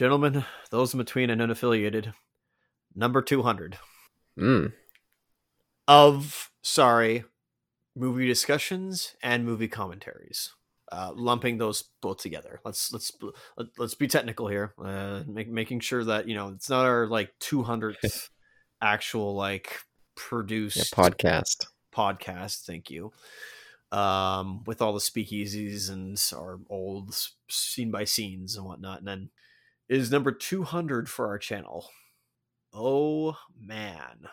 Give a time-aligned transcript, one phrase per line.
[0.00, 2.14] Gentlemen, those in between and unaffiliated,
[2.94, 3.76] number 200
[4.38, 4.72] Mm.
[5.86, 7.24] of, sorry,
[7.94, 10.54] movie discussions and movie commentaries.
[10.90, 12.60] Uh, lumping those both together.
[12.64, 13.12] Let's let's
[13.58, 14.72] let, let's be technical here.
[14.82, 18.30] Uh, make, making sure that you know it's not our like 200th
[18.80, 19.80] actual like
[20.16, 21.66] produced Yeah, podcast.
[21.94, 22.64] podcast.
[22.64, 23.12] Thank you.
[23.92, 27.14] Um, with all the speakeasies and our old
[27.50, 29.30] scene by scenes and whatnot, and then
[29.90, 31.90] is number two hundred for our channel.
[32.72, 34.28] Oh man,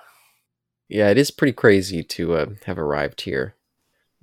[0.88, 3.56] Yeah, it is pretty crazy to uh, have arrived here.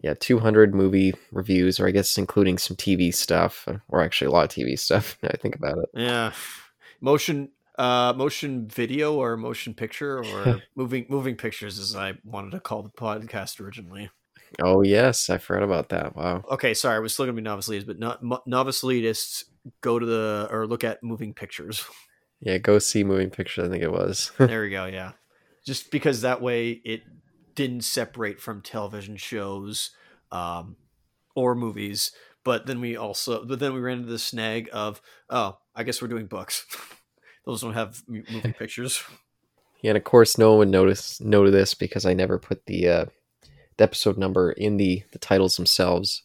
[0.03, 4.31] Yeah, 200 movie reviews, or I guess including some TV stuff, uh, or actually a
[4.31, 5.19] lot of TV stuff.
[5.23, 5.89] Now I think about it.
[5.95, 6.33] yeah,
[7.01, 12.61] motion, uh, motion video or motion picture or moving moving pictures, as I wanted to
[12.61, 14.11] call the podcast originally.
[14.63, 16.17] Oh yes, I forgot about that.
[16.17, 16.45] Wow.
[16.51, 19.45] Okay, sorry, I was still gonna be novice elitists, but not mo- novice elitists
[19.81, 21.85] go to the or look at moving pictures.
[22.41, 23.67] Yeah, go see moving pictures.
[23.67, 24.31] I think it was.
[24.39, 25.13] there we go yeah
[25.65, 27.03] just because that way it
[27.55, 29.91] didn't separate from television shows
[30.31, 30.77] um,
[31.35, 32.13] or movies
[32.45, 36.03] but then we also but then we ran into the snag of oh i guess
[36.03, 36.67] we're doing books
[37.47, 39.03] those don't have m- movie pictures
[39.85, 42.89] yeah, and of course, no one would notice know this because I never put the
[42.89, 43.05] uh,
[43.77, 46.23] the episode number in the the titles themselves.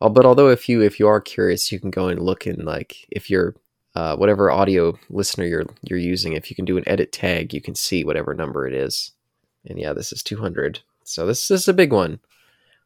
[0.00, 2.64] Uh, but although if you if you are curious, you can go and look in
[2.64, 3.54] like if you're
[3.94, 7.60] uh, whatever audio listener you're you're using, if you can do an edit tag, you
[7.60, 9.12] can see whatever number it is.
[9.66, 10.80] And yeah, this is 200.
[11.04, 12.20] So this, this is a big one.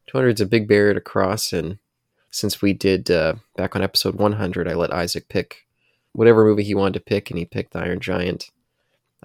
[0.07, 1.77] 200 is a big barrier to cross, and
[2.31, 5.67] since we did uh, back on episode 100, I let Isaac pick
[6.13, 8.49] whatever movie he wanted to pick, and he picked The Iron Giant.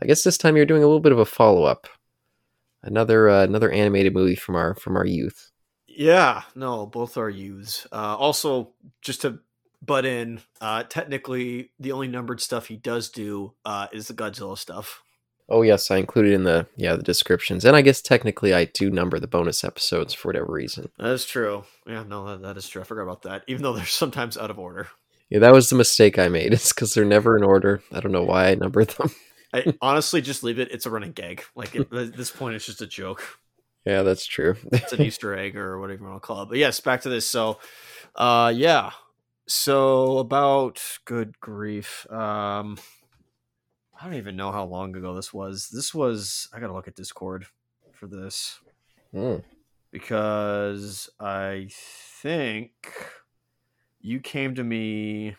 [0.01, 1.87] I guess this time you're doing a little bit of a follow up,
[2.85, 5.51] another uh, another animated movie from our from our youth.
[5.89, 8.71] yeah no both are used uh, also
[9.03, 9.39] just to
[9.83, 14.57] butt in uh, technically the only numbered stuff he does do uh, is the godzilla
[14.59, 15.03] stuff
[15.47, 18.89] Oh yes, I included in the yeah the descriptions, and I guess technically I do
[18.91, 20.89] number the bonus episodes for whatever reason.
[20.99, 23.75] that is true yeah no that, that is true i forgot about that even though
[23.75, 24.89] they're sometimes out of order
[25.29, 26.53] Yeah, that was the mistake I made.
[26.55, 27.83] It's because they're never in order.
[27.93, 29.11] I don't know why I numbered them.
[29.55, 30.71] I honestly just leave it.
[30.73, 31.45] It's a running gag.
[31.55, 33.23] Like it, at this point, it's just a joke.
[33.85, 34.57] Yeah, that's true.
[34.73, 36.49] It's an Easter egg or whatever you want to call it.
[36.49, 37.27] But yes, back to this.
[37.27, 37.59] So,
[38.17, 38.91] uh, yeah.
[39.47, 42.11] So about good grief.
[42.11, 42.79] Um,
[44.01, 45.69] I don't even know how long ago this was.
[45.69, 46.49] This was.
[46.53, 47.47] I gotta look at Discord
[47.93, 48.59] for this
[49.13, 49.37] Hmm.
[49.93, 52.73] because I think
[54.01, 55.37] you came to me.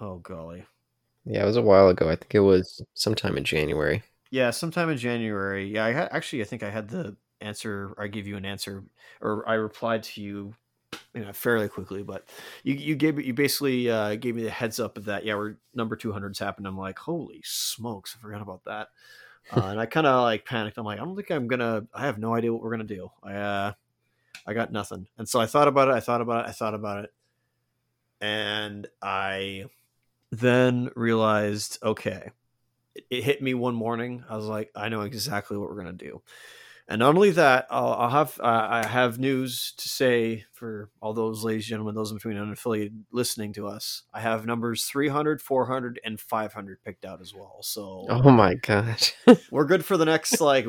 [0.00, 0.64] Oh golly.
[1.26, 2.08] Yeah, it was a while ago.
[2.08, 4.02] I think it was sometime in January.
[4.30, 5.66] Yeah, sometime in January.
[5.66, 7.94] Yeah, I actually I think I had the answer.
[7.98, 8.84] I gave you an answer,
[9.20, 10.54] or I replied to you,
[11.14, 12.02] you know, fairly quickly.
[12.02, 12.28] But
[12.62, 15.24] you you gave you basically uh, gave me the heads up of that.
[15.24, 16.66] Yeah, we're number two hundreds happened.
[16.66, 18.88] I'm like, holy smokes, I forgot about that.
[19.50, 20.78] Uh, and I kind of like panicked.
[20.78, 21.86] I'm like, I don't think I'm gonna.
[21.94, 23.10] I have no idea what we're gonna do.
[23.22, 23.72] I uh,
[24.46, 25.06] I got nothing.
[25.18, 25.94] And so I thought about it.
[25.94, 26.48] I thought about it.
[26.48, 27.12] I thought about it,
[28.20, 29.66] and I
[30.38, 32.30] then realized, okay,
[32.94, 34.24] it, it hit me one morning.
[34.28, 36.22] I was like, I know exactly what we're gonna do.
[36.88, 41.14] And not only that, I'll, I'll have uh, I have news to say for all
[41.14, 44.04] those ladies and gentlemen, those in between unaffiliated listening to us.
[44.14, 47.58] I have numbers 300, 400, and 500 picked out as well.
[47.62, 49.02] So Oh my god.
[49.50, 50.66] we're good for the next like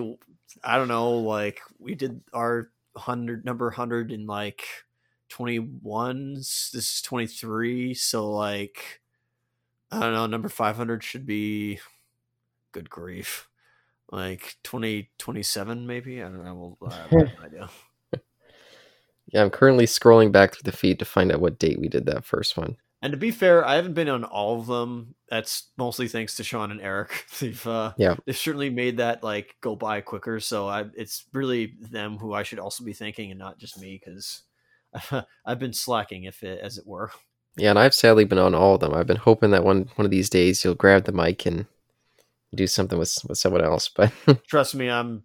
[0.63, 4.63] I don't know, like we did our hundred number hundred in like
[5.29, 6.33] twenty one.
[6.33, 9.01] This is twenty three, so like
[9.91, 11.79] I don't know, number five hundred should be
[12.71, 13.47] good grief.
[14.11, 15.09] Like 20,
[15.85, 16.23] maybe?
[16.23, 16.77] I don't know.
[16.89, 17.69] I have no idea.
[19.27, 22.05] yeah, I'm currently scrolling back through the feed to find out what date we did
[22.05, 22.77] that first one.
[23.01, 25.13] And to be fair, I haven't been on all of them.
[25.29, 27.25] That's mostly thanks to Sean and Eric.
[27.39, 28.15] They've uh, Yeah.
[28.25, 30.39] they've certainly made that like go by quicker.
[30.39, 34.01] So I, it's really them who I should also be thanking, and not just me,
[34.03, 34.43] because
[35.45, 37.11] I've been slacking, if it, as it were.
[37.57, 38.93] Yeah, and I've sadly been on all of them.
[38.93, 41.65] I've been hoping that one one of these days you'll grab the mic and
[42.53, 44.11] do something with with someone else, but
[44.47, 45.23] Trust me, I'm.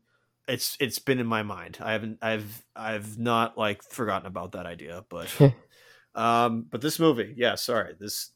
[0.49, 1.79] It's it's been in my mind.
[1.81, 2.19] I haven't.
[2.21, 5.29] I've I've not like forgotten about that idea, but
[6.15, 7.55] um, but this movie, yeah.
[7.55, 8.31] Sorry, this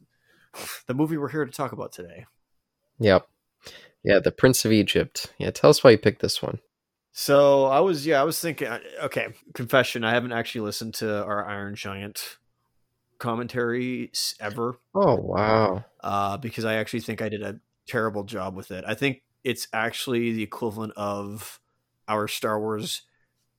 [0.86, 2.26] the movie we're here to talk about today.
[2.98, 3.26] yep.
[4.04, 5.32] Yeah, the Prince of Egypt.
[5.36, 6.60] Yeah, tell us why you picked this one.
[7.10, 8.68] So I was, yeah, I was thinking.
[9.02, 12.36] Okay, confession: I haven't actually listened to our Iron Giant
[13.18, 15.84] commentary s- ever, Oh wow.
[16.00, 18.84] uh, because I actually think I did a terrible job with it.
[18.86, 21.60] I think it's actually the equivalent of
[22.08, 23.02] our Star Wars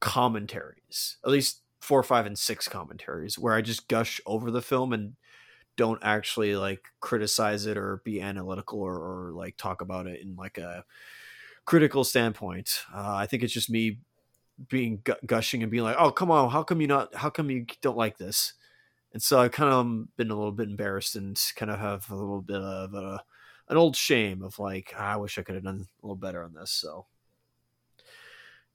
[0.02, 4.94] commentaries, at least four, five, and six commentaries, where I just gush over the film
[4.94, 5.16] and
[5.78, 10.36] don't actually like criticize it or be analytical or, or like talk about it in
[10.36, 10.86] like a
[11.66, 12.84] critical standpoint.
[12.94, 14.00] Uh, I think it's just me
[14.70, 17.16] being gushing and being like, "Oh, come on, how come you not?
[17.16, 18.54] How come you don't like this?"
[19.18, 22.16] And so I've kind of been a little bit embarrassed and kind of have a
[22.16, 23.20] little bit of a,
[23.68, 26.44] an old shame of like, ah, I wish I could have done a little better
[26.44, 26.70] on this.
[26.70, 27.08] So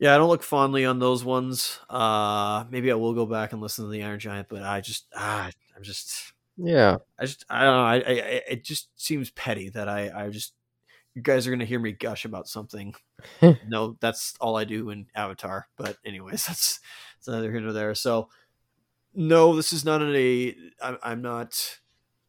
[0.01, 1.79] yeah, I don't look fondly on those ones.
[1.89, 5.07] Uh, maybe I will go back and listen to the Iron Giant, but I just
[5.15, 7.85] ah, I'm just yeah, I just I don't know.
[7.85, 10.55] I, I it just seems petty that I I just
[11.15, 12.97] you guys are gonna hear me gush about something.
[13.69, 15.69] no, that's all I do in Avatar.
[15.77, 16.81] But anyways, that's
[17.15, 17.95] that's neither here nor there.
[17.95, 18.29] So
[19.15, 20.57] no, this is not a.
[20.81, 21.79] I'm, I'm not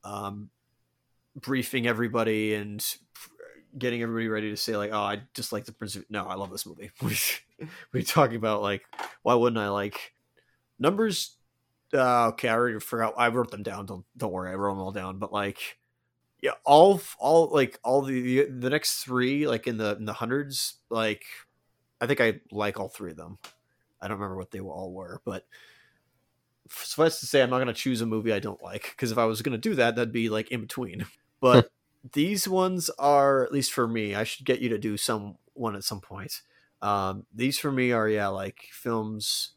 [0.03, 0.49] um,
[1.35, 2.85] briefing everybody and
[3.77, 5.95] getting everybody ready to say like, oh, I just like the Prince.
[5.95, 6.05] Of...
[6.09, 6.91] No, I love this movie.
[7.93, 8.83] we talking about like,
[9.21, 10.13] why wouldn't I like
[10.79, 11.37] numbers?
[11.93, 13.13] Uh, okay, I already forgot.
[13.17, 13.85] I wrote them down.
[13.85, 15.19] Don't don't worry, I wrote them all down.
[15.19, 15.77] But like,
[16.41, 20.75] yeah, all all like all the the next three like in the in the hundreds.
[20.89, 21.23] Like,
[22.01, 23.37] I think I like all three of them.
[24.01, 25.45] I don't remember what they all were, but
[26.73, 29.17] suffice to say, I'm not going to choose a movie I don't like because if
[29.17, 31.05] I was going to do that, that'd be like in between.
[31.41, 31.71] But
[32.13, 35.75] these ones are, at least for me, I should get you to do some one
[35.75, 36.41] at some point.
[36.81, 39.51] Um, these for me are, yeah, like films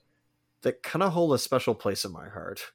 [0.62, 2.72] that kind of hold a special place in my heart.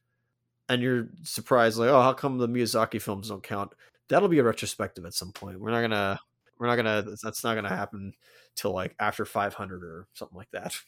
[0.69, 3.73] And you're surprised, like, oh, how come the Miyazaki films don't count?
[4.07, 5.59] That'll be a retrospective at some point.
[5.59, 6.17] We're not gonna,
[6.57, 8.13] we're not gonna, that's not gonna happen
[8.55, 10.79] till like after 500 or something like that.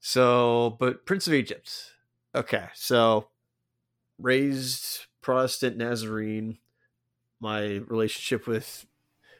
[0.00, 1.92] So, but Prince of Egypt,
[2.34, 3.28] Okay, so
[4.18, 6.58] raised Protestant Nazarene,
[7.40, 8.86] my relationship with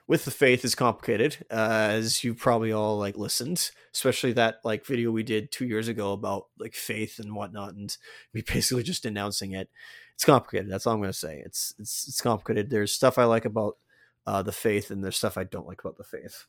[0.06, 4.86] with the faith is complicated, uh, as you probably all like listened, especially that like
[4.86, 7.96] video we did two years ago about like faith and whatnot, and
[8.32, 9.68] we basically just announcing it.
[10.14, 10.70] It's complicated.
[10.70, 11.42] That's all I'm gonna say.
[11.44, 12.70] It's it's it's complicated.
[12.70, 13.76] There's stuff I like about
[14.24, 16.46] uh, the faith, and there's stuff I don't like about the faith.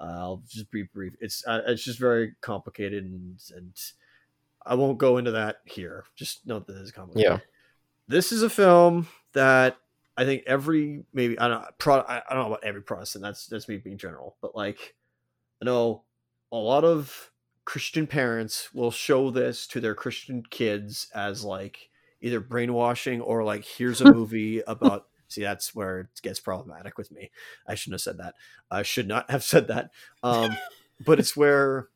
[0.00, 1.12] Uh, I'll just be brief.
[1.20, 3.74] It's uh, it's just very complicated and and
[4.64, 6.04] I won't go into that here.
[6.16, 7.32] Just note that it's complicated.
[7.32, 7.38] Yeah.
[8.08, 9.76] This is a film that
[10.16, 13.22] I think every maybe I don't pro, I don't know about every Protestant.
[13.22, 14.94] That's that's me being general, but like
[15.60, 16.04] I know
[16.52, 17.30] a lot of
[17.64, 21.90] Christian parents will show this to their Christian kids as like
[22.20, 27.10] either brainwashing or like here's a movie about see that's where it gets problematic with
[27.10, 27.30] me.
[27.66, 28.34] I shouldn't have said that.
[28.70, 29.90] I should not have said that.
[30.22, 30.56] Um
[31.04, 31.88] but it's where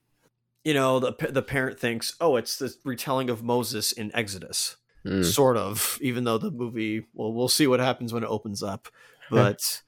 [0.68, 5.24] you know the the parent thinks oh it's the retelling of Moses in Exodus mm.
[5.24, 8.88] sort of even though the movie well we'll see what happens when it opens up
[9.30, 9.80] but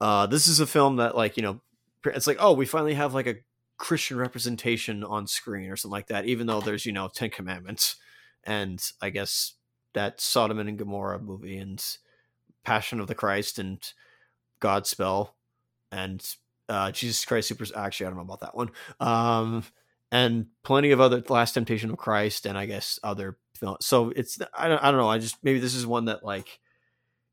[0.00, 1.60] uh this is a film that like you know
[2.04, 3.34] it's like oh we finally have like a
[3.78, 7.96] Christian representation on screen or something like that even though there's you know 10 commandments
[8.44, 9.54] and I guess
[9.92, 11.84] that Sodom and Gomorrah movie and
[12.64, 13.80] Passion of the Christ and
[14.60, 15.30] Godspell
[15.90, 16.24] and
[16.68, 17.66] uh, Jesus Christ Super.
[17.76, 18.70] Actually, I don't know about that one.
[19.00, 19.64] Um,
[20.12, 23.38] and plenty of other Last Temptation of Christ, and I guess other.
[23.80, 25.08] So it's I don't I don't know.
[25.08, 26.60] I just maybe this is one that like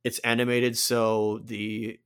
[0.04, 2.00] it's animated, so the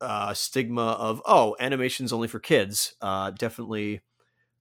[0.00, 4.02] uh, stigma of oh animation's only for kids uh, definitely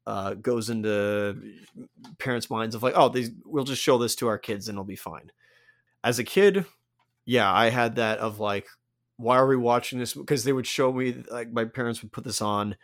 [0.08, 1.36] uh, goes into
[2.18, 4.86] parents' minds of like oh these, we'll just show this to our kids and it'll
[4.86, 5.32] be fine.
[6.04, 6.66] As a kid,
[7.26, 8.68] yeah, I had that of like
[9.18, 12.24] why are we watching this because they would show me like my parents would put
[12.24, 12.78] this on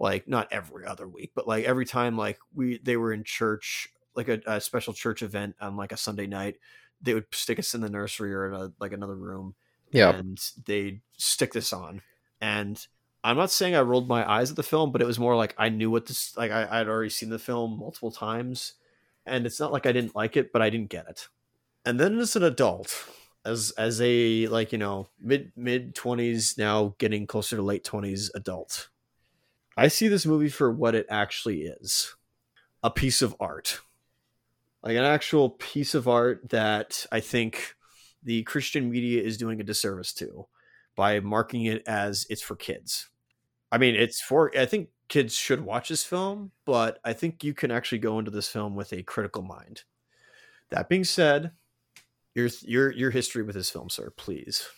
[0.00, 3.88] like not every other week, but like every time like we they were in church,
[4.16, 6.56] like a, a special church event on like a Sunday night,
[7.02, 9.54] they would stick us in the nursery or in a, like another room.
[9.92, 12.00] Yeah, and they'd stick this on,
[12.40, 12.84] and
[13.22, 15.54] I'm not saying I rolled my eyes at the film, but it was more like
[15.58, 18.74] I knew what this like I, I'd already seen the film multiple times,
[19.26, 21.28] and it's not like I didn't like it, but I didn't get it.
[21.84, 23.06] And then as an adult,
[23.44, 28.30] as as a like you know mid mid twenties now getting closer to late twenties
[28.34, 28.88] adult,
[29.80, 32.14] I see this movie for what it actually is
[32.82, 33.80] a piece of art.
[34.82, 37.76] Like an actual piece of art that I think
[38.22, 40.48] the Christian media is doing a disservice to
[40.96, 43.08] by marking it as it's for kids.
[43.72, 47.54] I mean, it's for, I think kids should watch this film, but I think you
[47.54, 49.84] can actually go into this film with a critical mind.
[50.68, 51.52] That being said,
[52.34, 54.68] your your your history with this film, sir, please.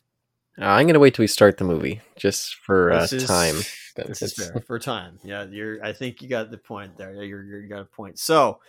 [0.61, 3.57] Uh, I'm gonna wait till we start the movie just for uh, is, time.
[3.95, 5.19] This is fair for time.
[5.23, 5.85] Yeah, you're.
[5.85, 7.13] I think you got the point there.
[7.13, 8.19] Yeah, you're, you got a point.
[8.19, 8.61] So,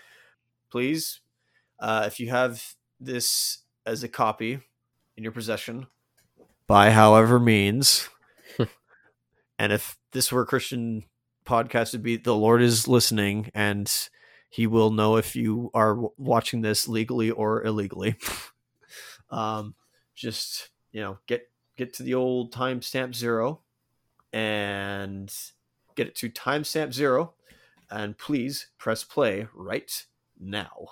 [0.69, 1.21] please,
[1.79, 4.59] uh, if you have this as a copy
[5.15, 5.87] in your possession,
[6.67, 8.09] by however means,
[9.57, 11.05] and if this were a Christian
[11.45, 13.89] podcast, would be the Lord is listening, and
[14.49, 18.17] He will know if you are watching this legally or illegally.
[19.29, 19.75] um,
[20.15, 21.47] just you know get
[21.77, 23.61] get to the old timestamp zero
[24.31, 25.33] and
[25.95, 27.33] get it to timestamp zero
[27.89, 30.05] and please press play right
[30.39, 30.87] now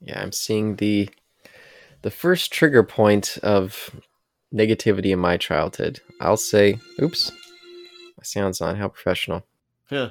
[0.00, 1.10] Yeah, I'm seeing the
[2.02, 3.90] the first trigger point of
[4.54, 6.00] negativity in my childhood.
[6.20, 7.30] I'll say, oops,
[8.16, 8.76] my sound's on.
[8.76, 9.44] How professional.
[9.90, 10.10] yeah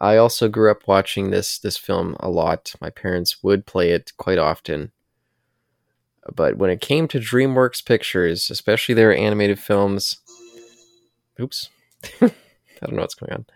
[0.00, 2.74] I also grew up watching this this film a lot.
[2.80, 4.92] My parents would play it quite often.
[6.34, 10.16] But when it came to DreamWorks Pictures, especially their animated films,
[11.40, 11.68] oops,
[12.20, 12.30] I
[12.80, 13.46] don't know what's going on.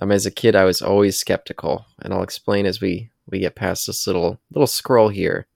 [0.00, 3.56] Um, as a kid, I was always skeptical, and I'll explain as we we get
[3.56, 5.46] past this little little scroll here.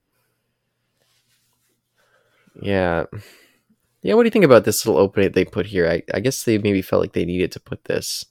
[2.61, 3.05] Yeah,
[4.03, 4.15] yeah.
[4.15, 5.89] What do you think about this little opening they put here?
[5.89, 8.27] I, I guess they maybe felt like they needed to put this.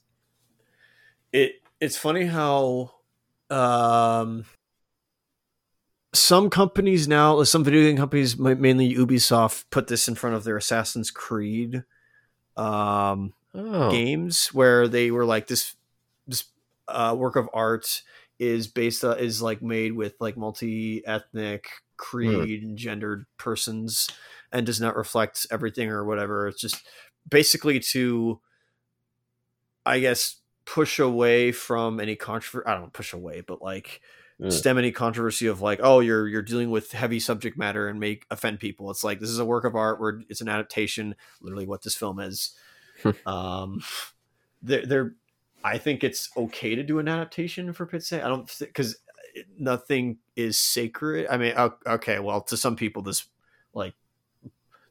[1.32, 2.92] it it's funny how
[3.50, 4.44] um
[6.12, 10.56] some companies now some video game companies mainly ubisoft put this in front of their
[10.56, 11.84] assassin's creed
[12.56, 15.76] um Oh, games where they were like this
[16.26, 16.44] this
[16.88, 18.02] uh, work of art
[18.38, 21.66] is based uh, is like made with like multi-ethnic
[21.96, 24.08] creed and gendered persons
[24.50, 26.48] and does not reflect everything or whatever.
[26.48, 26.84] It's just
[27.28, 28.40] basically to
[29.84, 34.00] i guess push away from any controversy i don't know push away but like
[34.42, 34.52] Mm.
[34.52, 38.26] stem any controversy of like oh you're you're dealing with heavy subject matter and make
[38.30, 38.90] offend people.
[38.90, 40.00] It's like this is a work of art.
[40.00, 41.14] Where it's an adaptation.
[41.40, 42.52] Literally what this film is.
[43.26, 43.82] Um
[44.62, 45.14] they're, they're
[45.64, 48.22] i think it's okay to do an adaptation for pit's sake.
[48.22, 48.96] I don't because
[49.58, 51.26] nothing is sacred.
[51.30, 51.54] I mean
[51.86, 53.26] okay well to some people this
[53.74, 53.94] like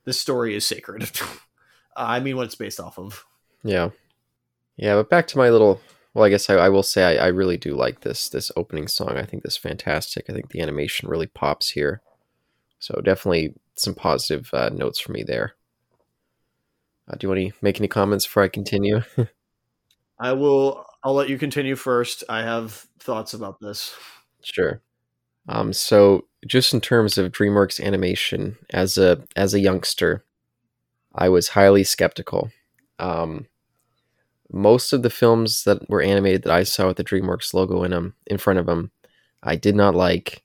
[0.05, 1.09] this story is sacred.
[1.95, 3.25] I mean what it's based off of.
[3.63, 3.89] Yeah,
[4.77, 4.95] yeah.
[4.95, 5.81] But back to my little.
[6.13, 8.87] Well, I guess I, I will say I, I really do like this this opening
[8.87, 9.17] song.
[9.17, 10.29] I think this is fantastic.
[10.29, 12.01] I think the animation really pops here.
[12.79, 15.53] So definitely some positive uh, notes for me there.
[17.07, 19.01] Uh, do you want to make any comments before I continue?
[20.19, 23.95] i will i'll let you continue first i have thoughts about this
[24.43, 24.81] Sure.
[25.47, 30.23] Um, so just in terms of DreamWorks animation, as a as a youngster,
[31.13, 32.51] I was highly skeptical.
[32.99, 33.47] Um,
[34.51, 37.91] most of the films that were animated that I saw with the DreamWorks logo in
[37.91, 38.91] them in front of them,
[39.41, 40.43] I did not like.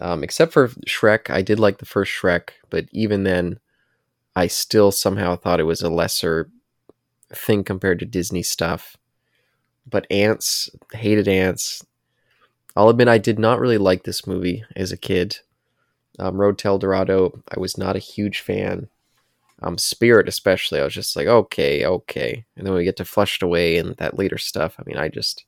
[0.00, 3.60] Um, except for Shrek, I did like the first Shrek, but even then,
[4.34, 6.50] I still somehow thought it was a lesser
[7.34, 8.96] thing compared to Disney stuff.
[9.86, 11.84] But Antz, hated Antz.
[12.76, 15.38] I'll admit I did not really like this movie as a kid.
[16.18, 18.88] Um, Road to El Dorado, I was not a huge fan.
[19.62, 22.44] Um, Spirit, especially, I was just like, okay, okay.
[22.56, 24.76] And then we get to Flushed Away and that later stuff.
[24.78, 25.44] I mean, I just,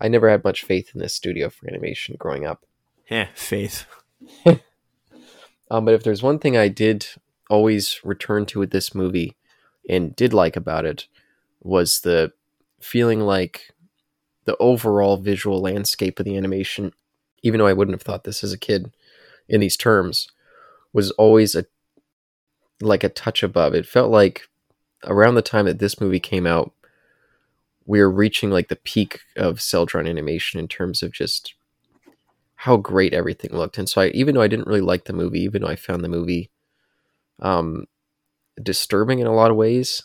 [0.00, 2.64] I never had much faith in this studio for animation growing up.
[3.10, 3.86] yeah faith
[5.70, 7.06] Um, but if there's one thing I did
[7.50, 9.36] always return to with this movie
[9.88, 11.08] and did like about it
[11.62, 12.32] was the
[12.80, 13.72] feeling like
[14.44, 16.92] the overall visual landscape of the animation,
[17.42, 18.94] even though I wouldn't have thought this as a kid
[19.48, 20.28] in these terms,
[20.92, 21.66] was always a
[22.84, 23.74] like a touch above.
[23.74, 24.48] It felt like
[25.04, 26.72] around the time that this movie came out,
[27.86, 31.54] we were reaching like the peak of cel drawn animation in terms of just
[32.56, 33.78] how great everything looked.
[33.78, 36.02] And so I even though I didn't really like the movie, even though I found
[36.02, 36.50] the movie
[37.40, 37.86] um
[38.62, 40.04] disturbing in a lot of ways,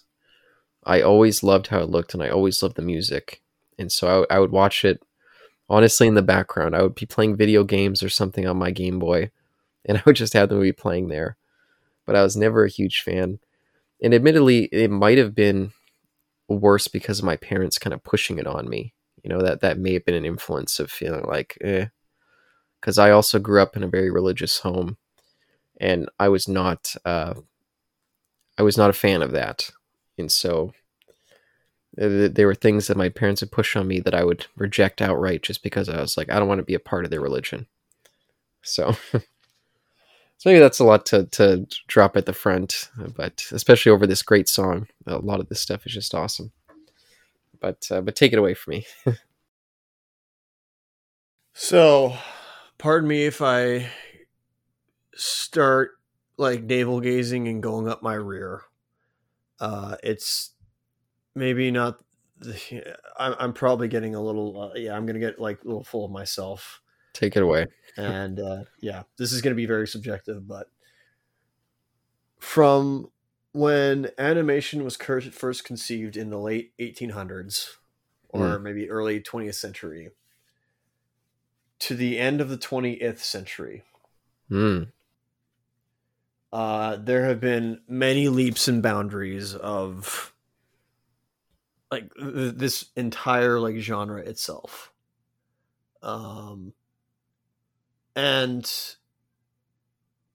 [0.84, 3.42] I always loved how it looked and I always loved the music.
[3.78, 5.02] And so I, I would watch it
[5.70, 6.76] honestly in the background.
[6.76, 9.32] I would be playing video games or something on my Game Boy
[9.86, 11.38] and I would just have the movie playing there.
[12.10, 13.38] But I was never a huge fan.
[14.01, 15.74] And admittedly, it might have been
[16.48, 18.96] worse because of my parents kind of pushing it on me.
[19.22, 21.86] You know, that that may have been an influence of feeling like, eh,
[22.82, 24.98] because I also grew up in a very religious home,
[25.80, 27.36] and I was not uh,
[28.58, 29.70] I was not a fan of that,
[30.18, 30.72] and so
[31.94, 35.44] there were things that my parents would push on me that I would reject outright
[35.44, 37.68] just because I was like I don't want to be a part of their religion.
[38.63, 38.96] So,
[40.39, 44.24] so maybe that's a lot to to drop at the front, but especially over this
[44.24, 46.51] great song, a lot of this stuff is just awesome.
[47.60, 48.88] But uh, but take it away from me.
[51.62, 52.15] So,
[52.77, 53.89] pardon me if I
[55.13, 55.91] start
[56.38, 58.62] like navel gazing and going up my rear.
[59.60, 60.53] Uh, it's
[61.36, 62.00] maybe not.
[62.38, 64.72] The, I'm, I'm probably getting a little.
[64.72, 66.81] Uh, yeah, I'm gonna get like a little full of myself,
[67.13, 67.68] take it away.
[67.98, 70.48] and uh, yeah, this is gonna be very subjective.
[70.48, 70.70] But
[72.39, 73.12] from
[73.51, 77.78] when animation was cur- first conceived in the late 1800s,
[78.30, 80.12] or maybe early 20th century,
[81.80, 83.84] to the end of the 20th century,
[84.50, 84.92] Mm,
[86.51, 90.34] uh, there have been many leaps and boundaries of
[91.92, 94.94] like th- this entire like genre itself
[96.01, 96.74] um
[98.16, 98.70] and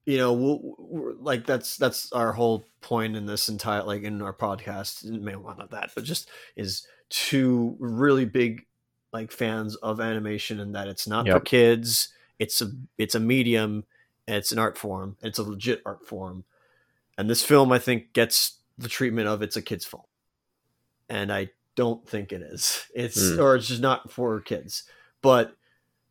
[0.04, 4.32] you know we'll, like that's that's our whole point in this entire like in our
[4.34, 8.66] podcast maybe not that but just is two really big
[9.12, 13.84] like fans of animation and that it's not for kids it's a it's a medium
[14.26, 16.44] and it's an art form and it's a legit art form.
[17.16, 20.02] And this film i think gets the treatment of it's a kids film
[21.08, 22.86] and i don't think it is.
[22.94, 23.38] It's Mm.
[23.40, 24.84] or it's just not for kids.
[25.22, 25.56] But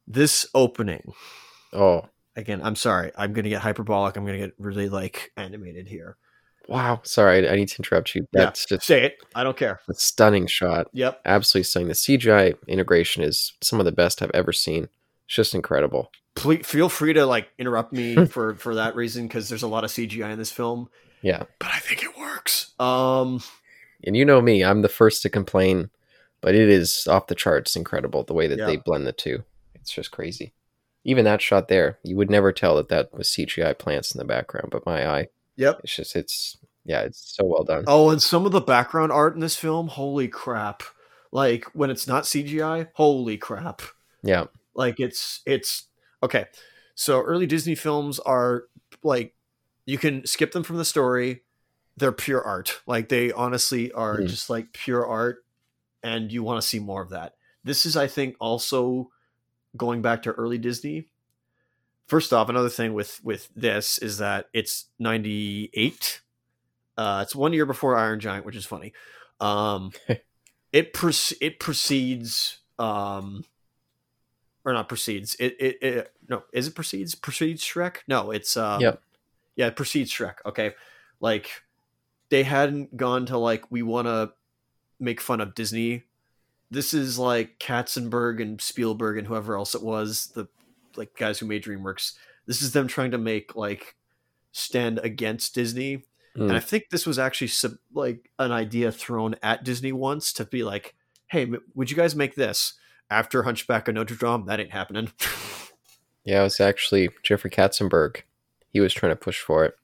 [0.06, 1.14] this opening
[1.74, 6.18] Oh, again i'm sorry i'm gonna get hyperbolic i'm gonna get really like animated here
[6.70, 7.02] wow.
[7.04, 8.26] Sorry, I, I need to interrupt you.
[8.32, 8.46] Yeah.
[8.46, 10.88] That's just say it i don't care a stunning shot.
[10.94, 11.88] yep Absolutely stunning.
[11.90, 14.86] The CGI integration is some of the best I've ever seen.
[15.26, 16.10] It's just incredible.
[16.36, 19.84] Please, feel free to like interrupt me for for that reason because there's a lot
[19.84, 20.90] of cgi in this film
[21.22, 21.44] Yeah.
[21.60, 23.42] but i think it works um
[24.06, 25.90] And you know me, I'm the first to complain,
[26.42, 28.66] but it is off the charts incredible the way that Yeah.
[28.68, 29.44] they blend the two.
[29.76, 30.54] It's just crazy.
[31.04, 34.26] Even that shot there, you would never tell that that was CGI plants in the
[34.26, 35.82] background, but my eye, yep.
[35.84, 37.84] it's just, it's, yeah, it's so well done.
[37.88, 40.84] oh and some of the background art in this film holy crap.
[41.32, 43.82] Like when it's not cgi holy crap.
[44.22, 44.46] Yeah.
[44.76, 45.88] like it's it's
[46.22, 46.46] okay.
[46.96, 48.66] So early disney films are
[49.02, 49.34] like
[49.86, 51.42] you can skip them from the story.
[51.98, 52.82] They're pure art.
[52.86, 54.28] Like they honestly are Hmm.
[54.28, 55.44] just like pure art
[56.04, 57.34] and you want to see more of that.
[57.64, 59.10] This is i think also
[59.76, 61.08] going back to early disney
[62.08, 66.22] first off another thing with with this is that it's 98
[66.98, 68.94] uh it's one year before iron giant which is funny.
[69.40, 69.92] Um
[70.72, 73.46] it proce- it precedes um
[74.66, 77.98] or not precedes it, it it no is it precedes precedes shrek?
[78.08, 79.02] No it's um Yep.
[79.56, 80.74] yeah it precedes shrek okay?
[81.20, 81.50] Like
[82.30, 84.34] they hadn't gone to like we want to
[85.00, 86.04] make fun of disney
[86.74, 90.48] this is like katzenberg and spielberg and whoever else it was the
[90.96, 92.14] like guys who made dreamworks
[92.46, 93.96] this is them trying to make like
[94.52, 96.04] stand against disney
[96.36, 96.48] Mm.
[96.48, 100.46] and I think this was actually sub, like an idea thrown at Disney once to
[100.46, 100.96] be like,
[101.28, 102.74] "Hey, would you guys make this
[103.12, 104.46] after Hunchback of Notre Dame?
[104.48, 105.12] That ain't happening."
[106.26, 108.22] Yeah, it was actually Jeffrey Katzenberg.
[108.70, 109.76] He was trying to push for it,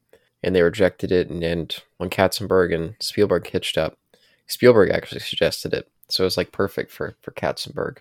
[0.41, 1.29] and they rejected it.
[1.29, 3.97] And, and when Katzenberg and Spielberg hitched up,
[4.47, 5.89] Spielberg actually suggested it.
[6.09, 7.97] So it was like perfect for for Katzenberg,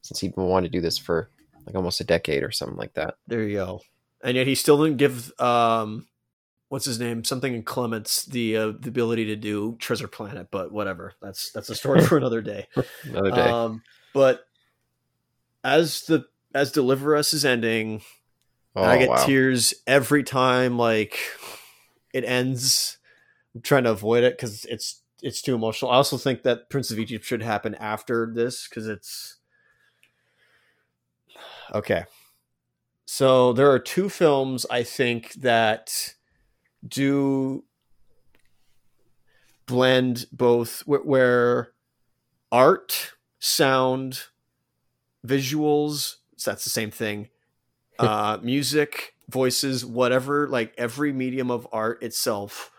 [0.00, 1.28] since he'd been wanting to do this for
[1.66, 3.16] like almost a decade or something like that.
[3.26, 3.82] there you go.
[4.24, 6.06] And yet he still didn't give um,
[6.68, 10.48] what's his name, something in Clements, the uh, the ability to do Treasure Planet.
[10.50, 12.66] But whatever, that's that's a story for another day.
[13.04, 13.42] Another day.
[13.42, 13.82] Um,
[14.14, 14.46] but
[15.62, 18.00] as the as Deliver Us is ending,
[18.74, 19.26] oh I get wow!
[19.26, 21.18] tears every time like
[22.14, 22.96] it ends.
[23.54, 25.90] I'm trying to avoid it because it's it's too emotional.
[25.90, 29.38] I also think that Prince of Egypt should happen after this because it's
[31.74, 32.04] okay.
[33.06, 36.14] So there are two films I think that
[36.86, 37.64] do
[39.66, 41.72] blend both wh- where
[42.50, 44.24] art, sound,
[45.26, 47.28] visuals, so that's the same thing
[47.98, 52.70] uh, music, voices, whatever, like every medium of art itself,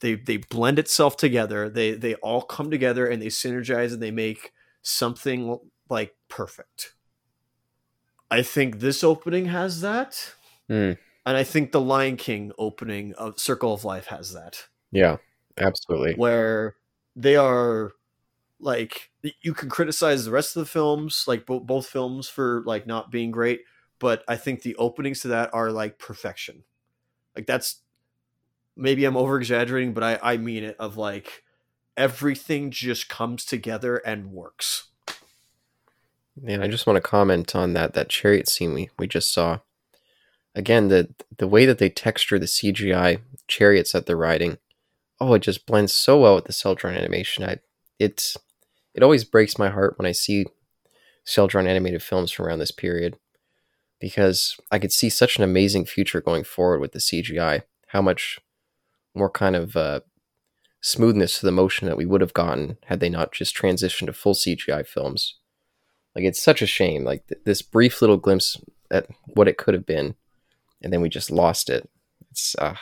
[0.00, 1.68] they they blend itself together.
[1.68, 6.94] They they all come together and they synergize and they make something like perfect.
[8.30, 10.34] I think this opening has that,
[10.68, 10.92] Hmm.
[11.24, 15.18] and I think the Lion King opening of Circle of Life has that Yeah,
[15.58, 16.14] absolutely.
[16.14, 16.74] where
[17.14, 17.92] they are
[18.60, 19.10] like
[19.42, 23.10] you can criticize the rest of the films like bo- both films for like not
[23.10, 23.60] being great
[23.98, 26.64] but i think the openings to that are like perfection
[27.36, 27.82] like that's
[28.76, 31.42] maybe i'm over exaggerating but i i mean it of like
[31.96, 34.88] everything just comes together and works
[36.44, 39.60] And I just want to comment on that that chariot scene we, we just saw.
[40.54, 44.58] Again, the the way that they texture the CGI chariots that they're riding,
[45.20, 47.44] oh, it just blends so well with the cel drawn animation.
[47.44, 47.58] I
[47.98, 48.36] it's
[48.94, 50.46] it always breaks my heart when I see
[51.24, 53.18] cel drawn animated films from around this period
[54.00, 57.62] because I could see such an amazing future going forward with the CGI.
[57.88, 58.38] How much
[59.16, 60.00] more kind of uh,
[60.80, 64.12] smoothness to the motion that we would have gotten had they not just transitioned to
[64.12, 65.36] full CGI films.
[66.14, 67.04] Like it's such a shame.
[67.04, 68.56] Like th- this brief little glimpse
[68.90, 70.14] at what it could have been,
[70.82, 71.88] and then we just lost it.
[72.30, 72.76] It's uh,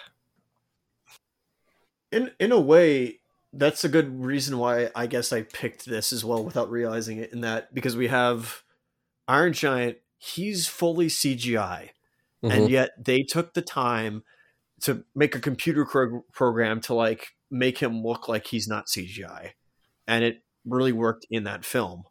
[2.14, 3.18] in in a way
[3.52, 7.32] that's a good reason why i guess i picked this as well without realizing it
[7.32, 8.62] in that because we have
[9.26, 11.90] iron giant he's fully cgi
[12.42, 12.50] mhm.
[12.50, 14.22] and yet they took the time
[14.84, 19.50] to make a computer cro- program to like make him look like he's not CGI,
[20.06, 22.04] and it really worked in that film.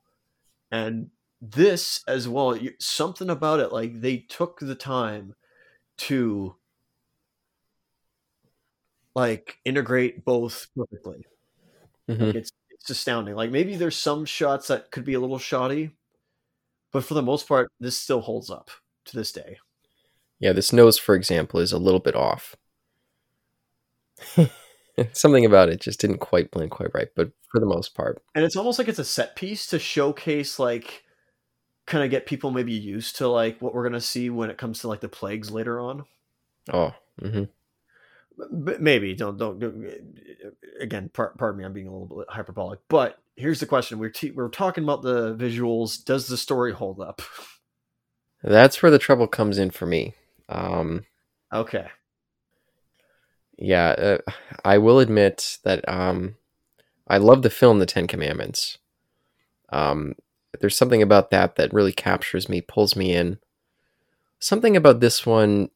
[0.72, 5.36] And this as well, something about it like they took the time
[5.98, 6.56] to
[9.14, 11.26] like integrate both perfectly.
[12.10, 12.24] Mm-hmm.
[12.24, 13.36] Like, it's it's astounding.
[13.36, 15.92] Like maybe there's some shots that could be a little shoddy,
[16.92, 18.72] but for the most part, this still holds up
[19.06, 19.58] to this day.
[20.40, 22.56] Yeah, this nose, for example, is a little bit off.
[25.14, 28.22] Something about it just didn't quite blend quite right, but for the most part.
[28.36, 31.04] And it's almost like it's a set piece to showcase like
[31.86, 34.80] kind of get people maybe used to like what we're gonna see when it comes
[34.80, 36.04] to like the plagues later on.
[36.72, 37.44] Oh, mm-hmm.
[38.52, 39.94] But maybe don't don't, don't
[40.80, 41.10] again.
[41.14, 42.80] Par- pardon me, I'm being a little bit hyperbolic.
[42.88, 46.04] But here's the question: we're t- we're talking about the visuals.
[46.04, 47.22] Does the story hold up?
[48.44, 50.16] That's where the trouble comes in for me.
[50.50, 51.06] Um,
[51.54, 51.88] okay.
[53.58, 54.32] Yeah, uh,
[54.66, 56.36] I will admit that um,
[57.08, 58.78] I love the film The Ten Commandments.
[59.70, 60.16] Um,
[60.60, 63.40] there's something about that that really captures me, pulls me in.
[64.40, 65.70] Something about this one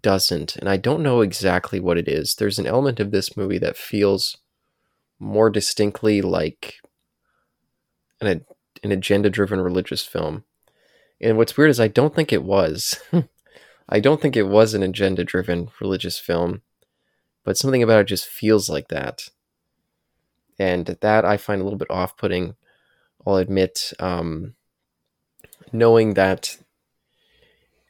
[0.00, 2.34] doesn't, and I don't know exactly what it is.
[2.34, 4.38] There's an element of this movie that feels
[5.18, 6.76] more distinctly like
[8.20, 8.44] an,
[8.82, 10.44] an agenda driven religious film.
[11.20, 12.98] And what's weird is I don't think it was.
[13.88, 16.62] I don't think it was an agenda driven religious film,
[17.50, 19.28] but something about it just feels like that.
[20.56, 22.54] And that I find a little bit off putting,
[23.26, 23.92] I'll admit.
[23.98, 24.54] Um,
[25.72, 26.58] knowing that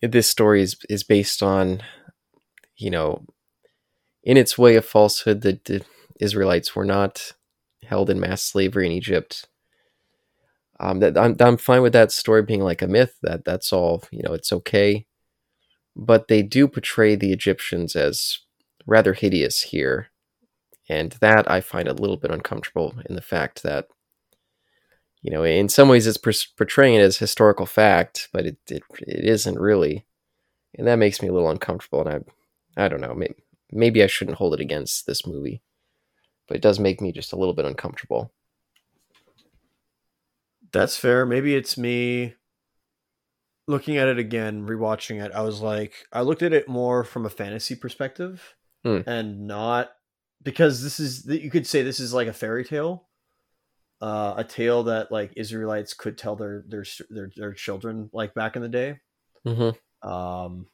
[0.00, 1.82] this story is, is based on,
[2.78, 3.26] you know,
[4.24, 5.84] in its way of falsehood that the
[6.18, 7.32] Israelites were not
[7.84, 9.46] held in mass slavery in Egypt.
[10.78, 13.18] Um, that I'm, I'm fine with that story being like a myth.
[13.20, 14.04] That that's all.
[14.10, 15.04] You know, it's okay.
[15.94, 18.38] But they do portray the Egyptians as
[18.90, 20.08] rather hideous here,
[20.88, 23.86] and that I find a little bit uncomfortable in the fact that
[25.22, 29.24] you know, in some ways it's portraying it as historical fact, but it, it, it
[29.24, 30.06] isn't really.
[30.76, 32.06] And that makes me a little uncomfortable.
[32.06, 32.24] And
[32.76, 33.34] I, I don't know, maybe,
[33.70, 35.62] maybe I shouldn't hold it against this movie,
[36.48, 38.32] but it does make me just a little bit uncomfortable.
[40.72, 41.26] That's fair.
[41.26, 42.36] Maybe it's me
[43.66, 45.32] looking at it again, rewatching it.
[45.32, 49.00] I was like, I looked at it more from a fantasy perspective hmm.
[49.06, 49.90] and not
[50.42, 53.06] because this is, you could say this is like a fairy tale
[54.00, 58.56] uh, a tale that like Israelites could tell their their their, their children like back
[58.56, 58.98] in the day.
[59.46, 60.08] Mm-hmm.
[60.08, 60.66] Um,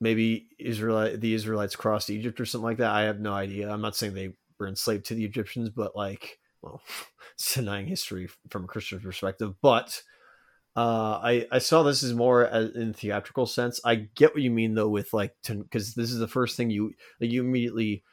[0.00, 2.90] maybe israel the Israelites crossed Egypt or something like that.
[2.90, 3.70] I have no idea.
[3.70, 6.82] I'm not saying they were enslaved to the Egyptians, but like, well,
[7.34, 9.54] it's denying history from a Christian perspective.
[9.62, 10.02] But
[10.78, 13.80] uh, I I saw this as more as, in theatrical sense.
[13.84, 16.92] I get what you mean though with like because this is the first thing you
[17.20, 18.04] like you immediately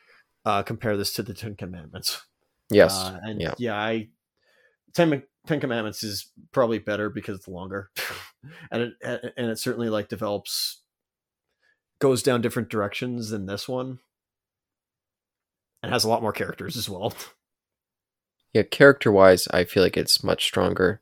[0.45, 2.21] uh, compare this to the Ten Commandments
[2.69, 2.95] Yes.
[2.95, 3.53] Uh, and yeah.
[3.57, 4.09] yeah, I
[4.93, 7.91] Ten Ten Commandments is probably better because it's longer,
[8.71, 8.93] and it
[9.37, 10.81] and it certainly like develops
[11.99, 13.99] goes down different directions than this one,
[15.83, 17.13] and has a lot more characters as well.
[18.53, 21.01] Yeah, character wise, I feel like it's much stronger.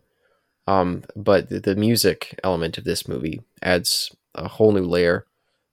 [0.67, 5.25] Um, but the, the music element of this movie adds a whole new layer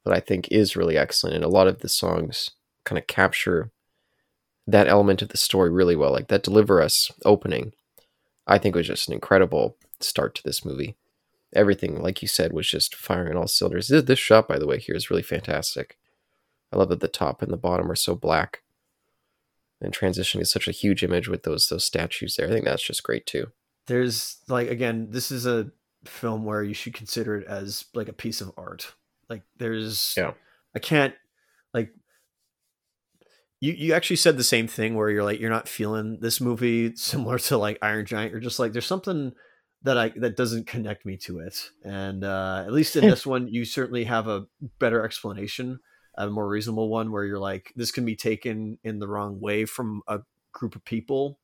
[0.04, 2.50] that I think is really excellent, and a lot of the songs
[2.84, 3.70] kind of capture
[4.66, 6.12] that element of the story really well.
[6.12, 7.72] Like that Deliver Us opening,
[8.46, 10.96] I think was just an incredible start to this movie.
[11.52, 13.88] Everything, like you said, was just firing all cylinders.
[13.88, 15.98] This, this shot, by the way, here is really fantastic.
[16.72, 18.62] I love that the top and the bottom are so black.
[19.80, 22.46] And transitioning is such a huge image with those those statues there.
[22.46, 23.50] I think that's just great too.
[23.86, 25.70] There's like again, this is a
[26.04, 28.94] film where you should consider it as like a piece of art.
[29.28, 30.32] Like there's yeah.
[30.74, 31.14] I can't
[31.74, 31.92] like
[33.60, 36.92] you you actually said the same thing where you're like you're not feeling this movie
[36.96, 38.32] similar to like Iron Giant.
[38.32, 39.32] You're just like there's something
[39.82, 41.70] that I that doesn't connect me to it.
[41.84, 44.46] And uh, at least in this one, you certainly have a
[44.78, 45.80] better explanation,
[46.16, 49.64] a more reasonable one, where you're like this can be taken in the wrong way
[49.64, 50.20] from a
[50.52, 51.38] group of people.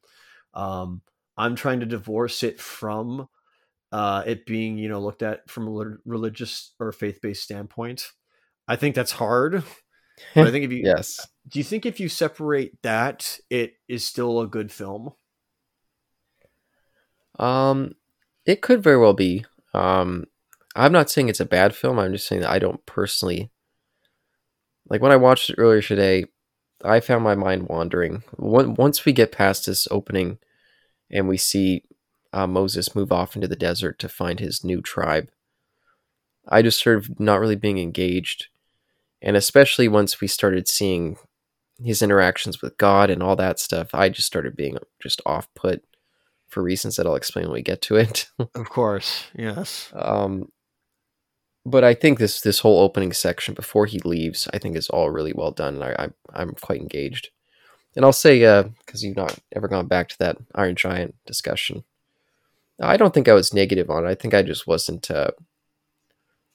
[0.54, 1.02] Um,
[1.36, 3.28] I'm trying to divorce it from
[3.92, 8.12] uh, it being you know looked at from a religious or faith based standpoint.
[8.68, 9.62] I think that's hard.
[10.34, 14.04] But I think if you yes do you think if you separate that, it is
[14.04, 15.10] still a good film?
[17.38, 17.94] Um,
[18.44, 19.44] it could very well be.
[19.74, 20.24] Um,
[20.74, 21.98] I'm not saying it's a bad film.
[21.98, 23.50] I'm just saying that I don't personally
[24.88, 26.26] like when I watched it earlier today.
[26.84, 28.22] I found my mind wandering.
[28.36, 30.38] Once we get past this opening,
[31.10, 31.82] and we see
[32.32, 35.30] uh, Moses move off into the desert to find his new tribe,
[36.48, 38.48] I just sort of not really being engaged
[39.22, 41.16] and especially once we started seeing
[41.82, 45.84] his interactions with God and all that stuff, I just started being just off put
[46.48, 48.28] for reasons that I'll explain when we get to it.
[48.54, 49.90] of course, yes.
[49.94, 50.50] Um,
[51.64, 55.10] but I think this this whole opening section before he leaves, I think is all
[55.10, 55.82] really well done.
[55.82, 57.30] I, I I'm quite engaged,
[57.96, 61.82] and I'll say because uh, you've not ever gone back to that Iron Giant discussion,
[62.80, 64.10] I don't think I was negative on it.
[64.10, 65.10] I think I just wasn't.
[65.10, 65.30] Uh,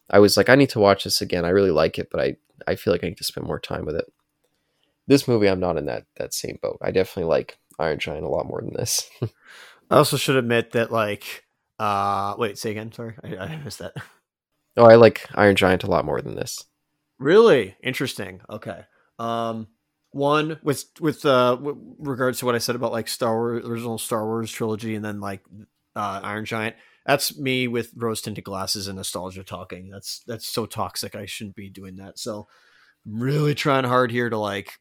[0.10, 1.43] I was like, I need to watch this again.
[1.43, 2.36] I really like it, but I
[2.67, 4.06] I feel like I need to spend more time with it.
[5.08, 6.77] This movie, I'm not in that that same boat.
[6.82, 9.10] I definitely like Iron Giant a lot more than this.
[9.89, 11.43] I also should admit that, like,
[11.80, 12.91] uh, wait, say again.
[12.91, 13.93] Sorry, I, I missed that.
[14.77, 16.63] Oh, I like Iron Giant a lot more than this.
[17.19, 18.39] Really interesting.
[18.49, 18.86] Okay.
[19.19, 19.67] Um,
[20.12, 23.97] one with with uh with regards to what I said about like Star Wars original
[23.97, 25.41] Star Wars trilogy, and then like
[25.95, 26.76] uh, Iron Giant.
[27.06, 29.89] That's me with rose tinted glasses and nostalgia talking.
[29.89, 31.15] That's that's so toxic.
[31.15, 32.19] I shouldn't be doing that.
[32.19, 32.47] So,
[33.06, 34.80] I'm really trying hard here to like.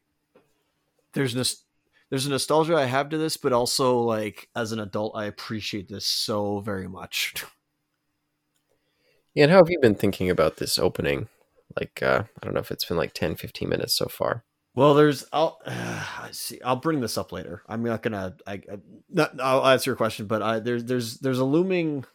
[1.13, 1.63] There's this
[2.09, 5.87] there's a nostalgia I have to this, but also like as an adult, I appreciate
[5.89, 7.33] this so very much.
[9.33, 11.29] Yeah, and how have you been thinking about this opening?
[11.79, 14.43] Like, uh, I don't know if it's been like 10, 15 minutes so far.
[14.73, 16.61] Well, there's I'll uh, see.
[16.61, 17.61] I'll bring this up later.
[17.67, 18.35] I'm not gonna.
[18.47, 18.77] I, I
[19.09, 22.05] not, I'll answer your question, but I, there's there's there's a looming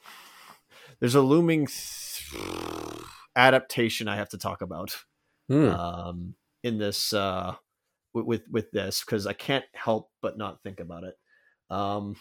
[1.01, 2.33] there's a looming th-
[3.37, 4.97] adaptation I have to talk about
[5.49, 5.69] Hmm.
[5.69, 7.55] um, in this uh,
[8.14, 11.14] with with, with this because I can't help but not think about it.
[11.71, 12.16] Um,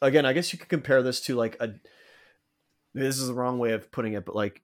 [0.00, 1.74] again, I guess you could compare this to like a.
[2.94, 4.60] This is the wrong way of putting it, but like,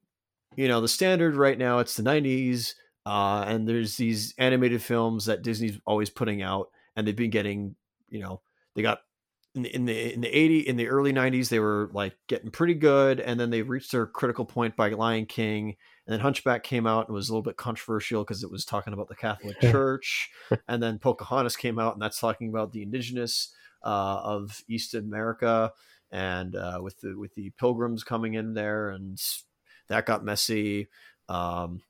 [0.54, 2.74] you know, the standard right now it's the '90s,
[3.08, 7.74] uh, and there's these animated films that Disney's always putting out, and they've been getting,
[8.08, 8.40] you know,
[8.74, 9.00] they got
[9.54, 12.50] in the in the in the 80 in the early 90s they were like getting
[12.50, 15.74] pretty good and then they reached their critical point by lion king
[16.06, 18.92] and then hunchback came out and was a little bit controversial because it was talking
[18.92, 20.28] about the catholic church
[20.68, 25.72] and then pocahontas came out and that's talking about the indigenous uh, of east america
[26.10, 29.18] and uh, with the with the pilgrims coming in there and
[29.88, 30.88] that got messy.
[31.28, 31.82] Um,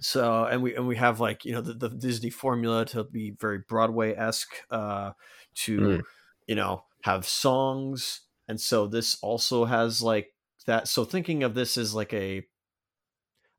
[0.00, 3.32] so and we and we have like you know the, the disney formula to be
[3.40, 5.12] very broadway-esque uh,
[5.54, 6.02] to Mm.
[6.46, 10.34] you know have songs and so this also has like
[10.66, 12.38] that so thinking of this as like a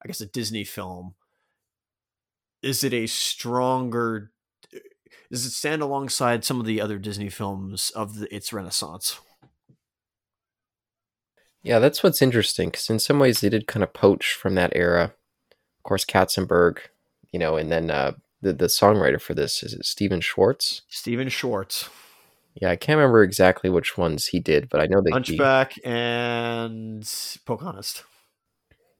[0.03, 1.15] i guess a disney film
[2.61, 4.31] is it a stronger
[5.31, 9.19] does it stand alongside some of the other disney films of the, its renaissance
[11.63, 14.71] Yeah, that's what's interesting because in some ways they did kind of poach from that
[14.75, 15.13] era.
[15.81, 16.77] Of course, Katzenberg,
[17.31, 20.83] you know, and then uh, the the songwriter for this is it Stephen Schwartz.
[20.89, 21.89] stephen schwartz
[22.55, 27.03] Yeah, I can't remember exactly which ones he did, but I know he, hunchback and
[27.45, 28.03] pocahontas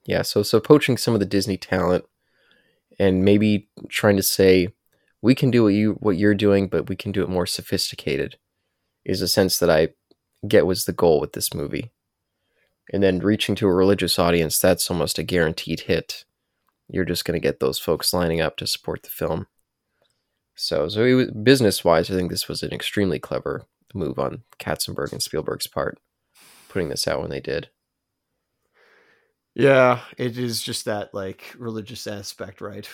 [0.05, 0.21] yeah.
[0.21, 2.05] So so poaching some of the Disney talent
[2.99, 4.69] and maybe trying to say
[5.21, 8.37] we can do what you what you're doing, but we can do it more sophisticated
[9.05, 9.89] is a sense that I
[10.47, 11.91] get was the goal with this movie.
[12.93, 16.25] And then reaching to a religious audience, that's almost a guaranteed hit.
[16.91, 19.47] You're just going to get those folks lining up to support the film.
[20.55, 25.11] So, so it was, business-wise, I think this was an extremely clever move on Katzenberg
[25.11, 25.99] and Spielberg's part,
[26.69, 27.69] putting this out when they did.
[29.53, 32.87] yeah it is just that like religious aspect right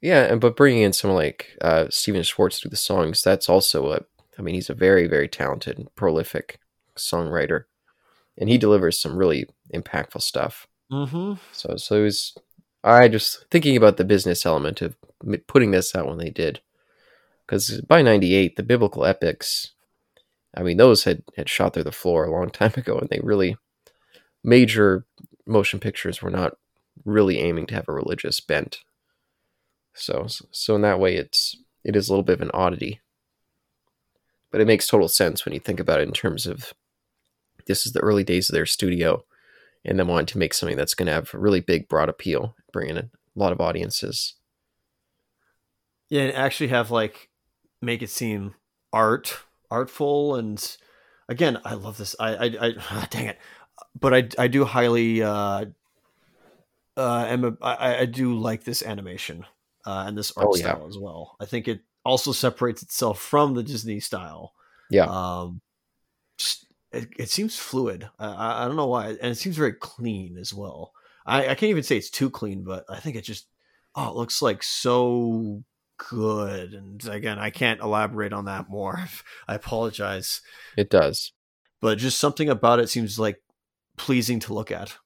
[0.00, 3.92] Yeah, and but bringing in someone like uh, Stephen Schwartz through the songs, that's also
[3.92, 4.00] a.
[4.38, 6.60] I mean, he's a very, very talented, and prolific
[6.96, 7.64] songwriter,
[8.36, 10.66] and he delivers some really impactful stuff.
[10.90, 12.34] Mm-hmm So, so it was.
[12.84, 14.96] I just thinking about the business element of
[15.48, 16.60] putting this out when they did,
[17.46, 19.72] because by '98, the biblical epics,
[20.56, 23.20] I mean, those had had shot through the floor a long time ago, and they
[23.22, 23.56] really
[24.44, 25.04] major
[25.46, 26.56] motion pictures were not
[27.04, 28.78] really aiming to have a religious bent.
[29.94, 33.00] So, so in that way, it's it is a little bit of an oddity,
[34.50, 36.72] but it makes total sense when you think about it in terms of
[37.66, 39.24] this is the early days of their studio,
[39.86, 42.90] and then wanting to make something that's going to have really big, broad appeal, bring
[42.90, 44.34] in a lot of audiences.
[46.08, 47.30] Yeah, and actually have like
[47.82, 48.54] make it seem
[48.92, 49.38] art
[49.70, 50.76] artful and
[51.28, 52.14] again, I love this.
[52.20, 53.38] I I, I dang it.
[53.98, 55.66] But I I do highly uh
[56.96, 59.44] uh am a, I, I do like this animation
[59.84, 60.72] uh and this art Oh, yeah.
[60.72, 61.36] style as well.
[61.40, 64.52] I think it also separates itself from the Disney style.
[64.90, 65.60] Yeah, Um
[66.92, 68.08] it, it seems fluid.
[68.18, 70.92] I- I, don't know why, and it seems very clean as well.
[71.26, 73.46] I, I can't even say it's too clean, but I think it just
[73.94, 75.64] oh, it looks like so
[76.10, 76.72] good.
[76.74, 79.08] And again, I can't elaborate on that more.
[79.48, 80.40] I apologize,
[80.76, 81.32] it does.
[81.80, 83.42] but just something about it seems like
[83.96, 84.96] pleasing to look at.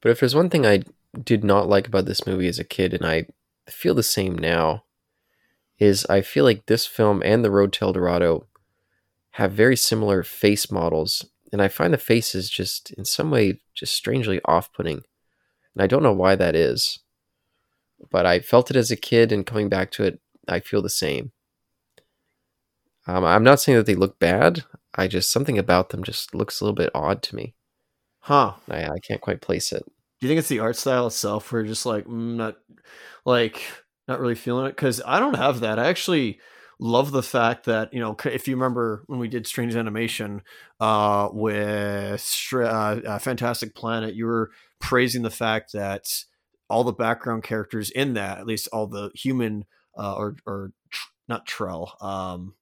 [0.00, 0.82] But if there's one thing I
[1.22, 3.26] did not like about this movie as a kid, and I
[3.68, 4.84] feel the same now,
[5.78, 8.46] is I feel like this film and The Road to El Dorado
[9.38, 13.94] have very similar face models, and I find the faces just in some way just
[13.94, 14.96] strangely off-putting,
[15.74, 16.98] and I don't know why that is.
[18.10, 20.90] But I felt it as a kid, and coming back to it, I feel the
[20.90, 21.30] same.
[23.06, 24.64] Um, I'm not saying that they look bad.
[24.96, 27.54] I just something about them just looks a little bit odd to me.
[28.22, 28.54] Huh.
[28.68, 29.84] I, I can't quite place it.
[30.20, 31.52] Do you think it's the art style itself?
[31.52, 32.56] Where you're just like mm, not
[33.24, 33.62] like
[34.08, 35.78] not really feeling it because I don't have that.
[35.78, 36.40] I actually
[36.80, 40.42] love the fact that you know if you remember when we did strange animation
[40.78, 46.04] uh with uh, uh, fantastic planet you were praising the fact that
[46.70, 49.64] all the background characters in that at least all the human
[49.98, 52.54] uh, or or tr- not Trell um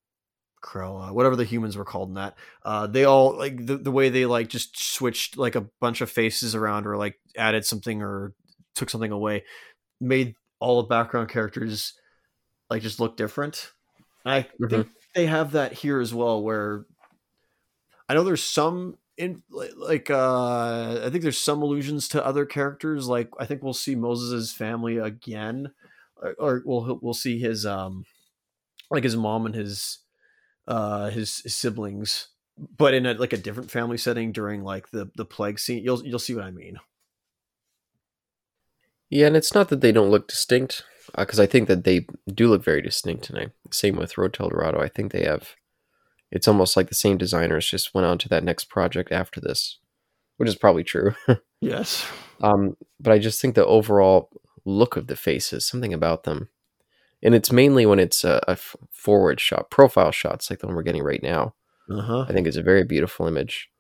[0.66, 2.34] Krell, uh, whatever the humans were called in that.
[2.64, 6.10] Uh, they all like the, the way they like just switched like a bunch of
[6.10, 8.34] faces around or like added something or
[8.74, 9.44] took something away,
[10.00, 11.94] made all the background characters
[12.68, 13.72] like just look different.
[14.26, 14.82] I Mhm.
[14.82, 16.86] think they have that here as well, where
[18.08, 22.46] I know there's some in like, like uh I think there's some allusions to other
[22.46, 23.08] characters.
[23.08, 25.72] Like I think we'll see Moses's family again,
[26.16, 28.04] or, or we'll we'll see his um
[28.90, 30.00] like his mom and his
[30.68, 35.10] uh his, his siblings but in a like a different family setting during like the
[35.16, 36.78] the plague scene you'll you'll see what i mean
[39.10, 40.84] Yeah, and it's not that they don't look distinct,
[41.16, 43.30] because I think that they do look very distinct.
[43.34, 44.80] I same with Road to El Dorado.
[44.80, 45.54] I think they have.
[46.30, 49.78] It's almost like the same designers just went on to that next project after this,
[50.36, 51.14] which is probably true.
[51.60, 52.06] yes
[52.40, 54.30] um, but I just think the overall
[54.64, 56.48] look of the faces, something about them,
[57.22, 58.56] and it's mainly when it's a
[58.90, 61.54] forward shot, profile shots like the one we're getting right now.
[61.90, 63.70] uh-huh I think it's a very beautiful image.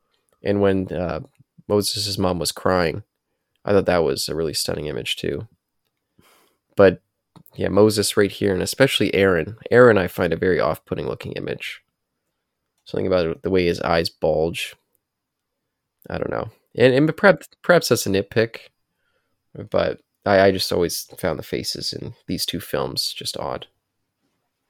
[0.42, 1.20] And when uh,
[1.68, 3.02] Moses' mom was crying,
[3.64, 5.48] I thought that was a really stunning image too.
[6.76, 7.02] But
[7.54, 9.56] yeah, Moses right here, and especially Aaron.
[9.70, 11.82] Aaron, I find a very off-putting looking image.
[12.84, 14.74] Something about the way his eyes bulge.
[16.08, 18.58] I don't know, and, and perhaps perhaps that's a nitpick,
[19.70, 23.66] but I, I just always found the faces in these two films just odd.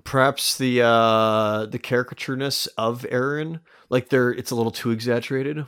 [0.04, 5.64] perhaps the uh the caricatureness of aaron like they're it's a little too exaggerated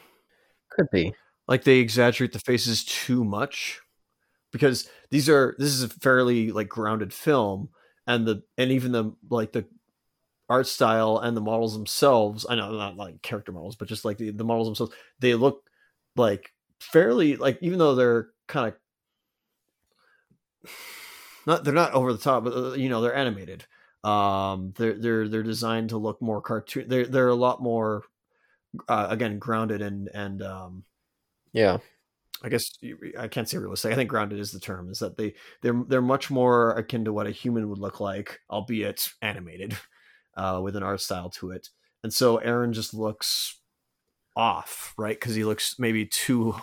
[0.71, 1.15] Could be.
[1.49, 3.81] like they exaggerate the faces too much
[4.53, 7.69] because these are this is a fairly like grounded film
[8.07, 9.67] and the and even the like the
[10.49, 14.17] art style and the models themselves i know not like character models but just like
[14.17, 15.69] the, the models themselves they look
[16.17, 18.75] like fairly like even though they're kind of
[21.47, 23.65] not they're not over the top but uh, you know they're animated
[24.05, 28.03] um they're they're they're designed to look more cartoon they're they're a lot more
[28.89, 30.85] uh, again grounded and and um
[31.53, 31.79] Yeah.
[32.43, 33.93] I guess you- I can't say realistic.
[33.93, 34.91] I think grounded is the term.
[34.91, 38.41] Is that they they're they're much more akin to what a human would look like,
[38.51, 39.77] albeit animated,
[40.37, 41.69] uh, with an art style to it.
[42.05, 43.61] And so Aaron just looks
[44.37, 45.19] off, right?
[45.19, 46.55] Because he looks maybe too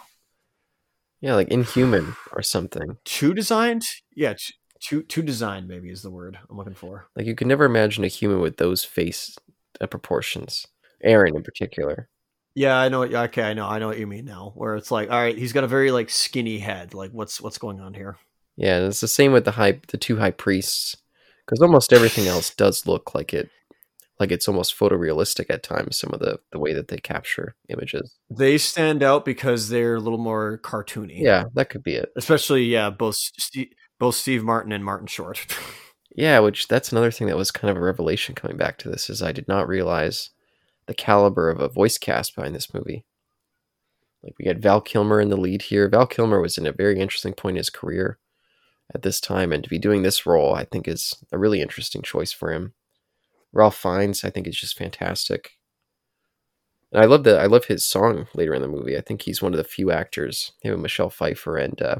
[1.19, 2.97] Yeah, like inhuman or something.
[3.03, 3.83] too designed.
[4.15, 4.35] Yeah,
[4.79, 7.07] too too designed maybe is the word I'm looking for.
[7.15, 9.35] Like you could never imagine a human with those face
[9.81, 10.65] uh, proportions.
[11.03, 12.07] Aaron in particular.
[12.55, 12.99] Yeah, I know.
[12.99, 13.67] what- Okay, I know.
[13.67, 14.53] I know what you mean now.
[14.55, 16.93] Where it's like, all right, he's got a very like skinny head.
[16.93, 18.17] Like, what's what's going on here?
[18.57, 20.95] Yeah, and it's the same with the high the two high priests
[21.45, 23.49] because almost everything else does look like it
[24.17, 28.15] like it's almost photorealistic at times some of the the way that they capture images.
[28.29, 31.19] They stand out because they're a little more cartoony.
[31.19, 32.13] Yeah, that could be it.
[32.15, 33.67] especially yeah both Steve,
[33.99, 35.45] both Steve Martin and Martin Short.
[36.17, 39.09] Yeah, which that's another thing that was kind of a revelation coming back to this
[39.09, 40.29] is I did not realize
[40.87, 43.05] the caliber of a voice cast behind this movie.
[44.23, 45.87] Like we had Val Kilmer in the lead here.
[45.87, 48.17] Val Kilmer was in a very interesting point in his career
[48.93, 52.01] at this time, and to be doing this role, I think is a really interesting
[52.01, 52.73] choice for him.
[53.53, 55.57] Ralph Fiennes, I think, is just fantastic.
[56.91, 58.97] And I love the I love his song later in the movie.
[58.97, 61.95] I think he's one of the few actors, him and Michelle Pfeiffer and uh,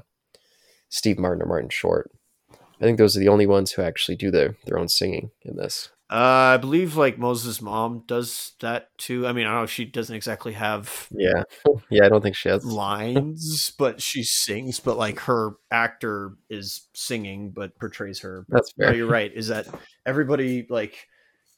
[0.89, 2.11] Steve Martin or Martin Short.
[2.51, 5.57] I think those are the only ones who actually do their their own singing in
[5.57, 5.89] this.
[6.10, 9.26] Uh, I believe like Moses' mom does that too.
[9.26, 11.43] I mean, I don't know if she doesn't exactly have Yeah,
[11.89, 12.06] yeah.
[12.06, 12.64] I don't think she has.
[12.64, 14.80] lines, but she sings.
[14.80, 18.45] But like her actor is singing, but portrays her.
[18.49, 19.32] That's No, you're right.
[19.34, 19.68] Is that
[20.06, 21.08] everybody like?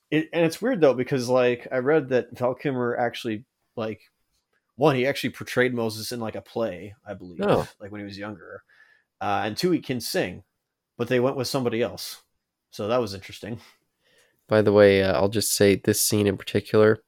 [0.09, 3.43] It, and it's weird though because like I read that Val Kilmer actually
[3.75, 3.99] like
[4.77, 7.67] one he actually portrayed Moses in like a play, I believe, Oh.
[7.81, 8.63] like when he was younger,
[9.19, 10.43] uh, and two he can sing,
[10.97, 12.21] but they went with somebody else,
[12.71, 13.59] so that was interesting.
[14.47, 16.99] By the way, uh, I'll just say this scene in particular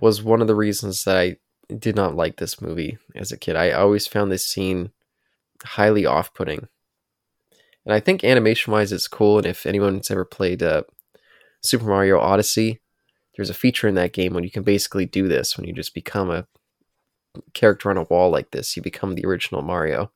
[0.00, 1.36] was one of the reasons that I
[1.74, 3.56] did not like this movie as a kid.
[3.56, 4.90] I always found this scene
[5.64, 6.68] highly off-putting.
[7.84, 9.38] And I think animation-wise, it's cool.
[9.38, 10.84] And if anyone's ever played uh,
[11.62, 12.80] Super Mario Odyssey,
[13.36, 15.94] there's a feature in that game when you can basically do this when you just
[15.94, 16.46] become a
[17.54, 18.76] character on a wall like this.
[18.76, 20.10] You become the original Mario.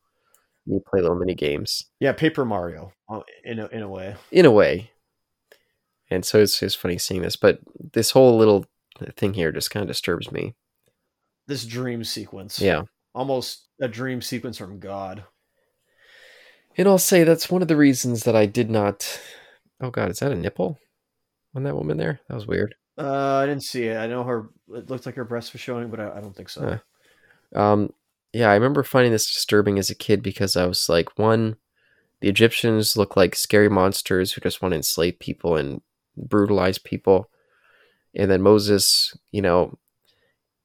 [0.67, 1.87] You play little mini games.
[2.01, 4.17] Yeah, Paper Mario, uh, in a, in a way.
[4.31, 4.91] In a way.
[6.11, 7.61] And so it's just funny seeing this, but
[7.93, 8.67] this whole little
[9.17, 10.55] thing here just kind of disturbs me.
[11.47, 12.61] This dream sequence.
[12.61, 12.83] Yeah.
[13.15, 15.25] Almost a dream sequence from God.
[16.77, 19.21] And I'll say that's one of the reasons that I did not.
[19.81, 20.79] Oh God, is that a nipple
[21.55, 22.21] on that woman there?
[22.29, 22.75] That was weird.
[22.99, 23.97] Uh, I didn't see it.
[23.97, 24.51] I know her.
[24.75, 26.81] It looked like her breast was showing, but I, I don't think so.
[27.55, 27.93] Uh, um,
[28.33, 31.57] yeah, I remember finding this disturbing as a kid because I was like, one,
[32.21, 35.81] the Egyptians look like scary monsters who just want to enslave people and
[36.17, 37.31] brutalize people,
[38.15, 39.79] and then Moses, you know,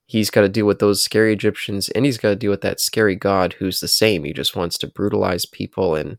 [0.05, 2.79] he's got to deal with those scary Egyptians, and he's got to deal with that
[2.79, 4.23] scary God who's the same.
[4.23, 6.17] He just wants to brutalize people and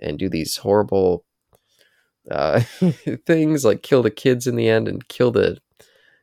[0.00, 1.24] and do these horrible
[2.30, 2.60] uh,
[3.26, 5.58] things like kill the kids in the end and kill the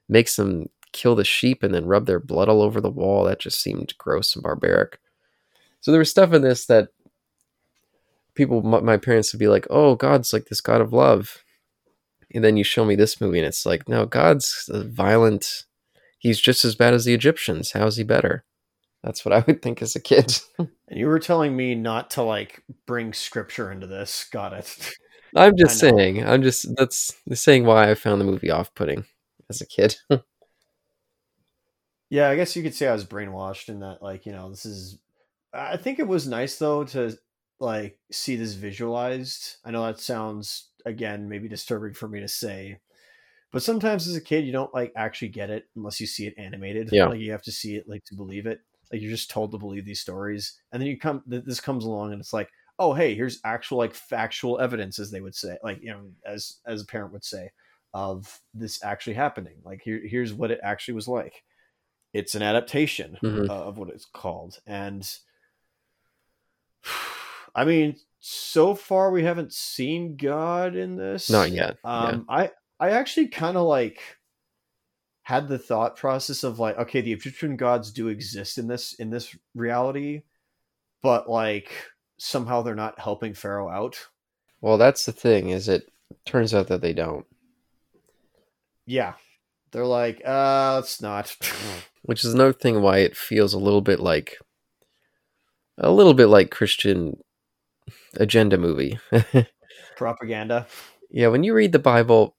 [0.08, 3.24] makes them kill the sheep and then rub their blood all over the wall.
[3.26, 5.00] That just seemed gross and barbaric.
[5.82, 6.90] So there was stuff in this that
[8.36, 11.44] people, my parents would be like, "Oh, God's like this God of love,"
[12.34, 15.66] and then you show me this movie and it's like, "No, God's violent.
[16.18, 17.72] He's just as bad as the Egyptians.
[17.72, 18.44] How's he better?"
[19.04, 20.38] That's what I would think as a kid.
[20.58, 24.28] and you were telling me not to like bring scripture into this.
[24.32, 24.94] Got it.
[25.36, 26.28] I'm just saying.
[26.28, 29.06] I'm just that's saying why I found the movie off-putting
[29.50, 29.96] as a kid.
[32.10, 34.02] yeah, I guess you could say I was brainwashed in that.
[34.02, 34.98] Like, you know, this is.
[35.54, 37.18] I think it was nice though to
[37.60, 39.58] like see this visualized.
[39.64, 42.80] I know that sounds again maybe disturbing for me to say,
[43.52, 46.36] but sometimes as a kid you don't like actually get it unless you see it
[46.38, 46.90] animated.
[46.92, 48.62] Yeah, like you have to see it like to believe it.
[48.92, 51.24] Like you're just told to believe these stories, and then you come.
[51.26, 52.50] This comes along and it's like,
[52.80, 56.58] oh hey here's actual like factual evidence as they would say like you know as
[56.66, 57.52] as a parent would say
[57.94, 61.44] of this actually happening like here here's what it actually was like
[62.14, 63.52] it's an adaptation mm-hmm.
[63.52, 65.18] of what it's called and
[67.56, 72.36] i mean so far we haven't seen god in this not yet um yeah.
[72.36, 74.02] i i actually kind of like
[75.24, 79.10] had the thought process of like okay the egyptian gods do exist in this in
[79.10, 80.24] this reality
[81.02, 81.72] but like
[82.18, 84.08] somehow they're not helping Pharaoh out.
[84.62, 85.50] Well, that's the thing.
[85.50, 85.90] Is it
[86.26, 87.26] turns out that they don't.
[88.86, 89.14] Yeah,
[89.72, 91.36] they're like, uh, let's not.
[92.04, 94.38] Which is another thing why it feels a little bit like
[95.78, 97.18] a little bit like Christian
[98.16, 99.00] agenda movie.
[99.98, 100.68] Propaganda.
[101.10, 102.36] Yeah, when you read the Bible,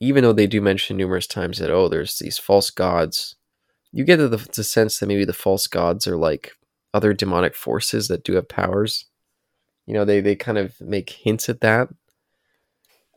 [0.00, 3.36] even though they do mention numerous times that oh, there's these false gods,
[3.92, 6.52] you get the, the sense that maybe the false gods are like
[6.94, 9.06] other demonic forces that do have powers.
[9.86, 11.88] You know, they they kind of make hints at that.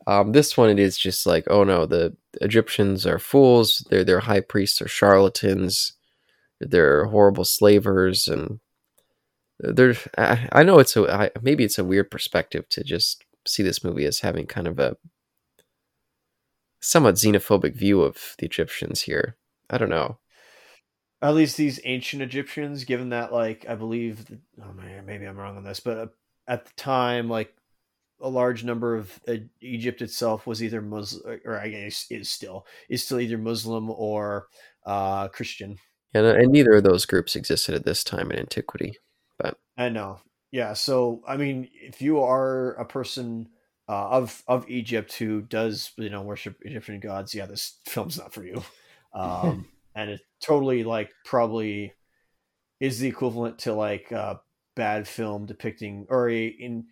[0.06, 3.86] Um, this one it is just like, oh no, the Egyptians are fools.
[3.90, 5.94] Their their high priests are charlatans.
[6.60, 8.60] They're horrible slavers, and
[9.58, 9.94] they're.
[10.18, 13.84] I, I know it's a I, maybe it's a weird perspective to just see this
[13.84, 14.96] movie as having kind of a
[16.80, 19.36] somewhat xenophobic view of the Egyptians here.
[19.70, 20.18] I don't know
[21.24, 24.26] at least these ancient Egyptians, given that like I believe,
[24.62, 26.14] oh man, maybe I'm wrong on this, but
[26.46, 27.54] at the time, like
[28.20, 32.66] a large number of uh, Egypt itself was either Muslim, or I guess is still
[32.90, 34.48] is still either Muslim or
[34.84, 35.78] uh, Christian.
[36.12, 38.98] And, and neither of those groups existed at this time in antiquity.
[39.44, 40.20] But I know,
[40.50, 40.72] yeah.
[40.72, 43.48] So I mean, if you are a person
[43.88, 48.32] uh, of of Egypt who does you know worship Egyptian gods, yeah, this film's not
[48.32, 48.62] for you.
[49.16, 51.92] Um, and it totally like probably
[52.80, 54.40] is the equivalent to like a
[54.74, 56.86] bad film depicting or a in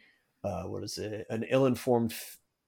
[0.45, 2.13] uh, what is it an ill-informed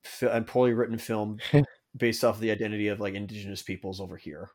[0.04, 1.38] f- and poorly written film
[1.96, 4.50] based off the identity of like indigenous peoples over here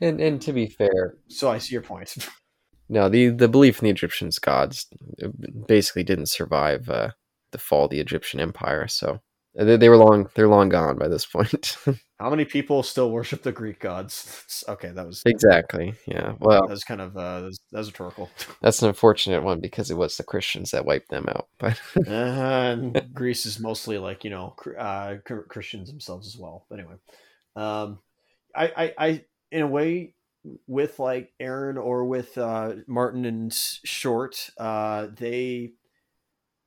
[0.00, 2.16] and and to be fair so i see your point
[2.88, 4.86] no the the belief in the egyptians gods
[5.66, 7.10] basically didn't survive uh,
[7.52, 9.20] the fall of the egyptian empire so
[9.56, 11.76] they, they were long they're long gone by this point.
[12.20, 14.64] How many people still worship the greek gods?
[14.68, 18.30] Okay that was exactly yeah well that was kind of uh that was, that rhetorical.
[18.62, 22.10] That's an unfortunate one because it was the christians that wiped them out but uh,
[22.10, 26.96] and greece is mostly like you know uh christians themselves as well but anyway.
[27.54, 28.00] Um
[28.54, 30.14] i i, I in a way
[30.66, 35.72] with like aaron or with uh martin and short uh they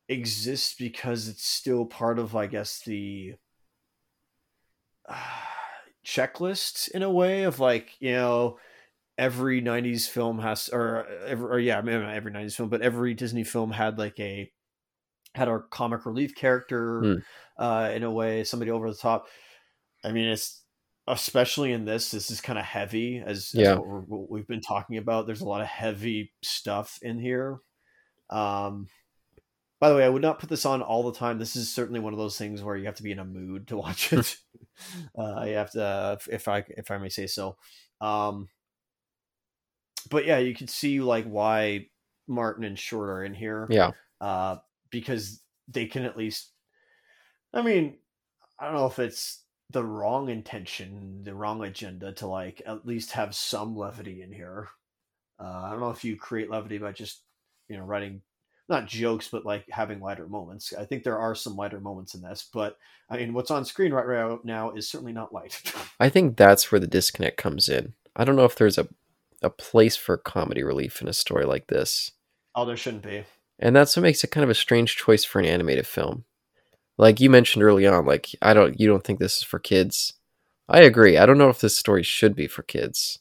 [0.07, 3.35] exist because it's still part of, I guess, the
[5.07, 5.41] uh,
[6.05, 8.59] checklist in a way of like, you know,
[9.17, 13.13] every 90s film has or every or yeah maybe not every 90s film but every
[13.13, 14.51] disney film had like a
[15.35, 17.19] had our comic relief character Hmm.
[17.57, 19.27] uh in a way somebody over the top
[20.03, 20.58] i mean it's
[21.09, 23.75] especially in this this is kind of heavy as, as Yeah.
[23.75, 27.59] what, we're, what we've been talking about there's a lot of heavy stuff in here
[28.29, 28.87] um
[29.79, 31.99] by the way i would not put this on all the time this is certainly
[31.99, 34.37] one of those things where you have to be in a mood to watch it
[35.19, 37.57] uh you have to if i if i may say so
[38.01, 38.47] um
[40.09, 41.87] but yeah you can see like why
[42.27, 43.91] martin and short are in here Yeah.
[44.21, 44.57] uh,
[44.91, 46.51] because they can at least.
[47.53, 47.97] I mean,
[48.59, 53.11] I don't know if it's the wrong intention, the wrong agenda to like at least
[53.11, 54.69] have some levity in here.
[55.39, 57.21] Uh, I don't know if you create levity by just
[57.67, 58.21] you know writing
[58.67, 60.73] not jokes, but like having lighter moments.
[60.77, 62.77] I think there are some lighter moments in this, but
[63.09, 65.61] I mean, what's on screen right, right now is certainly not light.
[65.99, 67.93] I think that's where the disconnect comes in.
[68.15, 68.87] I don't know if there's a
[69.41, 72.11] a place for comedy relief in a story like this.
[72.55, 73.23] oh, there shouldn't be.
[73.57, 76.25] And that's what makes it kind of a strange choice for an animated film.
[76.99, 80.13] Like you mentioned early on, like I don't you don't think this is for kids.
[80.67, 81.17] I agree.
[81.17, 83.19] I don't know if this story should be for kids.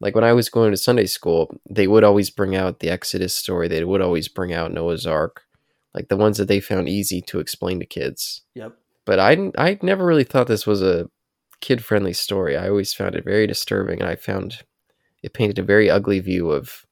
[0.00, 3.32] Like when I was going to Sunday school, they would always bring out the Exodus
[3.32, 3.68] story.
[3.68, 5.42] They would always bring out Noah's Ark,
[5.94, 8.42] like the ones that they found easy to explain to kids.
[8.56, 8.76] Yep.
[9.06, 11.08] But I I never really thought this was a
[11.60, 12.56] kid friendly story.
[12.56, 14.64] I always found it very disturbing, and I found
[15.22, 16.84] it painted a very ugly view of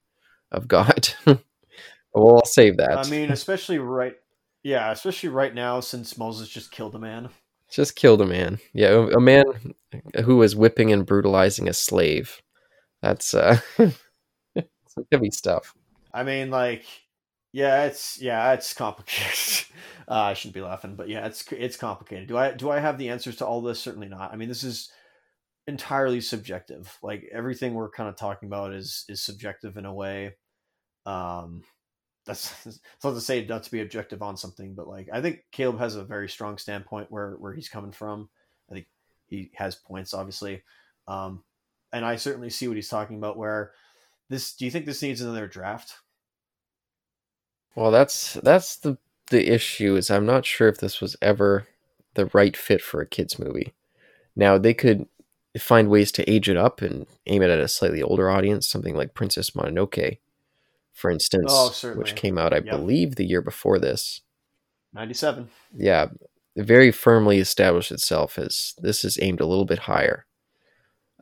[0.52, 1.08] of God.
[1.26, 3.04] well, I'll save that.
[3.04, 4.14] I mean, especially right.
[4.62, 7.30] Yeah, especially right now since Moses just killed a man.
[7.70, 8.58] Just killed a man.
[8.72, 9.44] Yeah, a man
[10.24, 12.40] who was whipping and brutalizing a slave.
[13.00, 13.58] That's uh
[14.88, 15.74] some heavy stuff.
[16.14, 16.84] I mean, like,
[17.52, 19.66] yeah, it's yeah, it's complicated.
[20.08, 22.28] uh, I shouldn't be laughing, but yeah, it's it's complicated.
[22.28, 23.80] Do I do I have the answers to all this?
[23.80, 24.32] Certainly not.
[24.32, 24.90] I mean, this is
[25.66, 26.98] entirely subjective.
[27.02, 30.34] Like everything we're kind of talking about is is subjective in a way.
[31.06, 31.62] Um,
[32.26, 35.44] that's it's not to say not to be objective on something, but like I think
[35.52, 38.28] Caleb has a very strong standpoint where where he's coming from.
[38.70, 38.86] I think
[39.26, 40.62] he has points, obviously,
[41.08, 41.42] um,
[41.92, 43.36] and I certainly see what he's talking about.
[43.36, 43.72] Where
[44.28, 45.94] this, do you think this needs another draft?
[47.74, 48.98] Well, that's that's the
[49.30, 51.66] the issue is I'm not sure if this was ever
[52.14, 53.72] the right fit for a kids movie.
[54.36, 55.06] Now they could
[55.58, 58.94] find ways to age it up and aim it at a slightly older audience, something
[58.94, 60.18] like Princess Mononoke,
[60.92, 62.64] for instance, Oh, which came out I Yep.
[62.70, 64.20] believe the year before this.
[64.92, 65.48] Ninety-seven.
[65.74, 66.08] Yeah,
[66.56, 70.26] very firmly established itself as this is aimed a little bit higher.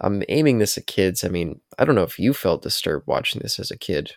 [0.01, 1.25] I'm aiming this at kids.
[1.25, 4.15] I mean, I don't know if you felt disturbed watching this as a kid,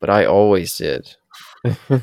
[0.00, 1.16] but I always did.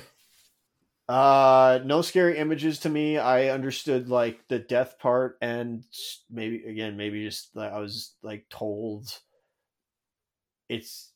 [1.07, 3.17] Uh, no scary images to me.
[3.17, 5.83] I understood like the death part, and
[6.29, 9.09] maybe again, maybe just like I was like told.
[10.69, 11.08] It's.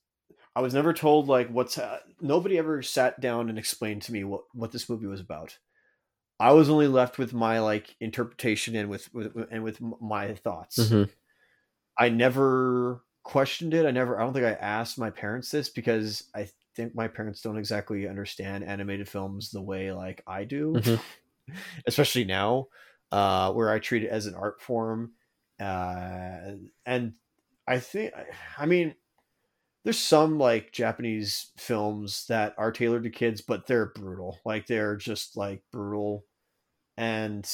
[0.56, 1.78] I was never told like what's.
[1.78, 5.58] Uh, nobody ever sat down and explained to me what what this movie was about.
[6.40, 10.78] I was only left with my like interpretation and with, with and with my thoughts.
[10.80, 11.10] Mhm.
[11.98, 13.86] I never questioned it.
[13.86, 14.20] I never.
[14.20, 18.08] I don't think I asked my parents this because I think my parents don't exactly
[18.08, 21.02] understand animated films the way like I do, Mhm.
[21.88, 22.68] especially now,
[23.12, 25.14] uh, where I treat it as an art form.
[25.60, 27.14] Uh, and
[27.68, 28.14] I think,
[28.58, 28.96] I mean,
[29.84, 34.40] there's some like Japanese films that are tailored to kids, but they're brutal.
[34.46, 36.26] Like they're just like brutal,
[36.98, 37.50] and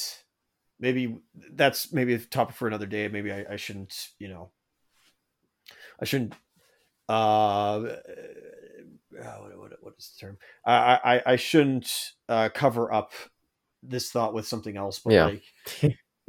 [0.78, 1.18] maybe
[1.52, 3.08] that's maybe a topic for another day.
[3.08, 4.50] Maybe I, I shouldn't, you know,
[6.00, 6.34] I shouldn't.
[7.08, 7.96] Uh,
[9.20, 10.38] uh, what, what, what is the term?
[10.64, 13.12] I I, I shouldn't uh, cover up
[13.82, 15.00] this thought with something else.
[15.00, 15.24] But Yeah.
[15.26, 15.42] like,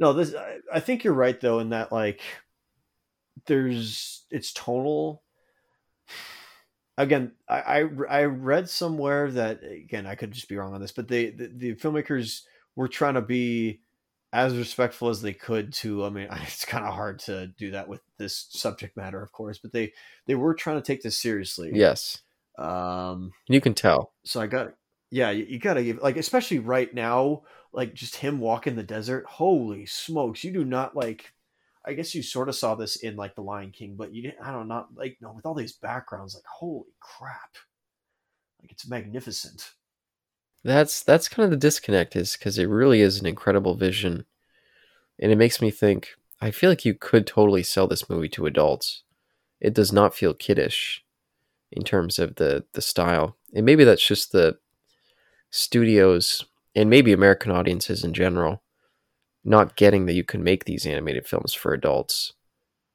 [0.00, 2.22] no, this I, I think you're right though in that like
[3.46, 5.22] there's it's tonal.
[6.98, 10.92] Again, I, I I read somewhere that again I could just be wrong on this,
[10.92, 12.42] but they the, the filmmakers
[12.76, 13.80] were trying to be
[14.32, 17.88] as respectful as they could to i mean it's kind of hard to do that
[17.88, 19.92] with this subject matter of course but they
[20.26, 22.22] they were trying to take this seriously Yes,
[22.58, 24.12] um you can tell.
[24.24, 24.72] so i got
[25.10, 29.26] yeah you, you gotta give like especially right now like just him walking the desert
[29.26, 31.32] holy smokes you do not like
[31.86, 34.40] i guess you sort of saw this in like the lion king but you didn't
[34.42, 37.56] i don't know not like no with all these backgrounds like holy crap
[38.60, 39.72] like it's magnificent
[40.64, 44.24] That's that's kind of the disconnect is because it really is an incredible vision,
[45.18, 46.10] and it makes me think.
[46.40, 49.04] I feel like you could totally sell this movie to adults.
[49.60, 51.04] It does not feel kiddish
[51.72, 54.58] in terms of the the style, and maybe that's just the
[55.50, 58.61] studios and maybe American audiences in general
[59.44, 62.32] not getting that you can make these animated films for adults.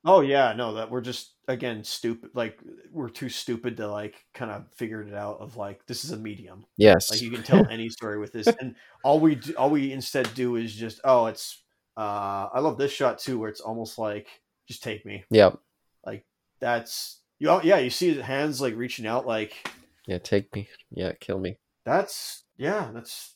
[0.06, 2.30] Oh yeah, no, that we're just again stupid.
[2.34, 2.60] Like
[2.92, 5.40] we're too stupid to like kind of figure it out.
[5.42, 6.66] Of like this is a medium.
[6.78, 7.12] Yes.
[7.12, 10.34] Like you can tell any story with this, and all we do, all we instead
[10.34, 11.62] do is just oh, it's.
[11.98, 14.28] uh I love this shot too, where it's almost like
[14.68, 15.26] just take me.
[15.30, 15.58] Yep.
[16.06, 16.26] Like
[16.62, 17.60] that's you.
[17.64, 19.28] Yeah, you see his hands like reaching out.
[19.28, 19.54] Like
[20.06, 20.70] Yeah, take me.
[20.92, 21.58] Yeah, kill me.
[21.84, 23.34] that's yeah, that's.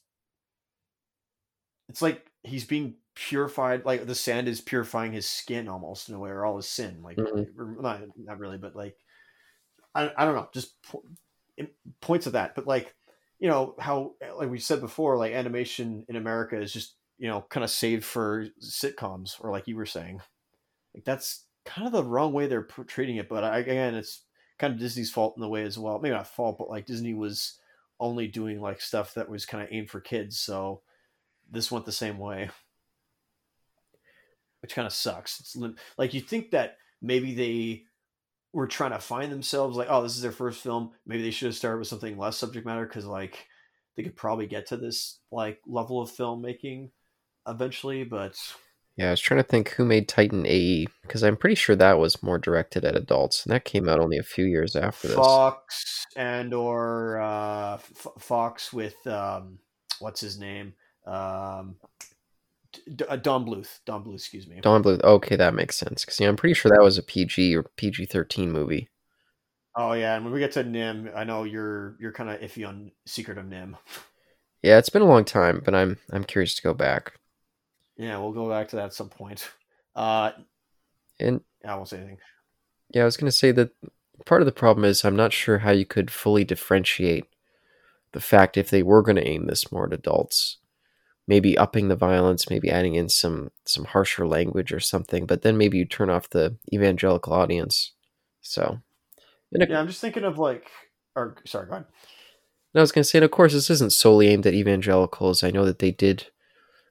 [1.90, 3.86] It's like he's being purified.
[3.86, 7.02] Like the sand is purifying his skin almost in a way, or all his sin.
[7.04, 7.46] Like Mhm.
[7.56, 8.98] not not really, but like
[9.96, 11.06] I I don't know, just po-
[12.02, 12.56] points of that.
[12.56, 12.96] But like
[13.40, 17.42] you know how like we said before, like animation in America is just you know
[17.44, 20.22] kind of saved for sitcoms, or like you were saying,
[20.94, 23.30] like that's kind of the wrong way they're treating it.
[23.30, 24.26] But I, again, it's
[24.60, 26.00] kind of Disney's fault in the way as well.
[26.00, 27.60] Maybe not fault, but like Disney was
[28.00, 30.84] only doing like stuff that was kind of aimed for kids, so
[31.50, 32.50] this went the same way
[34.62, 35.40] which kind of sucks.
[35.40, 37.84] It's lim- like you think that maybe they
[38.54, 40.92] were trying to find themselves like, oh, this is their first film.
[41.06, 43.48] Maybe they should have started with something less subject matter because like
[43.96, 46.90] they could probably get to this like level of filmmaking
[47.48, 48.04] eventually.
[48.04, 48.38] But
[48.98, 52.00] Yeah, I was trying to think who made Titan AE because I'm pretty sure that
[52.00, 55.16] was more directed at adults, and that came out only a few years after this.
[55.16, 59.60] Fox and or uh, F- Fox with um,
[60.00, 60.74] what's his name,
[61.06, 61.76] um,
[62.96, 63.80] D- uh, Don Bluth.
[63.86, 64.60] Don Bluth, excuse me.
[64.62, 65.02] Don Bluth.
[65.04, 68.48] Okay, that makes sense because yeah, I'm pretty sure that was a PG or PG-13
[68.48, 68.90] movie.
[69.76, 72.68] Oh yeah, and when we get to NIMH, I know you're you're kind of iffy
[72.68, 73.76] on Secret of NIMH.
[74.64, 77.14] Yeah, it's been a long time, but I'm I'm curious to go back.
[77.98, 79.50] Yeah, we'll go back to that at some point.
[79.96, 80.34] Uh,
[81.20, 82.20] And I won't say anything.
[82.94, 83.72] yeah, I was gonna say that
[84.28, 87.26] part of the problem is I'm not sure how you could fully differentiate
[88.14, 90.58] the fact if they were going to aim this more at adults,
[91.32, 95.58] maybe upping the violence, maybe adding in some some harsher language or something, but then
[95.58, 97.94] maybe you turn off the evangelical audience.
[98.42, 98.82] So,
[99.54, 100.70] and Yeah, I'm just thinking of like,
[101.16, 101.86] or sorry, go ahead.
[102.74, 105.42] And I was going to say, and of course, this isn't solely aimed at evangelicals.
[105.42, 106.28] I know that they did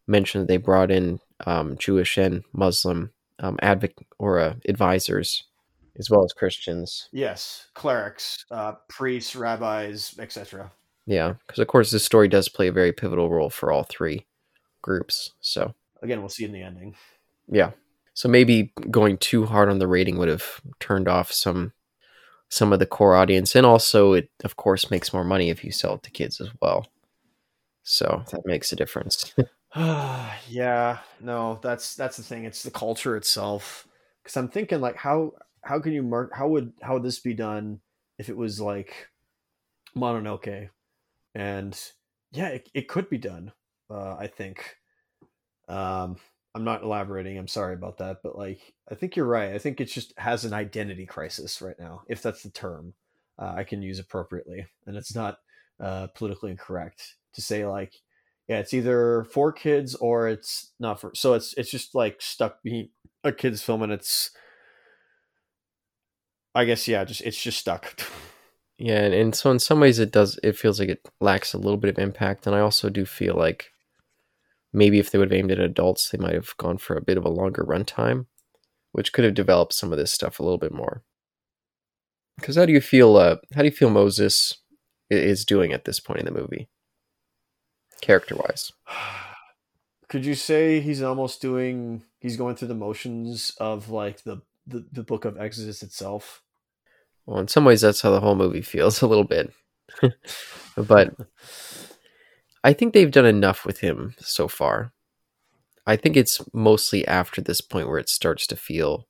[0.07, 3.11] mention that they brought in um, Jewish and Muslim
[3.41, 5.45] um, advocate or uh, advisors,
[5.99, 7.11] as well as Christians.
[7.12, 10.72] Yes, clerics, uh, priests, rabbis, etc.
[11.05, 14.24] Yeah, because of course, this story does play a very pivotal role for all three
[14.83, 15.33] groups.
[15.41, 16.95] So Again, we'll see in the ending.
[17.49, 17.72] yeah,
[18.14, 21.72] so maybe going too hard on the rating would have turned off some
[22.49, 25.70] some of the core audience, and also it of course makes more money if you
[25.72, 26.87] sell it to kids as well.
[27.83, 29.35] So that makes a difference.
[29.76, 32.45] yeah, no, that's that's the thing.
[32.45, 33.87] It's the culture itself.
[34.22, 36.33] Because I'm thinking like, how how can you mark?
[36.35, 37.81] How would how would this be done
[38.18, 39.09] if it was like
[39.97, 40.70] Mononoke?
[41.35, 41.81] And
[42.33, 43.53] yeah, it, it could be done.
[43.91, 44.76] Uh, I think.
[45.68, 46.16] Um,
[46.53, 47.38] I'm not elaborating.
[47.38, 48.61] I'm sorry about that, but like,
[48.91, 49.55] I think you're right.
[49.55, 52.95] I think it just has an identity crisis right now, if that's the term
[53.41, 55.38] uh, I can use appropriately, and it's not
[55.82, 57.95] uh, politically incorrect to say like,
[58.49, 61.12] yeah, it's either for kids or it's not for.
[61.14, 62.91] So it's it's just like stuck being
[63.24, 64.30] a kids film, and it's,
[66.55, 68.01] I guess, yeah, just it's just stuck.
[68.76, 71.59] Yeah, and, and so in some ways it does it feels like it lacks a
[71.59, 73.70] little bit of impact, and I also do feel like
[74.73, 77.16] maybe if they would have aimed at adults, they might have gone for a bit
[77.18, 78.27] of a longer runtime,
[78.93, 81.03] which could have developed some of this stuff a little bit more.
[82.39, 83.16] Because how do you feel?
[83.16, 84.59] Uh, how do you feel Moses
[85.11, 86.68] is doing at this point in the movie,
[88.01, 88.73] character wise?
[90.09, 92.03] Could you say he's almost doing?
[92.18, 96.43] He's going through the motions of like the the, the book of Exodus itself.
[97.27, 99.53] Well, in some ways, that's how the whole movie feels a little bit.
[100.77, 101.14] but
[102.63, 104.93] I think they've done enough with him so far.
[105.87, 109.09] I think it's mostly after this point where it starts to feel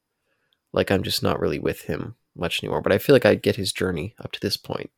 [0.72, 2.80] like I'm just not really with him much anymore.
[2.80, 4.90] But I feel like I get his journey up to this point.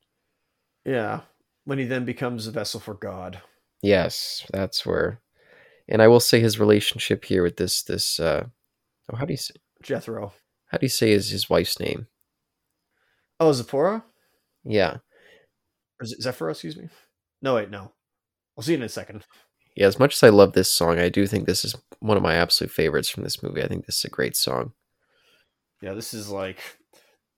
[0.84, 1.20] Yeah,
[1.64, 3.40] when he then becomes a vessel for God.
[3.80, 5.20] Yes, that's where.
[5.88, 8.46] And I will say his relationship here with this this uh
[9.12, 10.32] oh how do you say Jethro.
[10.66, 12.06] how do you say is his wife's name?
[13.40, 14.04] Oh, Zipporah
[14.64, 14.98] Yeah.
[15.98, 16.52] or is it Zephyra?
[16.52, 16.88] Excuse me.
[17.40, 17.92] No, wait, no.
[18.56, 19.24] I'll see you in a second.
[19.74, 22.22] Yeah, as much as I love this song, I do think this is one of
[22.22, 23.62] my absolute favorites from this movie.
[23.62, 24.72] I think this is a great song.
[25.80, 26.58] Yeah, this is like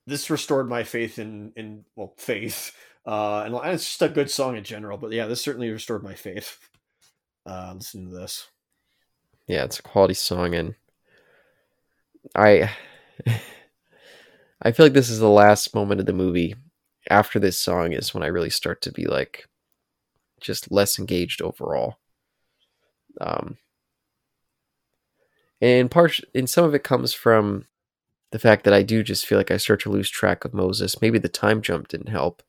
[0.06, 2.72] this restored my faith in in well faith,
[3.06, 4.98] uh, and, it's just a good song in general.
[4.98, 6.58] But yeah, this certainly restored my faith.
[7.46, 8.48] Uh, listening to this.
[9.46, 10.74] Yeah, it's a quality song and
[12.34, 12.70] I
[14.62, 16.54] I feel like this is the last moment of the movie.
[17.10, 19.46] After this song is when I really start to be like
[20.44, 21.96] just less engaged overall.
[23.20, 23.56] Um
[25.60, 27.66] and part and some of it comes from
[28.34, 31.00] the fact that I do just feel like I start to lose track of Moses.
[31.00, 32.42] Maybe the time jump didn't help.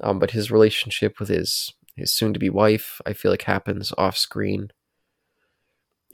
[0.00, 3.92] Um, but his relationship with his his soon to be wife, I feel like happens
[3.98, 4.70] off screen.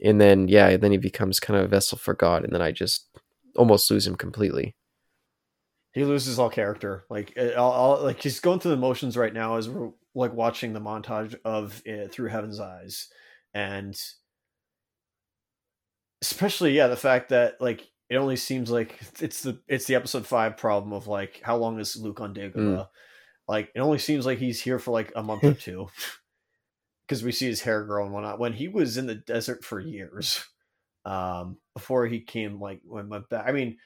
[0.03, 2.71] And then yeah, then he becomes kind of a vessel for God, and then I
[2.71, 3.07] just
[3.55, 4.75] almost lose him completely.
[5.93, 7.05] He loses all character.
[7.09, 10.81] Like all, like he's going through the motions right now as we're like watching the
[10.81, 13.07] montage of it through Heaven's Eyes,
[13.53, 13.99] and
[16.21, 20.25] especially yeah the fact that like it only seems like it's the it's the episode
[20.25, 22.55] five problem of like how long is Luke on Dagobah?
[22.55, 22.87] Mm.
[23.47, 25.87] Like it only seems like he's here for like a month or two
[27.07, 28.39] because we see his hair grow and whatnot.
[28.39, 30.45] When he was in the desert for years,
[31.05, 33.45] um, before he came like when went back.
[33.47, 33.77] I mean,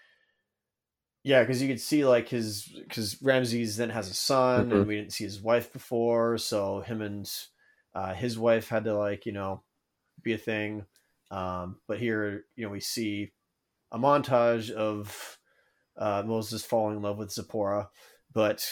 [1.25, 4.75] yeah, because you could see like his because Ramses then has a son, mm-hmm.
[4.75, 7.27] and we didn't see his wife before, so him and
[7.95, 9.63] uh, his wife had to like you know
[10.21, 10.85] be a thing.
[11.31, 13.31] Um, but here, you know, we see
[13.91, 15.39] a montage of
[15.97, 17.89] uh, Moses falling in love with Zipporah,
[18.31, 18.63] but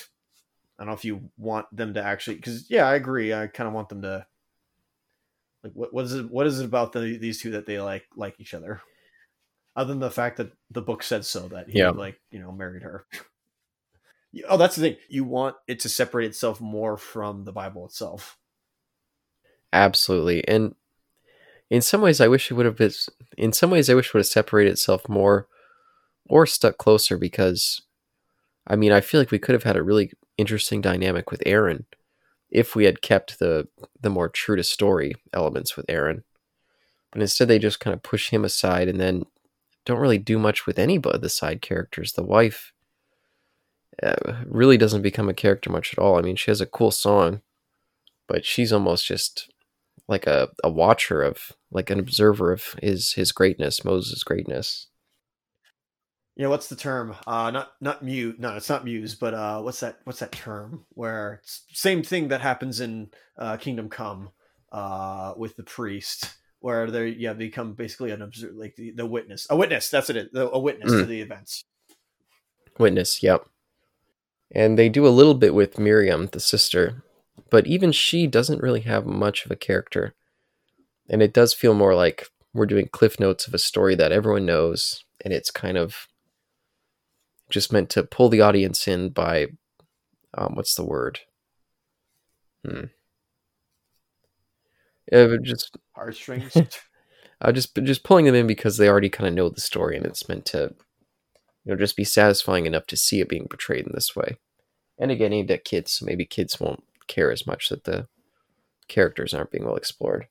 [0.78, 3.34] I don't know if you want them to actually, because yeah, I agree.
[3.34, 4.28] I kind of want them to
[5.64, 8.06] like what what is it what is it about the, these two that they like
[8.16, 8.84] like each other,
[9.76, 11.89] other than the fact that the book said so that he yeah.
[11.89, 13.05] like you know married her.
[14.49, 14.97] oh, that's the thing.
[15.09, 18.38] You want it to separate itself more from the Bible itself.
[19.71, 20.76] Absolutely, and
[21.69, 22.91] in some ways, I wish it would have been.
[23.38, 25.47] In some ways, I wish it would have separated itself more,
[26.28, 27.17] or stuck closer.
[27.17, 27.82] Because,
[28.67, 31.86] I mean, I feel like we could have had a really interesting dynamic with Aaron,
[32.51, 33.67] if we had kept the
[33.99, 36.24] the more true to story elements with Aaron.
[37.11, 39.24] But instead, they just kind of push him aside, and then
[39.86, 42.13] don't really do much with any of the side characters.
[42.13, 42.73] The wife
[44.01, 46.17] uh, really doesn't become a character much at all.
[46.17, 47.41] I mean, she has a cool song,
[48.27, 49.53] but she's almost just
[50.07, 54.88] like a, a watcher of like an observer of his his greatness moses greatness
[56.36, 59.79] yeah what's the term uh not not mute no it's not muse but uh what's
[59.79, 64.29] that what's that term where same thing that happens in uh kingdom come
[64.71, 66.34] uh with the priest
[66.64, 70.30] where they yeah become basically an observer like the, the witness a witness that's it
[70.34, 70.99] a witness mm.
[70.99, 71.66] to the events
[72.80, 73.45] witness yep
[74.55, 77.03] and they do a little bit with miriam the sister
[77.49, 80.14] but even she doesn't really have much of a character.
[81.09, 84.45] And it does feel more like we're doing cliff notes of a story that everyone
[84.45, 86.07] knows, and it's kind of
[87.49, 89.47] just meant to pull the audience in by
[90.36, 91.20] um, what's the word?
[92.66, 92.86] Hmm.
[95.12, 96.56] Yeah, just heartstrings.
[97.41, 100.06] uh, just just pulling them in because they already kind of know the story, and
[100.06, 100.74] it's meant to,
[101.66, 104.38] you know, just be satisfying enough to see it being portrayed in this way.
[104.97, 108.08] And again, aimed at kids, so maybe kids won't care as much that the
[108.88, 110.28] characters aren't being well explored.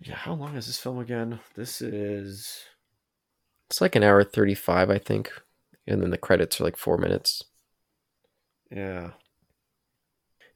[0.00, 1.40] Yeah, how long is this film again?
[1.54, 2.64] This is
[3.70, 5.30] it's like an hour 35, I think.
[5.86, 7.44] And then the credits are like four minutes.
[8.70, 9.12] Yeah.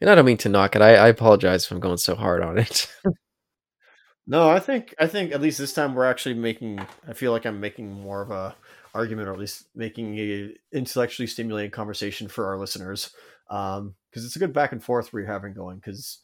[0.04, 0.82] And I don't mean to knock it.
[0.82, 2.92] I, I apologize if I'm going so hard on it.
[4.26, 6.78] no, I think I think at least this time we're actually making
[7.08, 8.54] I feel like I'm making more of a
[8.92, 13.14] argument, or at least making a intellectually stimulating conversation for our listeners.
[13.48, 15.76] Because um, it's a good back and forth we're having going.
[15.76, 16.20] Because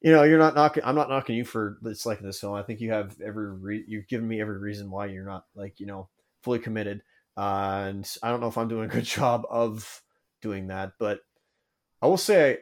[0.00, 0.82] you know, you're not knocking.
[0.82, 2.54] I'm not knocking you for disliking this film.
[2.54, 5.80] I think you have every re- you've given me every reason why you're not like
[5.80, 6.08] you know
[6.42, 7.02] fully committed.
[7.36, 10.00] Uh, and I don't know if I'm doing a good job of
[10.40, 11.20] doing that, but
[12.00, 12.60] I will say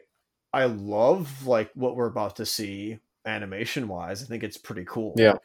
[0.58, 4.22] I love like what we're about to see animation wise.
[4.22, 5.14] I think it's pretty cool.
[5.16, 5.36] Yeah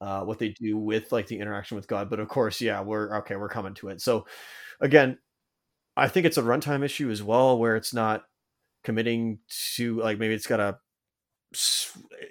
[0.00, 2.08] uh, what they do with like the interaction with God.
[2.08, 3.36] But of course, yeah, we're okay.
[3.36, 4.00] We're coming to it.
[4.00, 4.26] So
[4.80, 5.18] again,
[5.96, 8.24] I think it's a runtime issue as well, where it's not
[8.82, 9.40] committing
[9.76, 10.78] to like maybe it's got a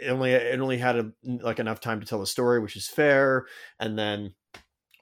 [0.02, 2.88] it only it only had a, like enough time to tell the story, which is
[2.88, 3.46] fair.
[3.80, 4.34] And then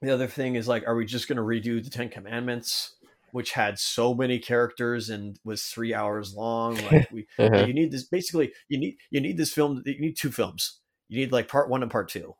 [0.01, 2.96] the other thing is like, are we just going to redo the Ten Commandments?
[3.31, 6.77] Which had so many characters and was three hours long.
[6.91, 7.65] Like we, uh-huh.
[7.65, 8.03] you need this.
[8.03, 9.83] Basically, you need you need this film.
[9.85, 10.79] You need two films.
[11.09, 12.35] You need like part one and part two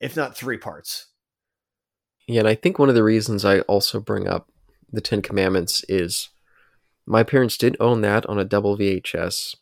[0.00, 1.06] if not three parts.
[2.26, 4.48] Yeah, and I think one of the reasons I also bring up
[4.90, 6.30] the Ten Commandments is
[7.06, 9.54] my parents did own that on a double VHS.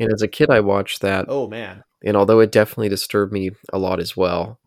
[0.00, 1.26] And as a kid, I watched that.
[1.28, 1.84] Oh, man.
[2.04, 4.60] And although it definitely disturbed me a lot as well,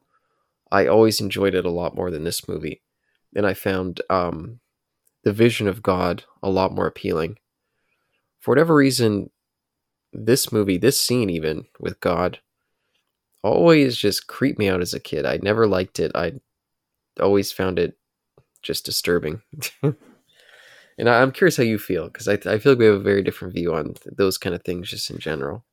[0.72, 2.82] I always enjoyed it a lot more than this movie.
[3.36, 4.60] And I found um,
[5.24, 7.38] the vision of God a lot more appealing.
[8.40, 9.30] For whatever reason,
[10.14, 12.40] this movie, this scene even with God,
[13.44, 15.26] always just creeped me out as a kid.
[15.26, 16.12] I never liked it.
[16.16, 16.34] I
[17.20, 17.98] always found it
[18.62, 19.42] just disturbing.
[19.84, 23.00] and I, am curious how you feel because I, I feel like we have a
[23.00, 25.66] very different view on those kind of things just in general.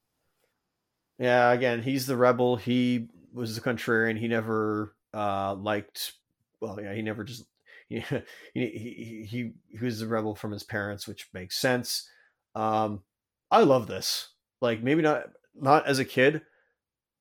[1.19, 2.57] Yeah, again, he's the rebel.
[2.57, 4.19] He was the contrarian.
[4.19, 6.13] He never uh, liked.
[6.61, 7.45] Well, yeah, he never just
[7.89, 8.01] he
[8.55, 12.09] he he, he was a rebel from his parents, which makes sense.
[12.55, 13.03] Um,
[13.51, 14.29] I love this.
[14.61, 15.25] Like maybe not
[15.55, 16.43] not as a kid.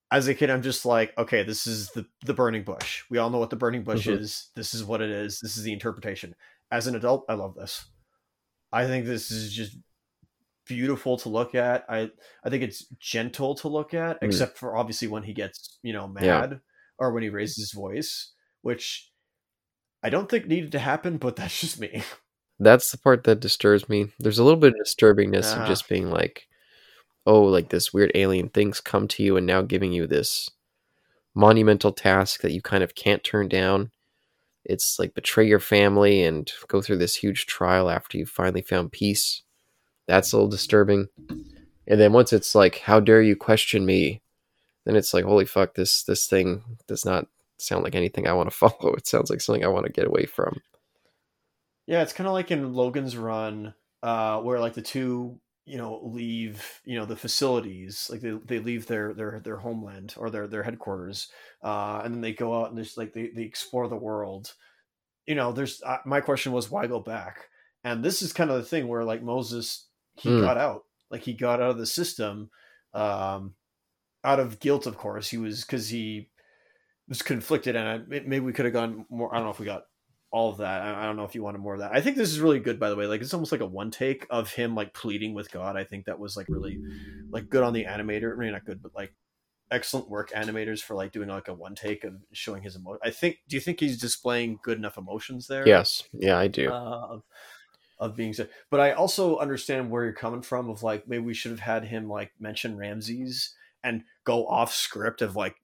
[0.09, 3.03] As a kid, I'm just like, okay, this is the the burning bush.
[3.09, 4.22] We all know what the burning bush mm-hmm.
[4.22, 4.49] is.
[4.55, 5.39] This is what it is.
[5.39, 6.36] This is the interpretation.
[6.72, 7.86] As an adult, I love this.
[8.72, 9.78] I think this is just
[10.65, 11.86] beautiful to look at.
[11.89, 12.09] I
[12.43, 14.24] I think it's gentle to look at, mm.
[14.26, 16.57] except for obviously when he gets you know mad yeah.
[16.97, 19.09] or when he raises his voice, which
[20.04, 22.04] I don't think needed to happen, but that's just me.
[22.60, 24.08] That's the part that disturbs me.
[24.18, 26.48] There's a little bit of disturbingness uh, of just being like,
[27.24, 30.50] oh, like this weird alien thing's come to you and now giving you this
[31.36, 33.91] monumental task that you kind of can't turn down.
[34.66, 38.91] It's like betray your family and go through this huge trial after you finally found
[38.91, 39.43] peace.
[40.08, 41.10] That's a little disturbing.
[41.88, 44.22] And then once it's like, how dare you question me?
[44.86, 47.28] Then it's like, holy fuck, this this thing does not
[47.58, 48.93] sound like anything I want to follow.
[48.93, 50.62] It sounds like something I want to get away from.
[51.86, 56.01] Yeah, it's kind of like in Logan's Run, uh, where like the two, you know,
[56.03, 60.47] leave, you know, the facilities, like they, they leave their their their homeland or their
[60.47, 61.30] their headquarters,
[61.64, 64.53] uh, and then they go out and just like they they explore the world.
[65.26, 67.45] You know, there's uh, my question was why go back,
[67.86, 69.88] and this is kind of the thing where like Moses
[70.18, 70.41] he mm.
[70.41, 72.49] got out, like he got out of the system,
[72.93, 73.53] um,
[74.24, 75.30] out of guilt, of course.
[75.30, 76.30] He was because he
[77.08, 79.34] was conflicted, and I, maybe we could have gone more.
[79.34, 79.84] I don't know if we got
[80.32, 80.82] all of that.
[80.82, 81.93] I don't know if you wanted more of that.
[81.93, 83.08] I think this is really good, by the way.
[83.08, 85.78] Like it's almost like a one take of him like pleading with God.
[85.78, 86.80] I think that was like really
[87.30, 88.34] like good on the animator.
[88.34, 89.14] I mean, not good, but like
[89.72, 92.99] excellent work animators for like doing like a one take of showing his emotion.
[93.03, 93.38] I think.
[93.47, 95.68] Do you think he's displaying good enough emotions there?
[95.68, 96.03] Yes.
[96.12, 96.70] Yeah, I do.
[96.70, 97.24] Uh, of,
[97.99, 100.70] of being said, but I also understand where you're coming from.
[100.70, 103.53] Of like maybe we should have had him like mention Ramses
[103.84, 105.55] and go off script of like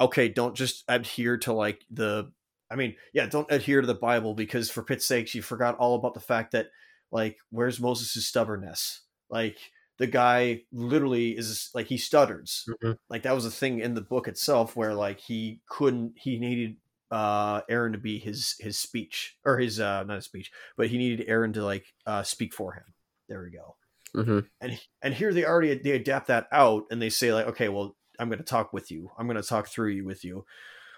[0.00, 2.32] okay, don't just adhere to like the
[2.70, 5.96] I mean, yeah, don't adhere to the Bible because for pit's sakes, you forgot all
[5.96, 6.68] about the fact that
[7.10, 9.02] like where's Moses' stubbornness?
[9.28, 9.58] Like
[9.98, 12.64] the guy literally is like he stutters.
[12.68, 12.92] Mm-hmm.
[13.08, 16.76] Like that was a thing in the book itself where like he couldn't he needed
[17.10, 20.96] uh Aaron to be his his speech or his uh not a speech, but he
[20.96, 22.94] needed Aaron to like uh speak for him.
[23.28, 23.76] There we go.
[24.16, 24.46] Mm-hmm.
[24.60, 27.96] And and here they already they adapt that out and they say like okay well
[28.20, 29.10] I'm going to talk with you.
[29.18, 30.44] I'm going to talk through you with you.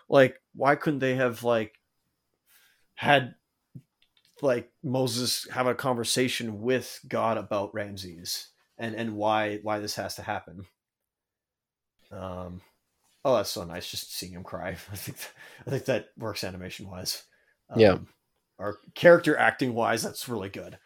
[0.08, 1.78] Like, why couldn't they have like
[2.94, 3.34] had
[4.42, 10.16] like Moses have a conversation with God about Ramses and and why why this has
[10.16, 10.66] to happen?
[12.10, 12.60] Um,
[13.24, 14.70] oh, that's so nice just seeing him cry.
[14.92, 15.18] I think
[15.66, 17.22] I think that works animation wise.
[17.70, 17.98] Um, yeah,
[18.58, 20.78] or character acting wise, that's really good.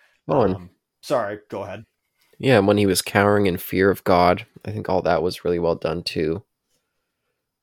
[0.54, 0.70] Um,
[1.00, 1.84] sorry, go ahead.
[2.38, 5.58] Yeah, when he was cowering in fear of God, I think all that was really
[5.58, 6.42] well done too.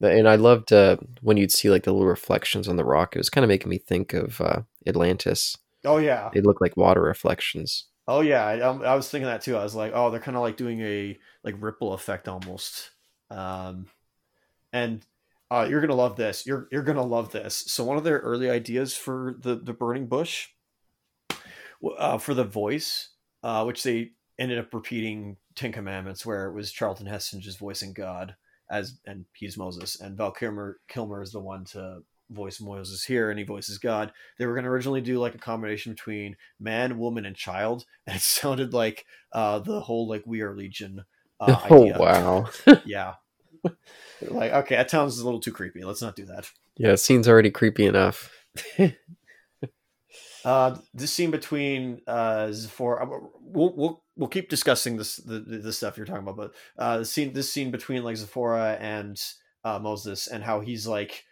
[0.01, 3.15] And I loved uh, when you'd see like the little reflections on the rock.
[3.15, 5.57] It was kind of making me think of uh, Atlantis.
[5.85, 7.85] Oh yeah, they look like water reflections.
[8.07, 9.55] Oh yeah, I, um, I was thinking that too.
[9.55, 12.91] I was like, oh, they're kind of like doing a like ripple effect almost.
[13.29, 13.85] Um,
[14.73, 15.05] and
[15.49, 16.45] uh, you're gonna love this.
[16.45, 17.63] You're you're gonna love this.
[17.67, 20.47] So one of their early ideas for the the burning bush,
[21.97, 23.09] uh, for the voice,
[23.41, 27.93] uh, which they ended up repeating Ten Commandments, where it was Charlton Heston just voicing
[27.93, 28.35] God
[28.69, 33.29] as, and he's Moses, and Val Kilmer Kilmer is the one to voice Moses here,
[33.29, 34.11] and he voices God.
[34.37, 38.15] They were going to originally do like a combination between man, woman, and child, and
[38.15, 41.05] it sounded like uh, the whole like We Are Legion.
[41.39, 42.49] Uh, oh wow!
[42.85, 43.15] yeah,
[44.21, 45.83] like okay, that sounds a little too creepy.
[45.83, 46.49] Let's not do that.
[46.77, 48.31] Yeah, scene's already creepy enough.
[50.43, 55.73] Uh, this scene between uh, Zipporah, uh, we'll, we'll we'll keep discussing this the, the
[55.73, 59.21] stuff you're talking about, but uh, the scene this scene between like Zipporah and
[59.63, 61.23] uh, Moses and how he's like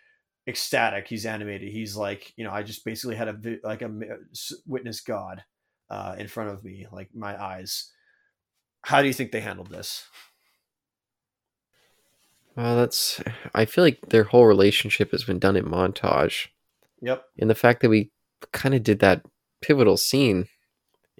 [0.47, 3.91] ecstatic, he's animated, he's like you know I just basically had a like a
[4.65, 5.43] witness God
[5.89, 7.91] uh, in front of me, like my eyes.
[8.83, 10.05] How do you think they handled this?
[12.55, 13.21] Well, that's.
[13.53, 16.47] I feel like their whole relationship has been done in montage.
[17.01, 17.23] Yep.
[17.39, 18.11] And the fact that we
[18.51, 19.25] kind of did that
[19.61, 20.47] pivotal scene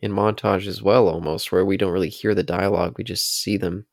[0.01, 3.57] in montage as well, almost, where we don't really hear the dialogue, we just see
[3.57, 3.85] them.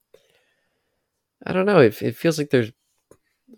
[1.45, 1.81] I don't know.
[1.81, 2.73] It, it feels like they're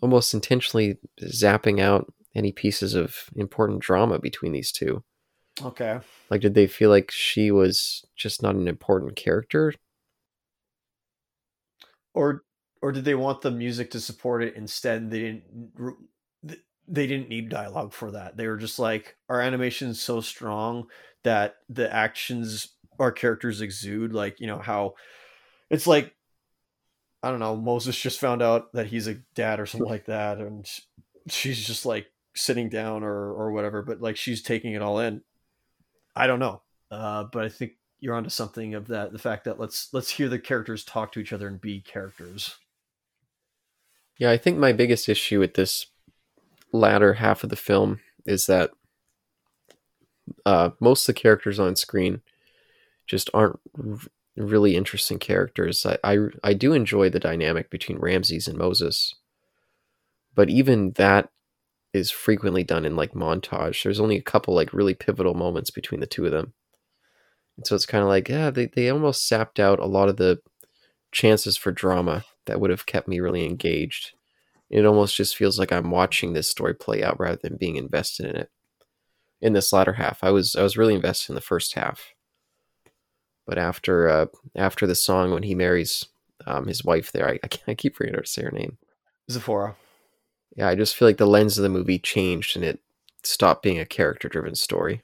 [0.03, 5.03] almost intentionally zapping out any pieces of important drama between these two.
[5.62, 6.01] Okay.
[6.30, 9.74] Like, did they feel like she was just not an important character?
[12.14, 12.42] Or,
[12.82, 15.11] or did they want the music to support it instead?
[15.11, 15.96] They didn't
[16.90, 18.36] they didn't need dialogue for that.
[18.36, 20.88] They were just like, our animation is so strong
[21.22, 22.68] that the actions
[22.98, 24.94] our characters exude, like, you know, how
[25.70, 26.14] it's like,
[27.22, 30.38] I don't know, Moses just found out that he's a dad or something like that.
[30.38, 30.68] And
[31.28, 35.22] she's just like sitting down or or whatever, but like she's taking it all in.
[36.14, 39.12] I don't know, uh, but I think you're onto something of that.
[39.12, 42.56] The fact that let's let's hear the characters talk to each other and be characters.
[44.18, 45.86] Yeah, I think my biggest issue with this
[46.72, 48.70] latter half of the film is that
[50.46, 52.22] uh, most of the characters on screen
[53.06, 53.98] just aren't r-
[54.36, 55.86] really interesting characters.
[55.86, 59.14] I, I I do enjoy the dynamic between Ramses and Moses,
[60.34, 61.30] but even that
[61.94, 63.82] is frequently done in like montage.
[63.84, 66.54] There's only a couple like really pivotal moments between the two of them.
[67.56, 70.16] And so it's kind of like, yeah, they, they almost sapped out a lot of
[70.16, 70.40] the
[71.12, 74.12] chances for drama that would have kept me really engaged.
[74.70, 78.26] It almost just feels like I'm watching this story play out rather than being invested
[78.26, 78.50] in it.
[79.41, 82.14] In this latter half, I was I was really invested in the first half,
[83.47, 86.07] but after uh, after the song when he marries
[86.47, 88.78] um, his wife, there, I, I, I keep forgetting to say her name.
[89.30, 89.74] Tzipporah.
[90.57, 92.80] Yeah, I just feel like the lens of the movie changed and it
[93.22, 95.03] stopped being a character driven story.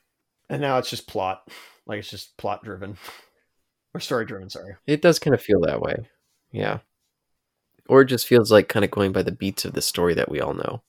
[0.49, 1.49] And now it's just plot.
[1.87, 2.97] Like it's just plot driven.
[3.95, 4.77] or story driven, sorry.
[4.87, 6.09] It does kind of feel that way.
[6.53, 6.79] Yeah.
[7.89, 10.31] Or it just feels like kind of going by the beats of the story that
[10.31, 10.83] we all know.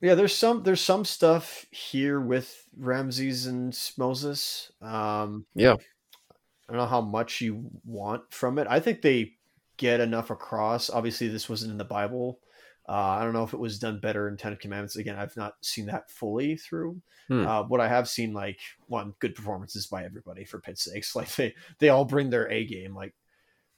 [0.00, 4.70] Yeah, there's some there's some stuff here with Ramses and Moses.
[4.80, 5.74] Um Yeah.
[5.74, 8.66] I don't know how much you want from it.
[8.68, 9.34] I think they
[9.78, 10.90] get enough across.
[10.90, 12.40] Obviously, this wasn't in the Bible.
[12.86, 14.96] Uh, I don't know if it was done better in Ten Commandments.
[14.96, 17.00] Again, I've not seen that fully through.
[17.28, 17.46] Hmm.
[17.46, 21.14] Uh, what I have seen, like one good performances by everybody for pit's sakes.
[21.16, 22.94] Like they they all bring their A game.
[22.94, 23.14] Like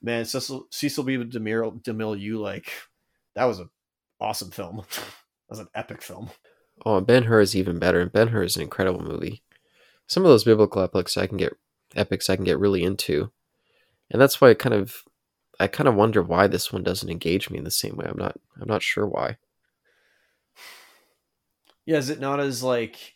[0.02, 1.16] man, Cecil Cecil B.
[1.16, 2.72] DeMille, DeMille, you like
[3.34, 3.70] that was an
[4.20, 4.82] awesome film.
[5.50, 6.30] was an epic film.
[6.86, 9.42] Oh, Ben Hur is even better, and Ben Hur is an incredible movie.
[10.06, 11.52] Some of those biblical epics I can get
[11.94, 13.30] epics I can get really into,
[14.10, 15.02] and that's why I kind of
[15.58, 18.06] I kind of wonder why this one doesn't engage me in the same way.
[18.08, 19.36] I'm not I'm not sure why.
[21.84, 23.14] Yeah, is it not as like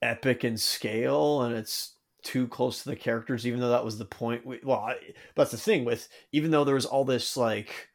[0.00, 3.46] epic in scale, and it's too close to the characters?
[3.46, 4.46] Even though that was the point.
[4.46, 4.96] We, well, I,
[5.34, 7.88] that's the thing with even though there was all this like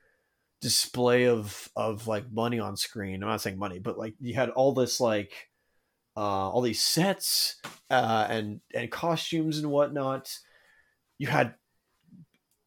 [0.64, 3.22] display of of like money on screen.
[3.22, 5.50] I'm not saying money, but like you had all this like
[6.16, 7.58] uh, all these sets
[7.92, 10.34] uh, and and costumes and whatnot.
[11.20, 11.56] You had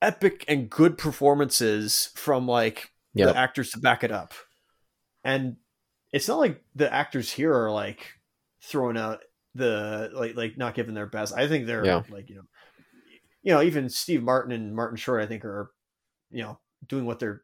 [0.03, 3.28] epic and good performances from like Yep.
[3.32, 4.34] the actors to back it up,
[5.24, 5.57] and
[6.12, 8.12] it's not like the actors here are like
[8.62, 9.20] throwing out
[9.55, 11.32] the like like not giving their best.
[11.34, 12.03] I think they're Yeah.
[12.11, 12.42] like you know,
[13.42, 15.70] you know even Steve Martin and Martin Short I think are
[16.30, 17.42] you know doing what they're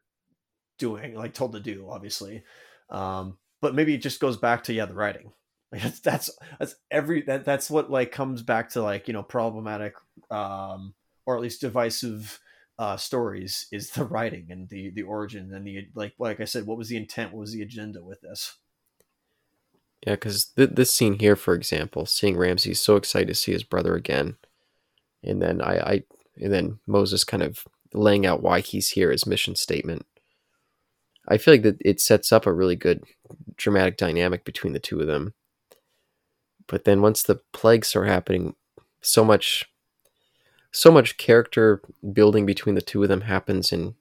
[0.83, 2.43] doing like told to do obviously,
[2.89, 5.31] um, but maybe it just goes back to yeah the writing.
[5.73, 6.29] Like that's that's
[6.59, 9.95] that's every that that's what like comes back to like you know problematic
[10.29, 10.93] um
[11.25, 12.39] or at least divisive
[12.77, 16.67] uh stories is the writing and the the origin and the like like I said
[16.67, 18.55] what was the intent what was the agenda with this
[20.05, 23.63] Yeah, because th- this scene here, for example, seeing Ramses so excited to see his
[23.63, 24.37] brother again,
[25.23, 26.03] and then I, I
[26.37, 30.05] and then Moses kind of laying out why he's here, his mission statement.
[31.27, 33.03] I feel like that it sets up a really good
[33.55, 35.33] dramatic dynamic between the two of them.
[36.67, 38.55] But then once the plagues are happening,
[39.01, 39.69] so much,
[40.71, 43.95] so much character building between the two of them happens in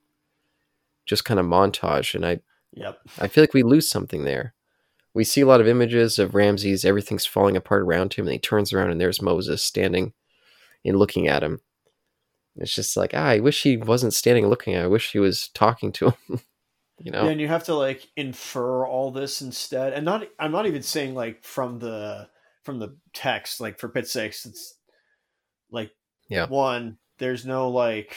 [1.07, 2.41] just kind of montage, and I
[2.73, 4.55] yep I feel like we lose something there.
[5.14, 8.39] We see a lot of images of Ramses, everything's falling apart around him, and he
[8.39, 10.12] turns around and there's Moses standing
[10.85, 11.61] and looking at him.
[12.57, 14.85] It's just like, ah, I wish he wasn't standing looking at him.
[14.85, 16.41] I wish he was talking to him.
[16.99, 17.24] you know?
[17.24, 20.28] Yeah, and you have to like infer all this instead, and not.
[20.38, 22.28] I'm not even saying like from the
[22.62, 24.78] from the text, like for sakes, it's
[25.70, 25.93] like
[26.28, 26.47] Yeah.
[26.47, 26.99] one.
[27.18, 28.16] There's no like,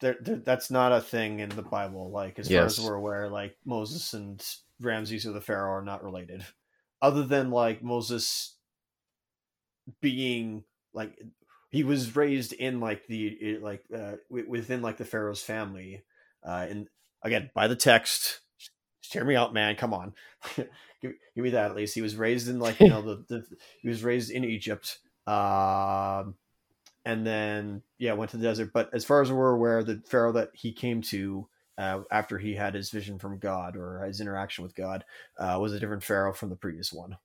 [0.00, 2.10] there, there that's not a thing in the Bible.
[2.10, 4.44] Like as far as we're aware, like Moses and
[4.80, 6.44] Ramses or the Pharaoh are not related,
[7.02, 8.56] other than like Moses
[10.00, 11.18] being like
[11.70, 16.04] he was raised in like the like uh, within like the Pharaoh's family,
[16.46, 16.88] uh, and
[17.22, 18.40] again by the text.
[19.00, 19.74] Hear me out, man.
[19.76, 20.12] Come on,
[20.56, 20.66] give,
[21.00, 21.94] give me that at least.
[21.94, 23.44] He was raised in like you know the, the
[23.80, 26.34] he was raised in Egypt, um,
[27.04, 28.72] and then yeah went to the desert.
[28.72, 31.48] But as far as we're aware, the Pharaoh that he came to
[31.78, 35.04] uh, after he had his vision from God or his interaction with God
[35.38, 37.16] uh, was a different Pharaoh from the previous one.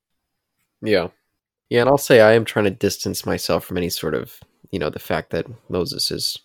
[0.81, 1.07] Yeah.
[1.69, 4.39] Yeah, and I'll say I am trying to distance myself from any sort of,
[4.69, 6.37] you know, the fact that Moses is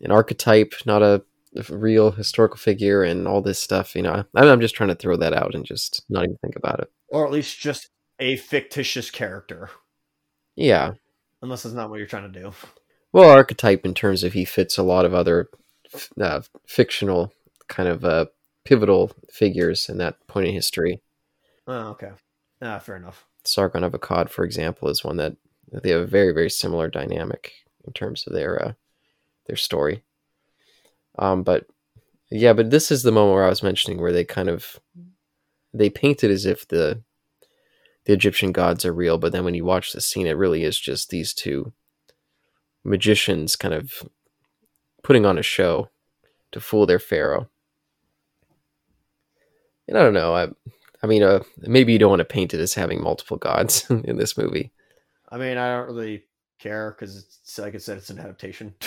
[0.00, 1.22] an archetype, not a
[1.68, 3.94] real historical figure, and all this stuff.
[3.94, 6.56] You know, I'm I'm just trying to throw that out and just not even think
[6.56, 6.90] about it.
[7.08, 7.88] or at least just
[8.18, 9.70] a fictitious character,
[10.56, 10.92] Yeah,
[11.40, 12.52] unless that's not what you're trying to do.
[13.12, 15.48] Well, archetype in terms of he fits a lot of other
[16.20, 17.32] uh, fictional
[17.68, 18.26] kind of uh,
[18.64, 21.00] pivotal figures in that point in history.
[21.66, 22.10] Oh, okay.
[22.62, 23.26] Ah, fair enough.
[23.44, 25.36] Sargon of Akkad, for example, is one that
[25.82, 27.52] they have a very very similar dynamic
[27.84, 28.72] in terms of their uh,
[29.46, 30.04] their story.
[31.18, 31.66] Um, but
[32.30, 34.80] yeah, but this is the moment where I was mentioning where they kind of
[35.74, 37.02] they paint it as if the
[38.04, 40.78] the Egyptian gods are real, but then when you watch the scene, it really is
[40.78, 41.72] just these two
[42.84, 44.02] magicians kind of
[45.04, 45.88] putting on a show
[46.50, 47.48] to fool their pharaoh.
[49.86, 50.34] And I don't know.
[50.34, 50.48] I,
[51.02, 54.16] I mean, uh, maybe you don't want to paint it as having multiple gods in
[54.16, 54.72] this movie.
[55.28, 56.24] I mean, I don't really
[56.58, 58.74] care because it's like I said, it's an adaptation.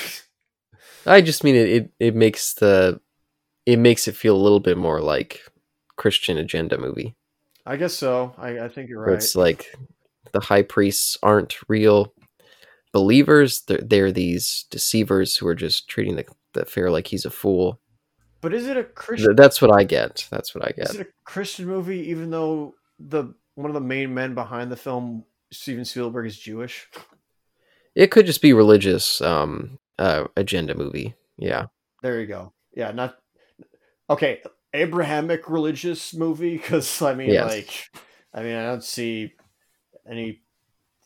[1.05, 1.91] I just mean it, it.
[1.99, 2.99] It makes the
[3.65, 5.41] it makes it feel a little bit more like
[5.97, 7.15] Christian agenda movie.
[7.65, 8.33] I guess so.
[8.37, 9.15] I, I think you're right.
[9.15, 9.75] it's like
[10.31, 12.13] the high priests aren't real
[12.91, 17.31] believers; they're, they're these deceivers who are just treating the the pharaoh like he's a
[17.31, 17.79] fool.
[18.41, 19.29] But is it a Christian?
[19.29, 20.27] Th- That's what I get.
[20.29, 20.89] That's what I get.
[20.89, 22.09] Is it a Christian movie?
[22.09, 26.87] Even though the one of the main men behind the film, Steven Spielberg, is Jewish.
[27.95, 31.15] It could just be religious um uh agenda movie.
[31.37, 31.67] Yeah.
[32.01, 32.53] There you go.
[32.75, 33.17] Yeah, not
[34.09, 34.41] okay.
[34.73, 37.49] Abrahamic religious movie because I mean, Yes.
[37.51, 39.33] like, I mean, I don't see
[40.09, 40.41] any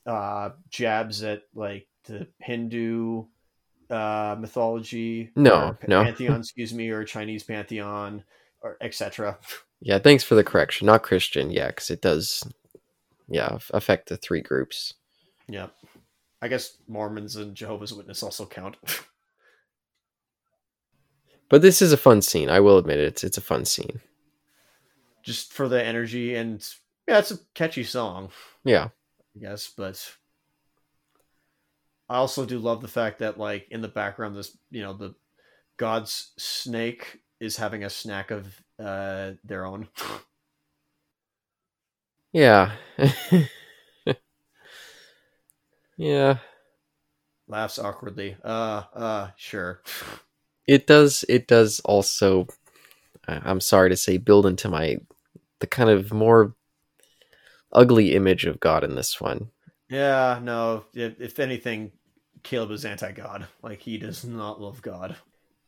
[0.06, 3.26] uh jabs at like the Hindu
[3.90, 5.32] uh mythology.
[5.36, 6.04] No, no.
[6.06, 6.40] pantheon.
[6.40, 8.24] Excuse me, or Chinese pantheon,
[8.62, 9.38] or etc.
[9.82, 10.88] Yeah, thanks for the correction.
[10.88, 12.44] Not Christian, yeah, cuz it does
[13.28, 14.96] yeah, affect the three groups.
[15.48, 15.68] Yeah,
[16.42, 18.78] I guess Mormons and Jehovah's Witness also count.
[21.50, 22.50] But this is a fun scene.
[22.50, 23.06] I will admit it.
[23.06, 24.02] It's it's a fun scene.
[25.24, 26.66] just for the energy and
[27.08, 28.30] yeah, it's a catchy song.
[28.64, 28.90] Yeah.
[29.36, 30.16] I guess, but
[32.08, 35.16] I also do love the fact that like in the background this you know the
[35.78, 39.88] god's snake is having a snack of uh their own.
[42.32, 42.74] Yeah.
[46.00, 46.38] yeah.
[47.48, 48.38] Laughs awkwardly.
[48.44, 49.82] Uh uh sure.
[50.68, 52.48] It does it does also
[53.28, 54.98] I'm sorry to say build into my
[55.60, 56.56] the kind of more
[57.74, 59.50] ugly image of God in this one.
[59.90, 61.92] Yeah, no, if, if anything
[62.44, 63.48] Caleb is anti-god.
[63.62, 65.18] Like he does not love God.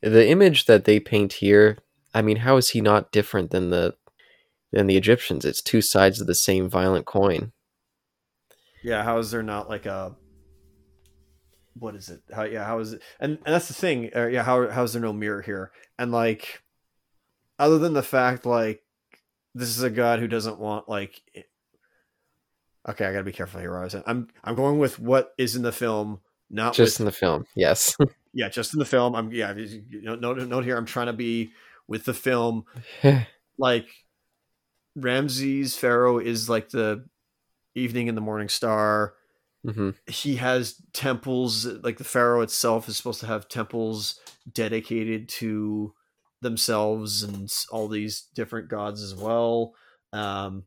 [0.01, 1.77] The image that they paint here,
[2.13, 3.95] I mean, how is he not different than the
[4.71, 5.45] than the Egyptians?
[5.45, 7.51] It's two sides of the same violent coin.
[8.83, 10.15] Yeah, how is there not like a
[11.77, 12.21] what is it?
[12.33, 13.01] How yeah, how is it?
[13.19, 14.09] And, and that's the thing.
[14.15, 15.71] Uh, yeah, how how is there no mirror here?
[15.97, 16.61] And like,
[17.59, 18.83] other than the fact like
[19.53, 21.21] this is a god who doesn't want like.
[21.33, 21.47] it-
[22.89, 23.77] Okay, I gotta be careful here.
[23.77, 26.19] I was I'm I'm going with what is in the film,
[26.49, 27.45] not Just in the film.
[27.55, 27.95] Yes.
[28.33, 29.15] yeah, just in the film.
[29.15, 30.77] I'm yeah, you know, note note here.
[30.77, 31.51] I'm trying to be
[31.87, 32.65] with the film
[33.59, 33.85] like
[34.95, 37.05] Ramses Pharaoh is like the
[37.75, 39.13] evening and the morning star
[39.65, 44.19] hmm he has temples like the pharaoh itself is supposed to have temples
[44.51, 45.93] dedicated to
[46.41, 49.75] themselves and all these different gods as well.
[50.11, 50.65] Um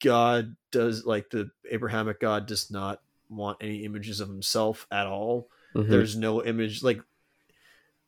[0.00, 5.48] god does like the abrahamic god does not want any images of himself at all.
[5.74, 7.00] Hmm there's no image like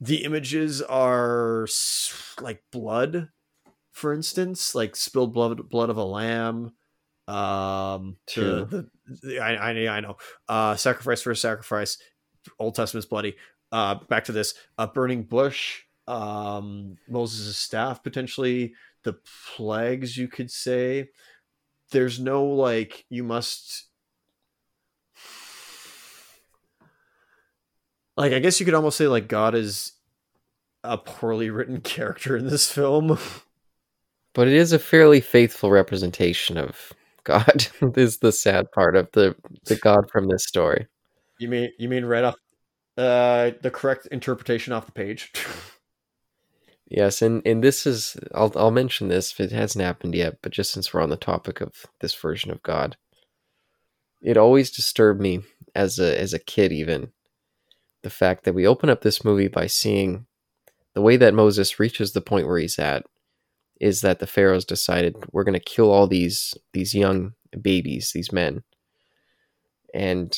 [0.01, 1.67] the images are
[2.41, 3.31] like blood
[3.93, 6.75] for instance like spilled blood blood of a lamb
[7.29, 8.67] um True.
[8.71, 8.89] the,
[9.23, 10.17] the I, I i know.
[10.49, 11.99] Uh sacrifice for a sacrifice
[12.59, 13.37] old testament's bloody.
[13.73, 18.75] Uh back to this uh burning bush um moses' staff potentially
[19.05, 19.17] the
[19.57, 21.09] plagues you could say.
[21.91, 23.87] There's no like you must
[28.17, 29.93] like i guess you could almost say like god is
[30.85, 33.19] a poorly written character in this film.
[34.35, 36.93] But it is a fairly faithful representation of
[37.25, 37.67] God.
[37.97, 39.35] is the sad part of the
[39.67, 40.87] the God from this story.
[41.39, 42.37] you mean you mean right off
[42.97, 45.33] uh the correct interpretation off the page
[46.87, 50.53] Yes, and and this is I'll I'll mention this if it hasn't happened yet, but
[50.53, 52.97] just since we're on the topic of this version of God,
[54.23, 55.41] it always disturbed me
[55.75, 57.11] as a as a kid even
[58.03, 60.27] the fact that we open up this movie by seeing
[60.93, 63.07] the way that Moses reaches the point where he's at
[63.81, 68.33] is that the pharaohs decided we're going to kill all these these young babies, these
[68.33, 68.63] men.
[69.95, 70.37] And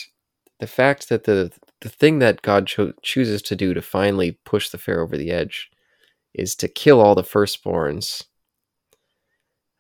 [0.61, 4.71] the fact that the the thing that God cho- chooses to do to finally push
[4.71, 5.71] the pharaoh over the edge
[6.35, 8.25] is to kill all the firstborns.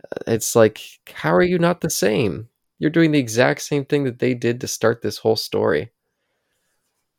[0.03, 0.81] Uh, It's like,
[1.13, 2.49] how are you not the same?
[2.79, 5.91] You're doing the exact same thing that they did to start this whole story.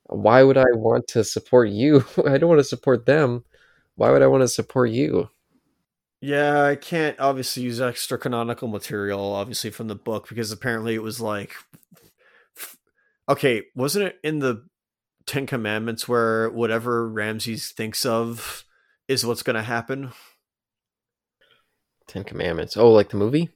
[0.09, 2.03] Why would I want to support you?
[2.25, 3.43] I don't want to support them.
[3.95, 5.29] Why would I want to support you?
[6.19, 11.03] Yeah, I can't obviously use extra canonical material, obviously from the book, because apparently it
[11.03, 11.53] was like,
[13.29, 14.65] okay, wasn't it in the
[15.27, 18.63] Ten Commandments where whatever Ramses thinks of
[19.07, 20.11] is what's going to happen?
[22.07, 22.77] Ten Commandments.
[22.77, 23.49] Oh, like the movie?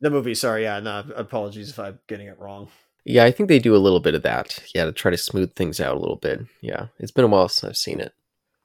[0.00, 0.34] The movie.
[0.34, 0.80] Sorry, yeah.
[0.80, 2.68] No, apologies if I'm getting it wrong.
[3.04, 4.58] Yeah, I think they do a little bit of that.
[4.74, 6.40] Yeah, to try to smooth things out a little bit.
[6.62, 8.12] Yeah, it's been a while since I've seen it.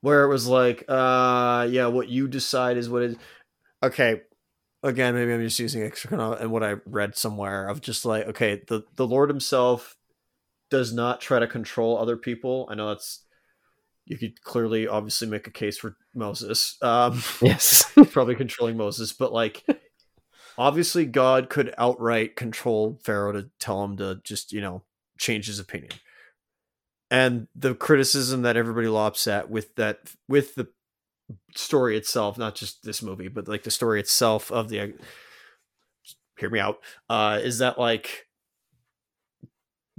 [0.01, 3.15] Where it was like, uh, yeah, what you decide is what is.
[3.83, 4.21] Okay,
[4.81, 8.61] again, maybe I'm just using extra and what I read somewhere of just like, okay,
[8.67, 9.97] the the Lord Himself
[10.69, 12.67] does not try to control other people.
[12.71, 13.25] I know that's
[14.05, 16.77] you could clearly obviously make a case for Moses.
[16.81, 19.65] Um, yes, probably controlling Moses, but like
[20.57, 24.83] obviously God could outright control Pharaoh to tell him to just you know
[25.17, 25.91] change his opinion.
[27.11, 30.69] And the criticism that everybody lops at with that with the
[31.55, 34.93] story itself, not just this movie, but like the story itself of the
[36.39, 36.79] hear me out,
[37.09, 38.27] uh, is that like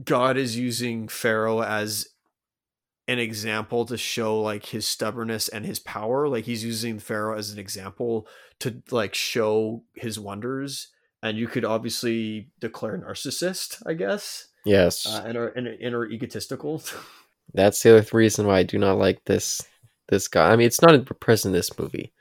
[0.02, 2.08] God is using Pharaoh as
[3.06, 6.28] an example to show like his stubbornness and his power.
[6.28, 8.26] Like he's using Pharaoh as an example
[8.60, 10.88] to like show his wonders.
[11.22, 14.48] And you could obviously declare narcissist, I guess.
[14.64, 15.06] Yes.
[15.06, 16.82] Uh, and, are, and, and are egotistical.
[17.54, 19.62] That's the other reason why I do not like this
[20.08, 20.50] this guy.
[20.50, 22.12] I mean, it's not present in this movie,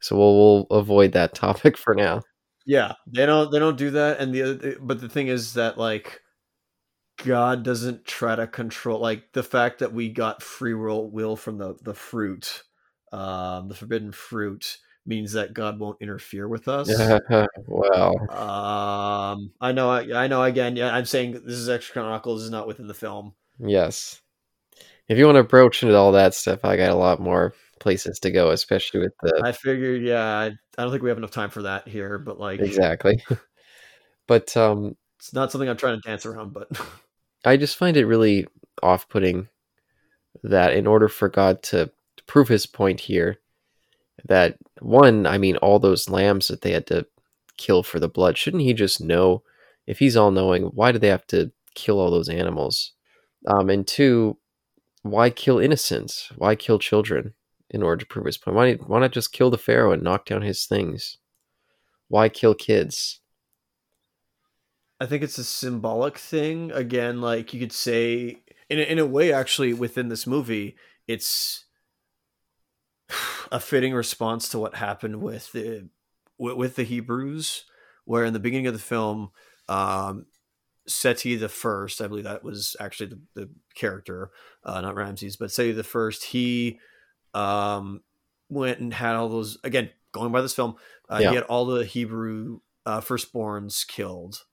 [0.00, 2.22] so we'll we'll avoid that topic for now.
[2.66, 4.20] Yeah, they don't they don't do that.
[4.20, 6.20] And the other, but the thing is that like
[7.18, 11.58] God doesn't try to control like the fact that we got free will will from
[11.58, 12.62] the the fruit,
[13.12, 16.88] um, the forbidden fruit means that God won't interfere with us.
[17.68, 20.42] well, um, I know, I, I know.
[20.42, 22.34] Again, yeah, I'm saying this is extra canonical.
[22.34, 23.34] This is not within the film.
[23.58, 24.20] Yes,
[25.08, 28.18] if you want to broach into all that stuff, I got a lot more places
[28.20, 29.40] to go, especially with the.
[29.44, 32.40] I figured, yeah, I, I don't think we have enough time for that here, but
[32.40, 33.22] like exactly.
[34.26, 36.68] but um, it's not something I'm trying to dance around, but
[37.44, 38.46] I just find it really
[38.82, 39.48] off-putting
[40.42, 43.38] that in order for God to, to prove His point here,
[44.24, 47.06] that one, I mean, all those lambs that they had to
[47.56, 49.42] kill for the blood, shouldn't He just know?
[49.86, 52.92] If He's all-knowing, why do they have to kill all those animals?
[53.46, 54.38] Um, and two,
[55.04, 56.32] why kill innocents?
[56.34, 57.34] Why kill children
[57.68, 58.56] in order to prove his point?
[58.56, 61.18] Why, why not just kill the pharaoh and knock down his things?
[62.08, 63.20] Why kill kids?
[64.98, 66.72] I think it's a symbolic thing.
[66.72, 68.40] Again, like you could say,
[68.70, 70.74] in a, in a way, actually, within this movie,
[71.06, 71.66] it's
[73.52, 75.90] a fitting response to what happened with the
[76.38, 77.66] with the Hebrews,
[78.06, 79.32] where in the beginning of the film,
[79.68, 80.24] um,
[80.86, 84.30] Seti the first, I believe that was actually the, the character,
[84.64, 86.78] uh, not Ramses, but Seti the first, he
[87.32, 88.02] um,
[88.48, 90.76] went and had all those, again, going by this film,
[91.08, 91.30] uh, yeah.
[91.30, 94.44] he had all the Hebrew uh, firstborns killed.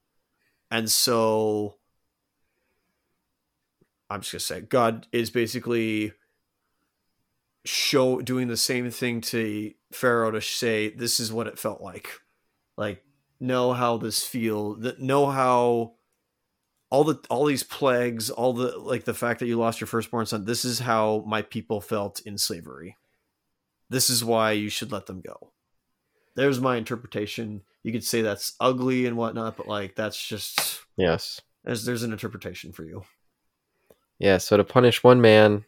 [0.69, 1.75] And so
[4.09, 6.13] I'm just going to say, God is basically
[7.65, 12.09] show doing the same thing to Pharaoh to say, this is what it felt like.
[12.77, 13.03] Like,
[13.39, 15.93] know how this feel, that know how
[16.91, 20.25] all the all these plagues, all the like the fact that you lost your firstborn
[20.25, 22.97] son, this is how my people felt in slavery.
[23.89, 25.53] This is why you should let them go.
[26.35, 27.61] There's my interpretation.
[27.83, 31.41] You could say that's ugly and whatnot, but like that's just yes.
[31.63, 33.03] There's there's an interpretation for you.
[34.19, 34.37] Yeah.
[34.37, 35.63] So to punish one man,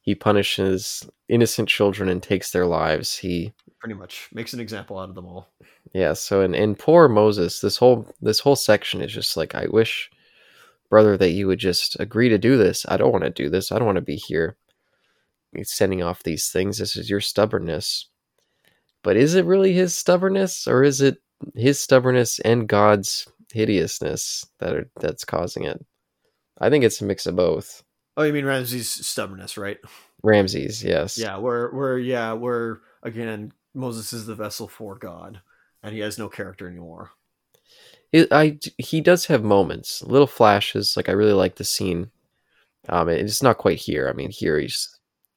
[0.00, 3.16] he punishes innocent children and takes their lives.
[3.16, 5.48] He pretty much makes an example out of them all.
[5.92, 6.14] Yeah.
[6.14, 10.10] So in in poor Moses, this whole this whole section is just like I wish
[10.88, 12.84] brother, that you would just agree to do this.
[12.88, 13.72] I don't want to do this.
[13.72, 14.56] I don't want to be here
[15.64, 16.78] sending off these things.
[16.78, 18.08] This is your stubbornness.
[19.02, 21.18] But is it really his stubbornness or is it
[21.54, 25.84] his stubbornness and God's hideousness that are that's causing it?
[26.58, 27.82] I think it's a mix of both.
[28.16, 29.78] Oh, you mean Ramses' stubbornness, right?
[30.22, 31.18] Ramses, yes.
[31.18, 35.40] Yeah, we're we're yeah, we're again Moses is the vessel for God
[35.82, 37.12] and he has no character anymore.
[38.12, 40.96] It, I he does have moments, little flashes.
[40.96, 42.10] Like I really like the scene.
[42.88, 44.08] Um, it's not quite here.
[44.08, 44.88] I mean, here he's.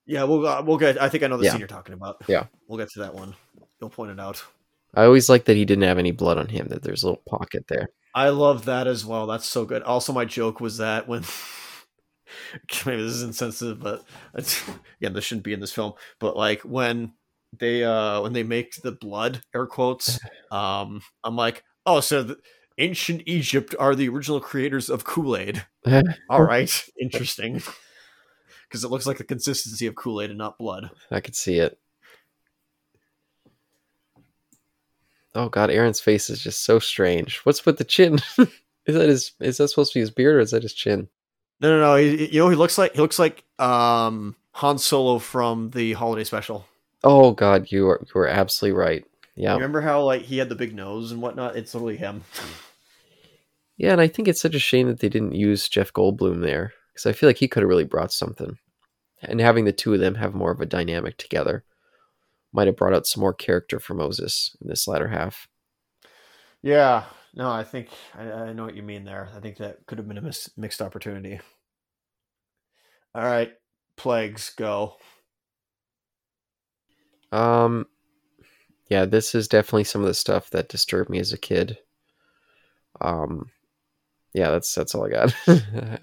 [0.05, 1.01] Yeah, we'll uh, we'll get.
[1.01, 1.51] I think I know the yeah.
[1.51, 2.21] scene you're talking about.
[2.27, 3.35] Yeah, we'll get to that one.
[3.79, 4.43] You'll point it out.
[4.95, 6.67] I always like that he didn't have any blood on him.
[6.69, 7.89] That there's a little pocket there.
[8.15, 9.27] I love that as well.
[9.27, 9.83] That's so good.
[9.83, 11.23] Also, my joke was that when
[12.85, 15.93] maybe this is insensitive, but again, this shouldn't be in this film.
[16.19, 17.13] But like when
[17.57, 20.19] they uh when they make the blood air quotes,
[20.51, 22.23] um, I'm like, oh, so.
[22.23, 22.37] The,
[22.79, 25.65] ancient Egypt are the original creators of Kool Aid.
[26.29, 27.61] All right, interesting.
[28.67, 30.89] Because it looks like the consistency of Kool Aid and not blood.
[31.11, 31.77] I could see it.
[35.35, 37.39] Oh god, Aaron's face is just so strange.
[37.39, 38.19] What's with the chin?
[38.37, 39.33] is that his?
[39.39, 41.07] Is that supposed to be his beard or is that his chin?
[41.61, 41.95] No, no, no.
[41.97, 46.23] He, you know, he looks like he looks like um, Han Solo from the holiday
[46.23, 46.65] special.
[47.03, 49.05] Oh god, you are you are absolutely right.
[49.35, 49.53] Yeah.
[49.53, 51.55] Remember how like he had the big nose and whatnot?
[51.55, 52.23] It's totally him.
[53.79, 56.73] Yeah, and I think it's such a shame that they didn't use Jeff Goldblum there
[56.91, 58.57] because I feel like he could have really brought something.
[59.21, 61.63] And having the two of them have more of a dynamic together
[62.51, 65.47] might have brought out some more character for Moses in this latter half.
[66.61, 67.87] Yeah, no, I think
[68.17, 69.29] I, I know what you mean there.
[69.33, 71.39] I think that could have been a mis- mixed opportunity.
[73.15, 73.53] All right,
[73.95, 74.95] plagues go.
[77.31, 77.85] Um,
[78.89, 81.77] yeah, this is definitely some of the stuff that disturbed me as a kid.
[82.99, 83.51] Um,
[84.33, 85.31] yeah, that's that's all I got.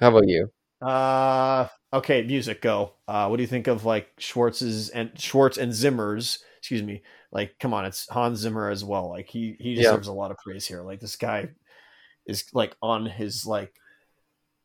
[0.01, 0.49] How about you?
[0.81, 2.95] Uh, okay, music go.
[3.09, 6.39] Uh, what do you think of like Schwartz's and Schwartz and Zimmer's?
[6.59, 7.03] Excuse me.
[7.33, 9.09] Like, come on, it's Hans Zimmer as well.
[9.11, 9.83] Like, he he Yeah.
[9.83, 10.83] deserves a lot of praise here.
[10.83, 11.49] Like, this guy
[12.27, 13.73] is like on his like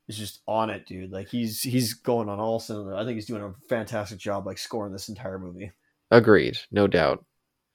[0.07, 1.11] is just on it, dude.
[1.11, 2.95] Like, he's he's going on all cylinders.
[2.97, 5.71] I think he's doing a fantastic job like scoring this entire movie.
[6.09, 7.23] Agreed, no doubt.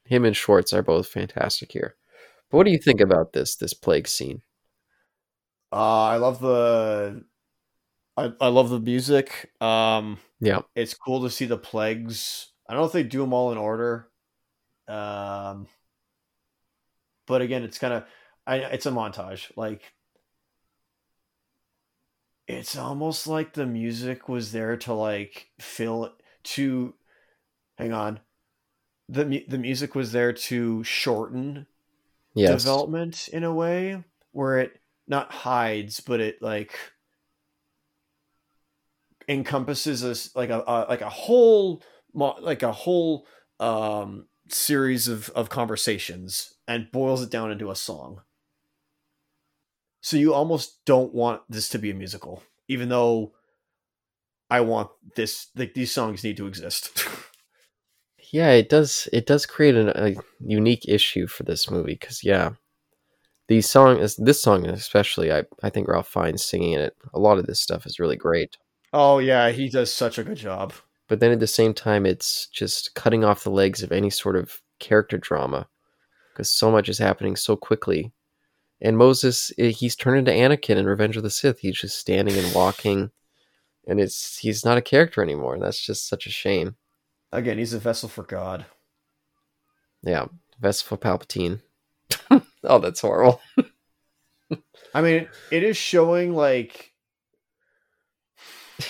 [0.04, 1.96] Him and Schwartz are both fantastic here.
[2.50, 4.42] But what do you think about this this plague scene?
[5.72, 7.24] Uh, I love the
[8.16, 9.52] I, I love the music.
[9.60, 12.52] Um, Yeah, it's cool to see the plagues.
[12.68, 14.10] I don't know if they do them all in order.
[14.88, 15.68] Um,
[17.26, 18.04] but again, it's kind of
[18.46, 19.50] I it's a montage.
[19.56, 19.92] Like
[22.46, 26.14] it's almost like the music was there to like fill
[26.44, 26.94] to
[27.78, 28.20] hang on.
[29.08, 31.66] The the music was there to shorten
[32.34, 36.76] yes, development in a way where it not hides but it like
[39.28, 41.82] encompasses us like a, a like a whole
[42.14, 43.26] like a whole
[43.60, 48.22] um series of of conversations and boils it down into a song
[50.00, 53.32] so you almost don't want this to be a musical even though
[54.48, 57.06] i want this like these songs need to exist
[58.32, 58.50] yeah.
[58.50, 62.50] It does it does create an, a unique issue for this movie because yeah,
[63.48, 66.96] these is this song especially I I think Ralph Fiennes singing in it.
[67.14, 68.56] A lot of this stuff is really great.
[68.92, 70.72] oh yeah he does such a good job.
[71.08, 74.36] But then at the same time it's just cutting off the legs of any sort
[74.36, 75.68] of character drama
[76.32, 78.12] because so much is happening so quickly.
[78.80, 81.60] And moses eh, he's turned into anakin in revenge of the sith.
[81.60, 83.10] He's just standing and walking
[83.86, 85.58] and it's he's not a character anymore.
[85.60, 86.74] That's just such a shame.
[87.32, 88.66] Again he's a vessel for god.
[90.02, 90.26] Yeah
[90.58, 91.60] vessel for palpatine
[92.66, 93.40] oh that's horrible.
[94.94, 96.92] I mean, it is showing like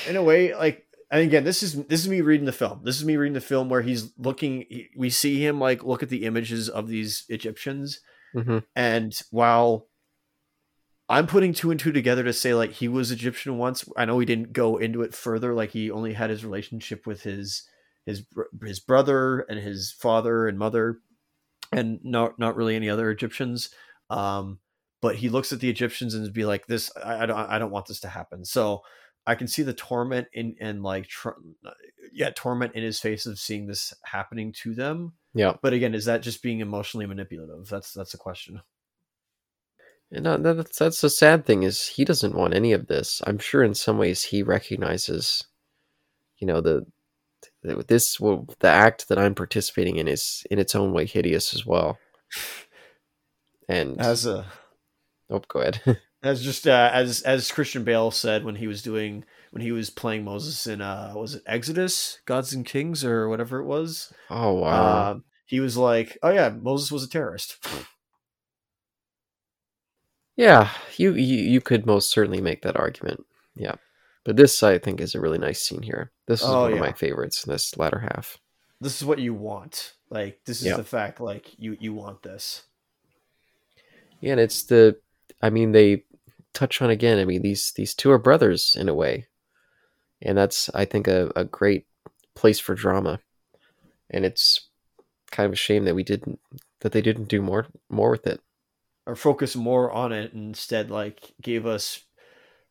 [0.09, 2.81] in a way like and again this is this is me reading the film.
[2.85, 6.03] This is me reading the film where he's looking he- we see him like look
[6.03, 8.01] at the images of these egyptians.
[8.33, 9.89] Hmm and while
[11.09, 14.19] i'm putting two and two together to say like he was egyptian once i know
[14.19, 15.55] he didn't go into it further.
[15.55, 17.63] Like he only had his relationship with his
[18.05, 18.27] his
[18.65, 20.99] his brother and his father and mother
[21.77, 23.71] and not not really any other egyptians
[24.11, 24.59] um
[25.03, 27.71] but he looks at the egyptians and be like this i, I don't i don't
[27.71, 28.45] want this to happen.
[28.45, 28.81] So
[29.27, 31.41] i can see the torment in and like tr-
[32.13, 35.13] yeah torment in his face of seeing this happening to them.
[35.35, 35.55] Yeah.
[35.63, 37.69] But again is that just being emotionally manipulative?
[37.69, 38.63] That's that's a question.
[40.13, 43.21] And uh, that's that's the sad thing is he doesn't want any of this.
[43.27, 45.45] I'm sure in some ways he recognizes
[46.39, 46.87] you know the
[47.63, 51.67] this well, the act that i'm participating in is in its own way hideous as
[51.67, 51.99] well.
[53.69, 54.47] And as a
[55.31, 55.81] oh go ahead.
[56.23, 59.91] As just uh, as as Christian Bale said when he was doing when he was
[59.91, 62.19] playing Moses in uh was it Exodus?
[62.27, 64.13] Gods and Kings or whatever it was?
[64.29, 65.13] Oh wow.
[65.13, 67.65] Um he was like oh yeah Moses was a terrorist.
[70.37, 73.25] Yeah you, you you could most certainly make that argument.
[73.55, 73.77] Yeah
[74.27, 76.11] but this i think is a really nice scene here.
[76.27, 78.37] This is Oh, one of my favorites in this latter half.
[78.81, 79.95] This is what you want.
[80.11, 80.77] Like this is Yeah.
[80.77, 82.65] the fact like you you want this.
[84.21, 84.97] Yeah and it's the
[85.41, 86.05] i mean they
[86.53, 89.27] touch on again i mean these these two are brothers in a way.
[90.23, 91.87] And that's i think a, a great
[92.35, 93.21] place for drama.
[94.11, 94.69] And it's
[95.31, 96.41] kind of a shame that we didn't
[96.81, 98.41] that they didn't do more more with it.
[99.07, 102.03] Or focus more on it and instead like gave us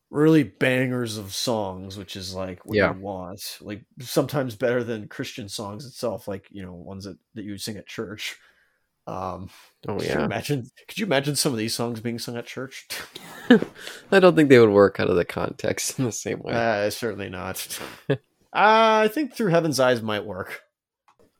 [0.10, 2.94] really bangers of songs which is like what Yeah.
[2.94, 7.44] you want like sometimes better than christian songs itself like you know ones that, that
[7.44, 8.38] you sing at church
[9.07, 9.49] um
[9.88, 12.88] oh could yeah imagine could you imagine some of these songs being sung at church
[14.11, 16.90] i don't think they would work out of the context in the same way uh,
[16.90, 17.80] certainly not
[18.10, 18.15] uh,
[18.53, 20.61] i think through heaven's eyes might work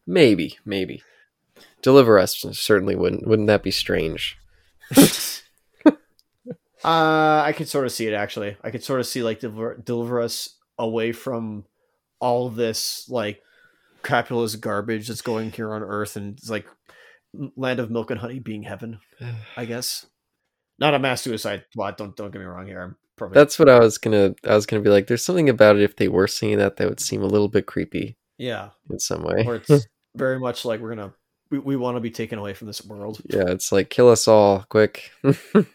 [0.05, 1.01] maybe maybe
[1.81, 3.27] Deliver us certainly wouldn't.
[3.27, 4.37] Wouldn't that be strange?
[6.86, 8.57] uh, I could sort of see it actually.
[8.64, 11.66] I could sort of see like deliver, deliver us away from
[12.20, 13.41] all this like
[14.03, 16.68] capitalist garbage that's going here on Earth, and it's like
[17.56, 18.99] land of milk and honey being heaven.
[19.57, 20.06] I guess
[20.78, 21.98] not a mass suicide plot.
[21.98, 22.82] Don't don't get me wrong here.
[22.82, 24.36] I'm probably that's what I was gonna.
[24.48, 25.82] I was gonna be like, there's something about it.
[25.82, 28.16] If they were seeing that, that would seem a little bit creepy.
[28.38, 29.44] Yeah, in some way.
[29.45, 31.14] Or it's very much like we're gonna
[31.49, 33.22] we, we want to be taken away from this world.
[33.28, 35.12] Yeah, it's like kill us all quick.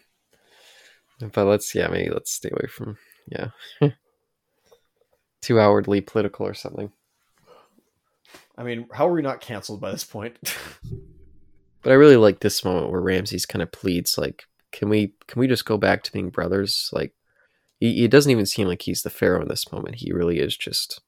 [1.33, 3.49] but let's yeah, maybe let's stay away from yeah.
[5.41, 6.91] Too outwardly political or something.
[8.57, 10.37] I mean, how are we not canceled by this point?
[11.81, 15.39] but I really like this moment where Ramses kind of pleads like can we can
[15.39, 16.89] we just go back to being brothers?
[16.93, 17.13] Like,
[17.79, 19.95] it doesn't even seem like he's the pharaoh in this moment.
[19.95, 21.01] He really is just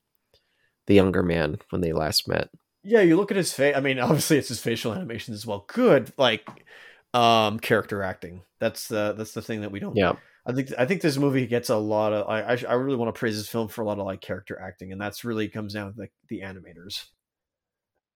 [0.88, 2.50] the younger man when they last met.
[2.84, 3.76] Yeah, you look at his face.
[3.76, 5.66] I mean, obviously it's his facial animations as well.
[5.68, 6.66] Good, like
[7.14, 8.42] um character acting.
[8.60, 9.96] That's the that's the thing that we don't.
[9.96, 10.14] Yeah.
[10.46, 12.28] I think I think this movie gets a lot of.
[12.28, 14.60] I I, I really want to praise this film for a lot of like character
[14.60, 17.06] acting, and that's really comes down to the, the animators.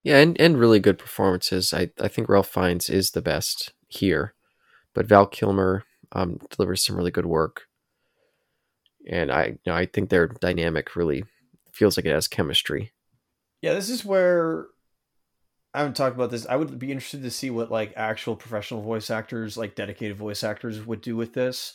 [0.04, 1.74] Yeah, and, and really good performances.
[1.74, 4.36] I, I think Ralph Fiennes is the best here
[4.98, 5.84] but Val Kilmer
[6.14, 7.68] um, delivers some really good work,
[9.08, 11.24] and I you know, I think their dynamic really
[11.72, 12.94] feels like it has chemistry.
[13.62, 14.66] Yeah, this is where
[15.74, 16.46] I haven't talked about this.
[16.48, 20.44] I would be interested to see what like actual professional voice actors, like dedicated voice
[20.44, 21.74] actors, would do with this.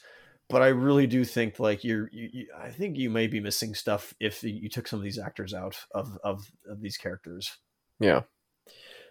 [0.48, 3.74] But I really do think like you're, you, you, I think you may be missing
[3.74, 7.56] stuff if you took some of these actors out of, of of these characters.
[8.00, 8.22] Yeah,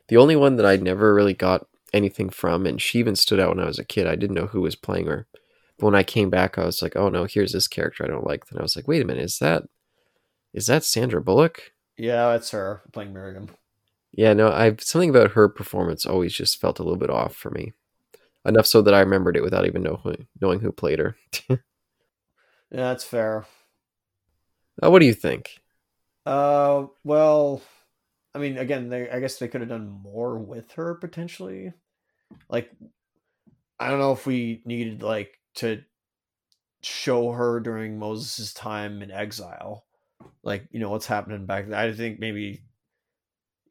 [0.07, 3.55] the only one that I never really got anything from, and she even stood out
[3.55, 4.07] when I was a kid.
[4.07, 5.27] I didn't know who was playing her.
[5.79, 8.27] But when I came back, I was like, oh no, here's this character I don't
[8.27, 8.45] like.
[8.47, 9.63] Then I was like, wait a minute, is that
[10.53, 11.71] is that Sandra Bullock?
[11.97, 13.49] Yeah, it's her playing Miriam.
[14.13, 17.49] Yeah, no, I've something about her performance always just felt a little bit off for
[17.49, 17.73] me.
[18.43, 21.15] Enough so that I remembered it without even know who, knowing who played her.
[21.49, 21.57] yeah,
[22.71, 23.45] that's fair.
[24.81, 25.61] Uh, what do you think?
[26.25, 27.61] Uh, well,
[28.33, 31.73] I mean, again, they I guess they could have done more with her potentially.
[32.49, 32.71] Like,
[33.79, 35.83] I don't know if we needed like to
[36.81, 39.85] show her during Moses' time in exile,
[40.43, 41.67] like you know what's happening back.
[41.67, 41.77] Then.
[41.77, 42.63] I think maybe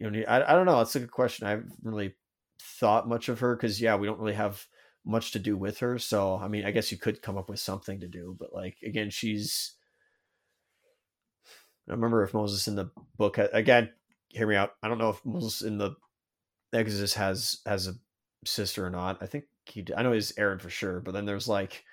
[0.00, 0.78] you know I I don't know.
[0.78, 1.46] That's a good question.
[1.46, 2.14] I haven't really
[2.60, 4.66] thought much of her because yeah, we don't really have
[5.04, 5.98] much to do with her.
[5.98, 8.78] So I mean, I guess you could come up with something to do, but like
[8.84, 9.74] again, she's.
[11.88, 13.90] I remember if Moses in the book again
[14.28, 14.72] hear me out.
[14.82, 15.96] I don't know if Moses in the
[16.72, 17.94] Exodus has has a
[18.44, 19.18] sister or not.
[19.20, 19.84] I think he.
[19.96, 21.00] I know he's Aaron for sure.
[21.00, 21.84] But then there's like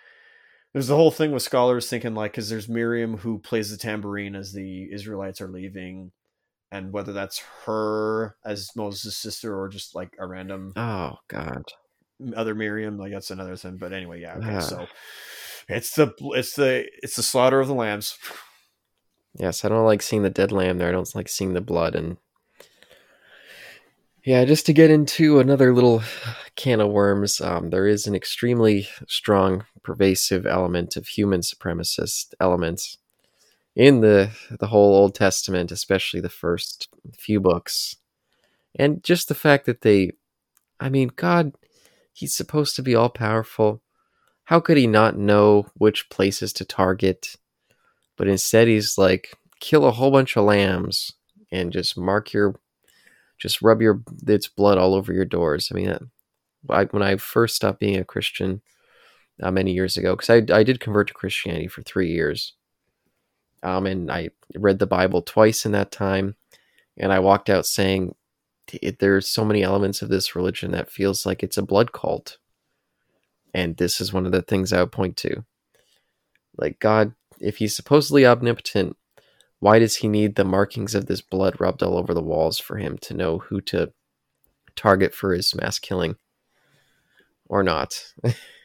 [0.73, 4.35] there's the whole thing with scholars thinking like because there's Miriam who plays the tambourine
[4.35, 6.11] as the Israelites are leaving,
[6.71, 11.63] and whether that's her as Moses' sister or just like a random oh god
[12.35, 13.77] other Miriam like that's another thing.
[13.77, 14.35] But anyway, yeah.
[14.37, 14.87] Okay, so
[15.67, 18.17] it's the it's the it's the slaughter of the lambs.
[19.35, 20.89] Yes, I don't like seeing the dead lamb there.
[20.89, 22.17] I don't like seeing the blood and
[24.23, 26.03] yeah, just to get into another little
[26.57, 32.97] can of worms, um, there is an extremely strong, pervasive element of human supremacist elements
[33.77, 37.95] in the the whole Old Testament, especially the first few books,
[38.77, 40.11] and just the fact that they,
[40.79, 41.53] I mean, God,
[42.11, 43.83] He's supposed to be all powerful.
[44.45, 47.35] How could He not know which places to target?
[48.17, 51.13] But instead, He's like, kill a whole bunch of lambs
[51.51, 52.59] and just mark your
[53.39, 55.69] just rub your its blood all over your doors.
[55.71, 55.95] I mean,
[56.67, 58.63] I, when I first stopped being a Christian
[59.39, 62.56] uh, many years ago, because I I did convert to Christianity for three years,
[63.63, 66.35] um, and I read the Bible twice in that time,
[66.97, 68.15] and I walked out saying,
[68.99, 72.37] "There's so many elements of this religion that feels like it's a blood cult,"
[73.53, 75.45] and this is one of the things I would point to.
[76.57, 78.97] Like God, if He's supposedly omnipotent,
[79.59, 82.77] why does he need the markings of this blood rubbed all over the walls for
[82.77, 83.91] him to know who to
[84.75, 86.15] target for his mass killing
[87.47, 88.13] or not?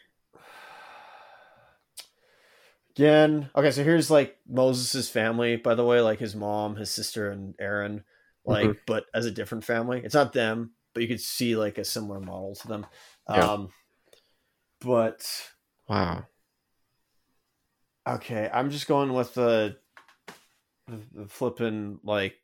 [2.96, 7.30] Again, okay, so here's like Moses's family, by the way, like his mom, his sister,
[7.30, 8.04] and Aaron,
[8.44, 8.78] like, mm-hmm.
[8.86, 10.02] but as a different family.
[10.04, 12.86] It's not them, but you could see like a similar model to them.
[13.30, 13.52] Yeah.
[13.52, 13.68] Um,
[14.80, 15.26] but
[15.88, 16.26] wow.
[18.06, 19.76] Okay, I'm just going with the
[20.88, 22.34] the, flipping like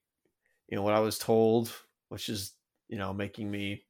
[0.69, 1.73] you know what I was told,
[2.09, 2.53] which is
[2.89, 3.83] you know making me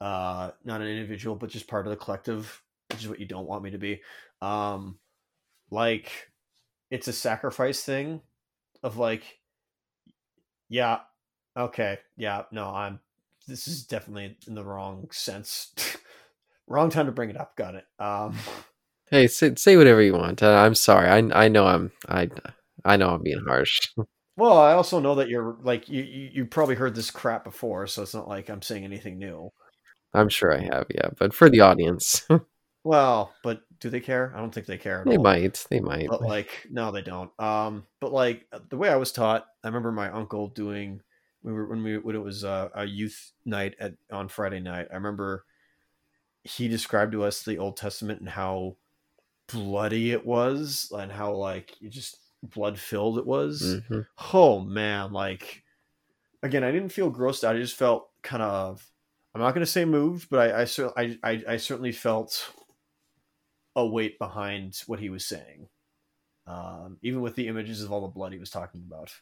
[0.00, 3.48] uh not an individual but just part of the collective, which is what you don't
[3.48, 4.00] want me to be.
[4.42, 4.98] Um
[5.70, 6.30] like
[6.90, 8.20] it's a sacrifice thing
[8.82, 9.38] of like
[10.68, 11.00] yeah,
[11.56, 13.00] okay, yeah, no, I'm
[13.46, 15.72] this is definitely in the wrong sense.
[16.66, 17.56] wrong time to bring it up.
[17.56, 17.86] Got it.
[17.98, 18.36] Um,
[19.10, 20.42] Hey, say, say whatever you want.
[20.42, 21.08] Uh, I'm sorry.
[21.08, 22.28] I I know I'm I
[22.84, 23.80] I know I'm being harsh.
[24.36, 27.86] well, I also know that you're like you, you you probably heard this crap before,
[27.86, 29.50] so it's not like I'm saying anything new.
[30.14, 31.08] I'm sure I have, yeah.
[31.18, 32.26] But for the audience,
[32.84, 34.32] Well, but do they care?
[34.34, 35.04] I don't think they care.
[35.06, 35.22] They all.
[35.22, 35.64] might.
[35.70, 36.08] They might.
[36.08, 37.30] But like, no, they don't.
[37.40, 41.00] Um, but like the way I was taught, I remember my uncle doing
[41.42, 44.88] we were when we when it was uh, a youth night at on Friday night.
[44.90, 45.44] I remember
[46.42, 48.76] he described to us the Old Testament and how
[49.52, 53.80] bloody it was and how like you just blood filled it was.
[53.88, 54.06] Mhm.
[54.34, 55.62] Oh man, like
[56.42, 57.56] again, I didn't feel grossed out.
[57.56, 58.90] I just felt kind of
[59.34, 62.52] I'm not going to say moved, but I I, I I I certainly felt
[63.78, 65.68] a weight behind what he was saying.
[66.48, 69.12] Um, even with the images of all the blood he was talking about.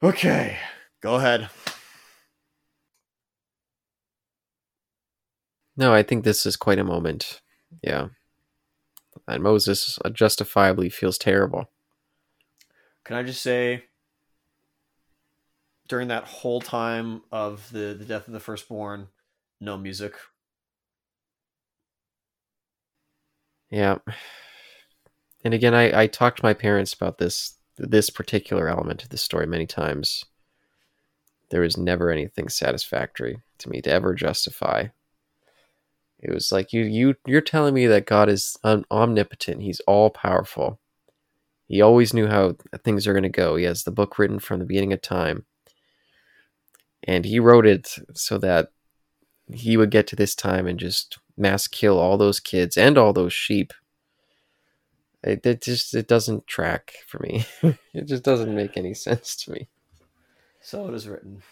[0.00, 0.58] Okay,
[1.02, 1.50] go ahead.
[5.76, 7.40] No, I think this is quite a moment.
[7.82, 8.08] Yeah.
[9.26, 11.70] And Moses justifiably feels terrible.
[13.04, 13.84] Can I just say,
[15.88, 19.08] during that whole time of the the death of the firstborn,
[19.60, 20.14] no music.
[23.70, 23.98] Yeah.
[25.44, 29.18] And again, I, I talked to my parents about this this particular element of the
[29.18, 30.24] story many times.
[31.50, 34.86] There was never anything satisfactory to me to ever justify.
[36.18, 39.62] It was like you you you're telling me that God is omnipotent.
[39.62, 40.80] He's all powerful.
[41.68, 43.56] He always knew how things are going to go.
[43.56, 45.44] He has the book written from the beginning of time.
[47.02, 48.70] And he wrote it so that
[49.52, 53.12] he would get to this time and just mass kill all those kids and all
[53.12, 53.72] those sheep.
[55.22, 57.44] It, it just it doesn't track for me.
[57.94, 59.68] it just doesn't make any sense to me.
[60.60, 61.42] So it is written.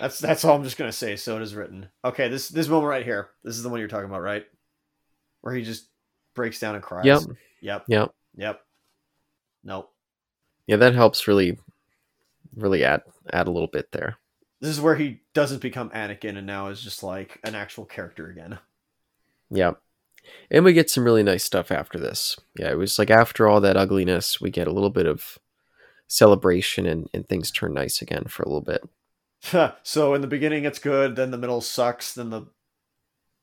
[0.00, 1.16] That's that's all I'm just gonna say.
[1.16, 1.88] So it is written.
[2.04, 3.30] Okay, this this moment right here.
[3.44, 4.44] This is the one you're talking about, right?
[5.40, 5.88] Where he just
[6.34, 7.06] breaks down and cries.
[7.06, 7.22] Yep.
[7.60, 7.84] Yep.
[7.88, 8.14] Yep.
[8.36, 8.60] Yep.
[9.62, 9.92] Nope.
[10.66, 11.58] Yeah, that helps really
[12.56, 13.02] really add
[13.32, 14.18] add a little bit there.
[14.60, 18.28] This is where he doesn't become Anakin and now is just like an actual character
[18.28, 18.58] again.
[19.52, 19.72] Yeah.
[20.48, 22.38] And we get some really nice stuff after this.
[22.56, 25.40] Yeah, it was like after all that ugliness, we get a little bit of
[26.06, 28.88] celebration and, and things turn nice again for a little bit.
[29.82, 32.46] so in the beginning it's good, then the middle sucks, then the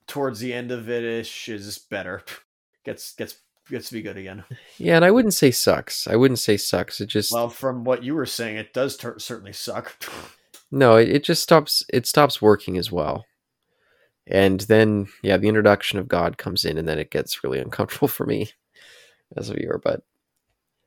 [0.08, 2.24] towards the end of it ish is better.
[2.86, 3.36] Gets gets
[3.70, 4.46] gets to be good again.
[4.78, 6.08] Yeah, and I wouldn't say sucks.
[6.08, 7.02] I wouldn't say sucks.
[7.02, 9.94] It just Well, from what you were saying, it does ter- certainly suck.
[10.72, 13.26] No, it, it just stops it stops working as well.
[14.26, 18.08] And then yeah, the introduction of God comes in and then it gets really uncomfortable
[18.08, 18.52] for me
[19.36, 20.04] as a viewer, but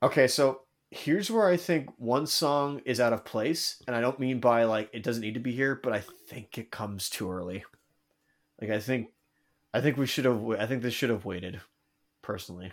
[0.02, 4.18] Okay, so here's where I think one song is out of place, and I don't
[4.18, 7.30] mean by like it doesn't need to be here, but I think it comes too
[7.30, 7.64] early.
[8.60, 9.08] Like I think,
[9.74, 10.42] I think we should have.
[10.58, 11.60] I think this should have waited.
[12.22, 12.72] Personally,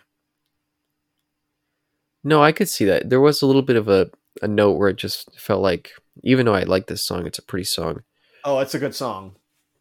[2.23, 3.09] no, I could see that.
[3.09, 4.09] There was a little bit of a,
[4.41, 5.91] a note where it just felt like
[6.23, 8.03] even though I like this song, it's a pretty song.
[8.43, 9.35] oh, it's a good song.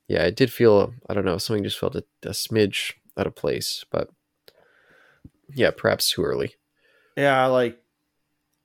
[0.09, 3.35] yeah, it did feel I don't know something just felt a, a smidge out of
[3.35, 4.11] place, but
[5.55, 6.55] yeah, perhaps too early.
[7.17, 7.81] Yeah, like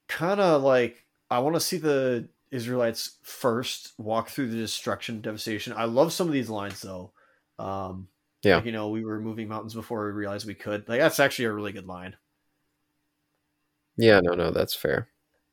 [0.08, 5.74] kind of like I want to see the Israelites first walk through the destruction, devastation.
[5.74, 7.14] I love some of these lines though.
[7.60, 8.10] Um,
[8.44, 8.58] Yeah.
[8.58, 10.90] like, you know, we were moving mountains before we realized we could.
[10.90, 12.16] Like that's actually a really good line.
[13.98, 15.10] Yeah, no, no, that's fair.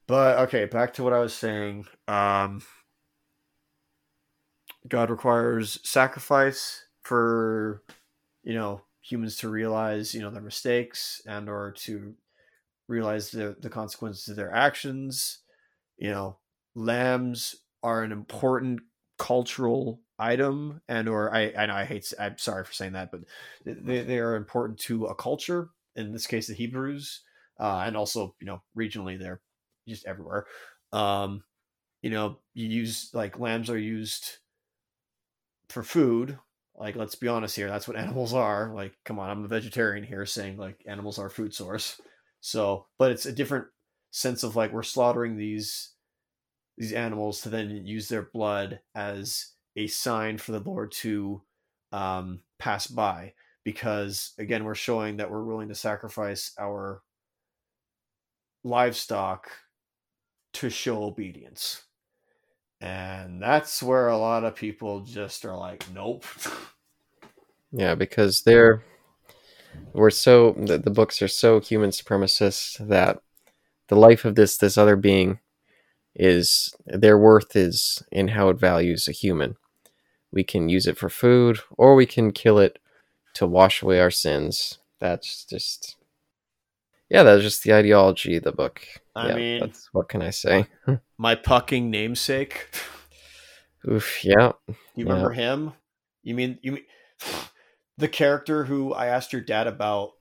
[0.09, 1.87] But okay, back to what I was saying.
[2.09, 2.63] Um,
[4.89, 7.83] God requires sacrifice for
[8.43, 12.15] you know humans to realize you know their mistakes and or to
[12.89, 15.41] realize the the consequences of their actions.
[15.99, 16.39] You know,
[16.75, 18.81] lambs are an important
[19.19, 23.21] cultural item and or I I know I hate I'm sorry for saying that, but
[23.67, 25.69] they they are important to a culture.
[25.97, 27.23] In this case, the Hebrews,
[27.61, 29.43] uh, and also you know regionally they're
[29.89, 30.47] just everywhere.
[30.93, 31.43] Um,
[32.03, 34.39] you know, you use like lambs are used
[35.69, 36.39] for food.
[36.77, 38.73] Like, let's be honest here, that's what animals are.
[38.75, 42.01] Like, come on, I'm a vegetarian here saying like animals are food source.
[42.41, 43.67] So, but it's a different
[44.11, 45.93] sense of like we're slaughtering these
[46.79, 51.43] these animals to then use their blood as a sign for the Lord to
[51.91, 53.35] um, pass by.
[53.65, 57.03] Because again, we're showing that we're willing to sacrifice our
[58.63, 59.51] livestock
[60.55, 61.85] to show obedience.
[62.81, 66.25] And that's where a lot of people just are like, nope.
[67.73, 68.83] Yeah, because they're
[69.93, 73.21] we're so the, the books are so human supremacist that
[73.89, 75.41] the life of this this other being
[76.15, 79.57] is their worth is in how it values a human.
[80.33, 82.79] we can use it for food, or we can kill it
[83.35, 84.79] to wash away our sins.
[85.01, 85.97] That's just
[87.11, 88.83] yeah, that's just the ideology of the book.
[89.17, 90.67] I yeah, mean- that's, what can I say?
[91.17, 92.69] My pucking namesake.
[93.89, 95.05] Oof, yeah, You Yeah.
[95.05, 95.73] remember him?
[96.23, 96.85] You mean you mean
[97.97, 100.13] the character who I asked your dad about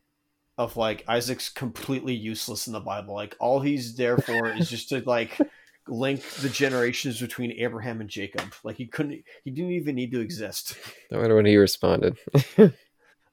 [0.57, 3.13] of like Isaac's completely useless in the Bible.
[3.13, 5.37] Like all he's there for is just to like
[5.87, 8.53] link the generations between Abraham and Jacob.
[8.63, 10.75] Like he couldn't he didn't even need to exist.
[11.11, 12.17] I wonder when he responded.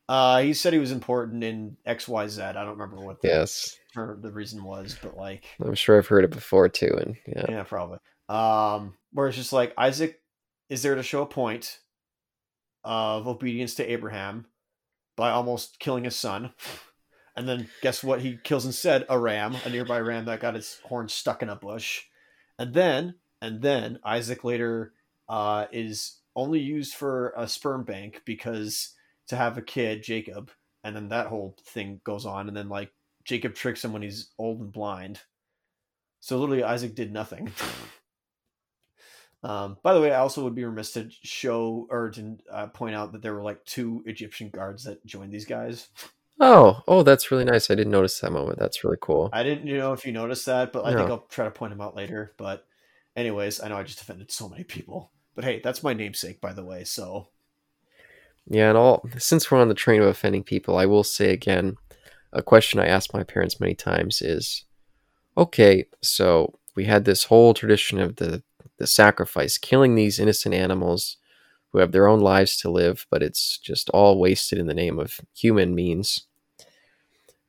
[0.09, 2.57] Uh he said he was important in XYZ.
[2.57, 6.25] I don't remember what the, yes, the reason was, but like I'm sure I've heard
[6.25, 7.99] it before too, and yeah, yeah, probably.
[8.29, 10.21] Um, where it's just like Isaac
[10.69, 11.79] is there to show a point
[12.83, 14.47] of obedience to Abraham
[15.17, 16.53] by almost killing his son.
[17.37, 18.21] And then guess what?
[18.21, 21.57] He kills instead a ram, a nearby ram that got its horn stuck in a
[21.57, 22.05] bush.
[22.59, 24.93] And then, and then Isaac later
[25.29, 28.95] uh, is only used for a sperm bank because
[29.29, 30.51] to have a kid, Jacob.
[30.83, 32.49] And then that whole thing goes on.
[32.49, 32.93] And then like
[33.25, 35.21] Jacob tricks him when he's old and blind.
[36.21, 37.53] So literally, Isaac did nothing.
[39.43, 42.95] um, by the way, I also would be remiss to show or to uh, point
[42.95, 45.89] out that there were like two Egyptian guards that joined these guys.
[46.41, 47.71] Oh, oh, that's really nice.
[47.71, 48.59] I didn't notice that moment.
[48.59, 49.31] That's really cool.
[49.33, 51.71] I didn't you know if you noticed that, but I think I'll try to point
[51.71, 52.33] them out later.
[52.37, 52.67] But,
[53.15, 55.13] anyways, I know I just offended so many people.
[55.35, 56.85] But hey, that's my namesake, by the way.
[56.85, 57.29] So
[58.47, 61.77] Yeah, and all since we're on the train of offending people, I will say again,
[62.33, 64.65] a question I asked my parents many times is,
[65.37, 68.43] okay, so we had this whole tradition of the
[68.79, 71.17] the sacrifice, killing these innocent animals
[71.71, 74.99] who have their own lives to live, but it's just all wasted in the name
[74.99, 76.27] of human means.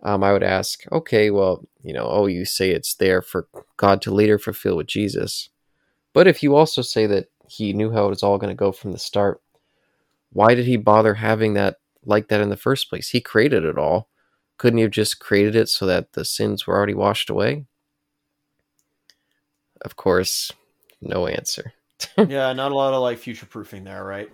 [0.04, 3.48] Um, I would ask, okay, well, you know, oh, you say it's there for
[3.78, 5.50] God to later fulfill with Jesus,
[6.14, 8.72] but if you also say that He knew how it was all going to go
[8.72, 9.42] from the start,
[10.36, 13.10] why did he bother having that like that in the first place?
[13.10, 14.10] He created it all.
[14.58, 17.68] Couldn't he have just created it so that the sins were already washed away?
[19.86, 20.52] Of course,
[21.02, 21.72] no answer.
[22.18, 24.30] yeah, not a lot of like future proofing there, right?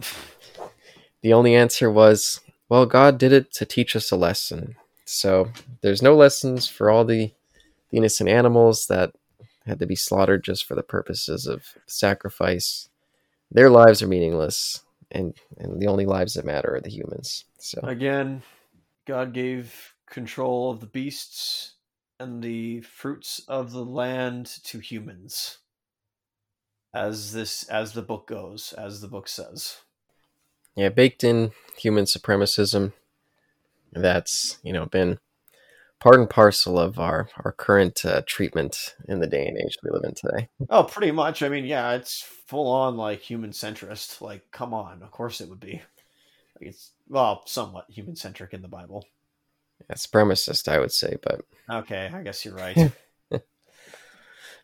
[1.22, 4.76] The only answer was, well, God did it to teach us a lesson.
[5.06, 5.52] So
[5.82, 7.32] there's no lessons for all the,
[7.92, 9.14] the innocent animals that
[9.68, 12.90] had to be slaughtered just for the purposes of sacrifice.
[13.52, 14.82] Their lives are meaningless,
[15.12, 17.46] and, and the only lives that matter are the humans.
[17.60, 18.44] So Again,
[19.06, 21.76] God gave control of the beasts
[22.20, 25.58] and the fruits of the land to humans.
[26.94, 29.78] As this as the book goes, as the book says.
[30.76, 32.92] yeah, baked in human supremacism.
[33.94, 35.20] That's you know been
[36.02, 39.92] part and parcel of our our current uh, treatment in the day and age we
[39.92, 40.50] live in today.
[40.70, 41.42] Oh, pretty much.
[41.42, 44.20] I mean, yeah, it's full on like human centrist.
[44.20, 45.82] Like, come on, of course it would be.
[46.60, 49.06] Like, it's well, somewhat human centric in the Bible.
[49.90, 52.92] Yeah, supremacist, I would say, but Okay, I guess you're right.
[53.30, 53.42] but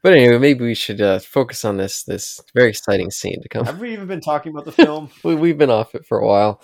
[0.04, 3.66] anyway, maybe we should uh, focus on this this very exciting scene to come.
[3.66, 5.10] Have we even been talking about the film?
[5.24, 6.62] We, we've been off it for a while.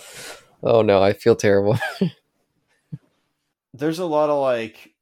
[0.64, 1.78] Oh no, I feel terrible.
[3.74, 4.94] There's a lot of like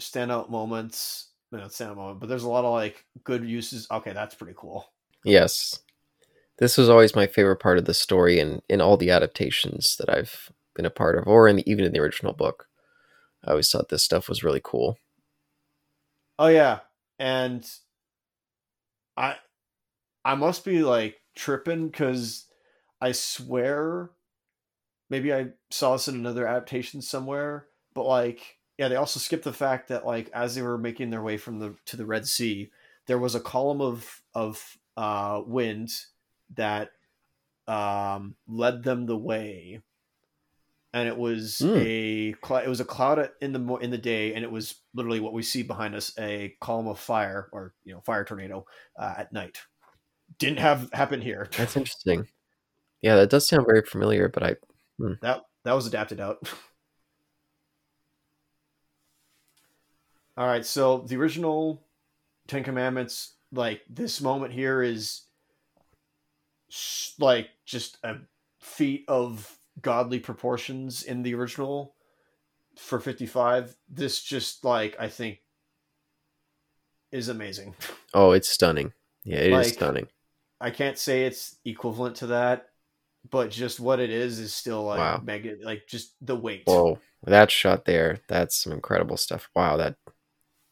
[0.00, 1.30] standout moments.
[1.52, 3.86] No, not standout moment, but there's a lot of like good uses.
[3.90, 4.86] Okay, that's pretty cool.
[5.24, 5.80] yes,
[6.58, 10.08] this was always my favorite part of the story, and in all the adaptations that
[10.08, 12.68] I've been a part of, or in the, even in the original book.
[13.44, 14.98] I always thought this stuff was really cool.
[16.38, 16.80] Oh yeah,
[17.18, 17.68] and
[19.16, 19.36] I
[20.24, 22.46] I must be like tripping because
[23.00, 24.10] I swear
[25.10, 29.52] maybe I saw this in another adaptation somewhere, but like yeah, they also skipped the
[29.52, 32.70] fact that like as they were making their way from the to the Red Sea,
[33.06, 35.90] there was a column of of uh, wind
[36.54, 36.92] that
[37.68, 39.82] um, led them the way,
[40.92, 41.76] and it was Hmm.
[41.76, 45.20] a it was a cloud in the mo- in the day, and it was literally
[45.20, 48.64] what we see behind us a column of fire or you know fire tornado
[48.98, 49.60] uh, at night.
[50.38, 51.50] Didn't have happen here.
[51.56, 52.28] That's interesting.
[53.02, 54.56] Yeah, that does sound very familiar, but I
[55.22, 56.48] That that was adapted out.
[60.36, 61.84] All right, so the original
[62.48, 65.22] Ten Commandments, like this moment here, is
[67.18, 68.16] like just a
[68.60, 71.94] feat of godly proportions in the original
[72.78, 75.38] for 55 this just like i think
[77.12, 77.74] is amazing
[78.14, 78.92] oh, it's stunning.
[79.24, 80.06] Yeah, it is Like- stunning.
[80.60, 82.66] i can't say it's equivalent to that
[83.30, 85.20] but just what it is is still like Wow.
[85.22, 89.48] mega like just the weight Whoa, that shot there, that's some incredible stuff.
[89.54, 89.76] Wow,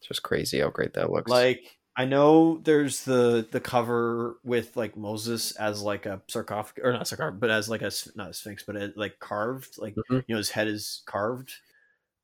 [0.02, 1.30] that's just crazy how great that looks.
[1.30, 6.92] like I know there's the the cover with like Moses as like a sarcophagus or
[6.92, 10.24] not sarcophagus, but as like a not a sphinx, but a, like carved, like Mhm.
[10.26, 11.52] you know his head is carved.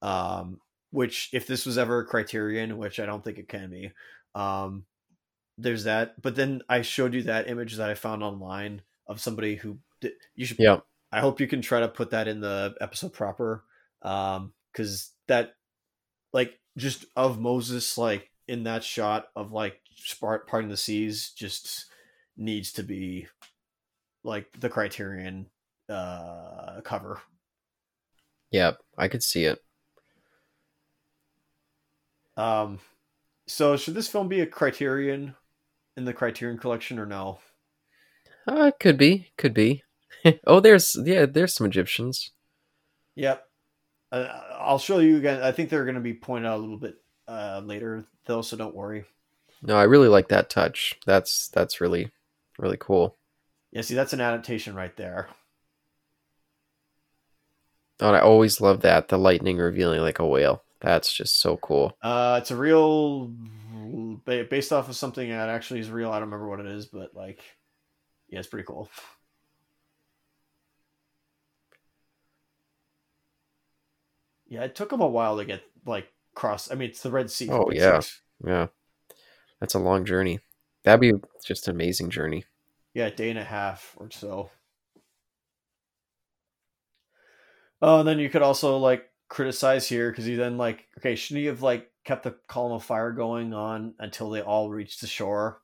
[0.00, 0.60] Um,
[0.90, 3.92] which if this was ever a criterion, which I don't think it can be,
[4.34, 4.86] um,
[5.59, 6.22] there's that.
[6.22, 10.12] But then I showed you that image that I found online of somebody who did,
[10.34, 10.59] you should.
[10.60, 10.80] Yeah.
[11.12, 13.64] I hope you can try to put that in the episode proper,
[14.02, 15.56] um, because that
[16.32, 21.86] like just of Moses like in that shot of like Spart parting the seas just
[22.36, 23.26] needs to be
[24.24, 25.46] like the criterion
[25.88, 27.20] uh cover
[28.50, 29.62] Yeah, I could see it.
[32.36, 32.78] um
[33.48, 35.34] so should this film be a criterion
[35.96, 37.40] in the criterion collection or no
[38.48, 39.84] Uh, could be, could be.
[40.46, 42.32] oh, there's yeah, there's some Egyptians.
[43.14, 43.47] yep
[44.12, 44.26] uh,
[44.59, 46.97] i'll show you again i think they're going to be pointed out a little bit
[47.26, 49.05] uh later though so don't worry
[49.62, 50.98] No, I really like that touch.
[51.06, 52.10] That's that's really
[52.59, 53.16] really cool.
[53.72, 55.28] yeah see that's an adaptation right there
[58.01, 60.62] Oh, I always love that the lightning revealing like a whale.
[60.80, 61.97] That's just so cool.
[62.01, 63.32] Uh, it's a real
[64.24, 66.10] based off of something that actually is real.
[66.10, 67.43] I don't remember what it is, but like,
[68.28, 68.89] yeah, it's pretty cool.
[74.48, 76.70] Yeah, it took them a while to get like cross.
[76.70, 77.48] I mean, it's the Red Sea.
[77.50, 78.00] Oh, yeah.
[78.46, 78.66] Yeah,
[79.60, 80.40] that's a long journey.
[80.84, 81.12] That'd be
[81.44, 82.44] just an amazing journey.
[82.94, 84.50] yeah, a day and a half or so.
[87.80, 91.42] Oh, and then you could also like criticize here because you then like, okay, shouldn't
[91.42, 95.06] you have like kept the column of fire going on until they all reached the
[95.06, 95.60] shore?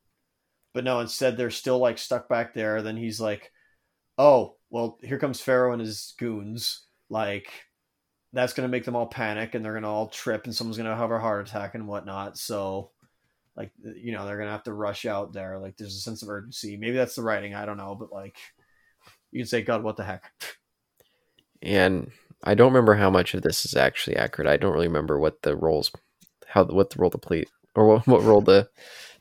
[0.74, 2.82] But no, instead they're still like stuck back there.
[2.82, 3.52] Then he's like,
[4.18, 6.86] oh, well, here comes Pharaoh and his goons.
[7.08, 7.48] Like,
[8.34, 11.10] that's gonna make them all panic and they're gonna all trip and someone's gonna have
[11.10, 12.36] a heart attack and whatnot.
[12.36, 12.90] So,
[13.56, 15.58] like, you know, they're gonna have to rush out there.
[15.58, 16.76] Like, there's a sense of urgency.
[16.76, 17.54] Maybe that's the writing.
[17.54, 18.36] I don't know, but like,
[19.30, 20.30] you can say, God, what the heck?
[21.62, 22.10] And
[22.42, 24.50] I don't remember how much of this is actually accurate.
[24.50, 25.90] I don't really remember what the roles,
[26.46, 28.68] how what the role the play or what, what role the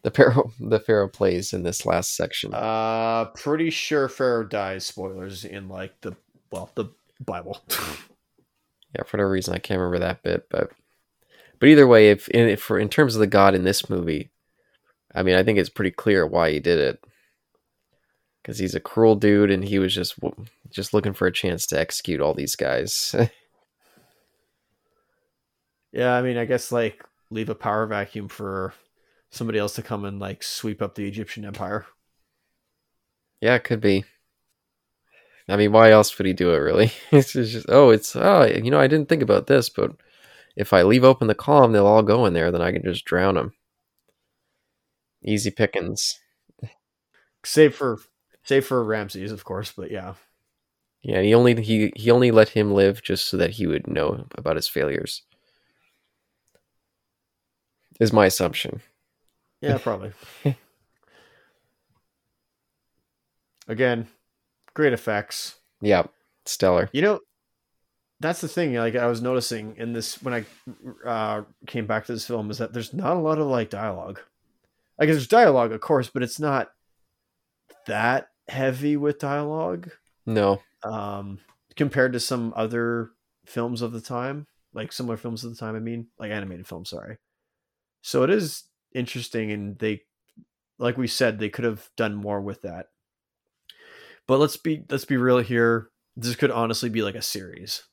[0.03, 2.53] the pharaoh the pharaoh plays in this last section.
[2.53, 4.85] Uh, pretty sure Pharaoh dies.
[4.85, 6.15] Spoilers in like the
[6.51, 6.85] well, the
[7.25, 7.61] Bible.
[8.95, 10.71] yeah, for no reason I can't remember that bit, but
[11.59, 14.31] but either way, if in if for in terms of the god in this movie,
[15.15, 17.03] I mean, I think it's pretty clear why he did it.
[18.41, 20.15] Because he's a cruel dude, and he was just
[20.69, 23.15] just looking for a chance to execute all these guys.
[25.93, 28.73] yeah, I mean, I guess like leave a power vacuum for
[29.31, 31.85] somebody else to come and like sweep up the Egyptian empire.
[33.41, 34.03] yeah, it could be.
[35.49, 36.57] I mean, why else would he do it?
[36.57, 36.91] Really?
[37.11, 39.91] It's just oh, it's oh, you know, I didn't think about this, but
[40.55, 42.51] if I leave open the column, they'll all go in there.
[42.51, 43.53] Then I can just drown them.
[45.23, 46.19] Easy pickings.
[47.45, 47.99] Save for
[48.43, 50.13] save for Ramses, of course, but yeah.
[51.01, 54.25] Yeah, he only he he only let him live just so that he would know
[54.35, 55.23] about his failures.
[57.99, 58.81] Is my assumption.
[59.61, 60.13] Yeah, probably.
[63.67, 64.07] Again,
[64.73, 65.55] great effects.
[65.81, 66.03] Yeah,
[66.45, 66.89] stellar.
[66.93, 67.19] You know,
[68.19, 68.73] that's the thing.
[68.75, 70.45] Like I was noticing in this when I
[71.07, 74.19] uh, came back to this film is that there's not a lot of like dialogue.
[74.99, 76.69] Like there's dialogue, of course, but it's not
[77.87, 79.91] that heavy with dialogue
[80.25, 81.39] No, um,
[81.75, 83.11] compared to some other
[83.45, 85.75] films of the time, like similar films of the time.
[85.75, 86.89] I mean, like animated films.
[86.89, 87.17] Sorry.
[88.01, 88.63] So it is
[88.93, 90.01] interesting, and they,
[90.77, 92.87] like we said, they could have done more with that.
[94.27, 95.89] But let's be let's be real here.
[96.15, 97.83] This could honestly be like a series.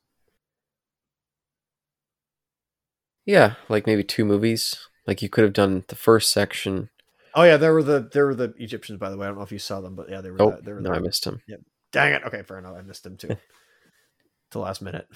[3.25, 4.77] yeah, like maybe two movies.
[5.07, 6.89] Like you could have done the first section.
[7.33, 9.25] Oh yeah, there were the there were the Egyptians by the way.
[9.25, 10.41] I don't know if you saw them, but yeah, they were.
[10.41, 11.41] Oh, the, they were no, the, I missed him.
[11.91, 12.23] Dang it!
[12.25, 12.75] Okay, fair enough.
[12.77, 13.37] I missed them too.
[14.51, 15.07] the last minute.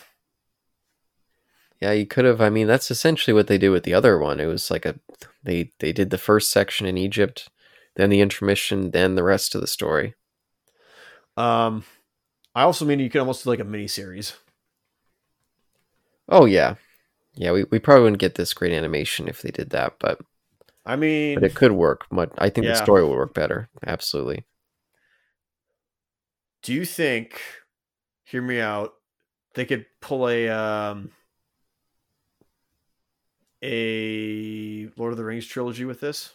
[1.82, 2.42] Yeah, you could have.
[2.42, 4.40] I mean, that's essentially what they did with the other one.
[4.40, 4.96] It was like a
[5.44, 7.50] they they did the first section in Egypt,
[7.96, 10.16] then the intermission, then the rest of the story.
[11.38, 11.84] Um,
[12.56, 14.34] I also mean you could almost do like a mini series.
[16.30, 16.76] Oh yeah,
[17.36, 17.52] yeah.
[17.52, 20.20] We, we probably wouldn't get this great animation if they did that, but
[20.86, 22.06] I mean, but it could work.
[22.12, 23.70] But I think the story would work better.
[23.86, 24.46] Absolutely.
[26.62, 27.42] do you think?
[28.26, 28.94] Hear me out.
[29.54, 31.12] They could pull a um
[33.64, 36.34] a Lord of the Rings trilogy with this,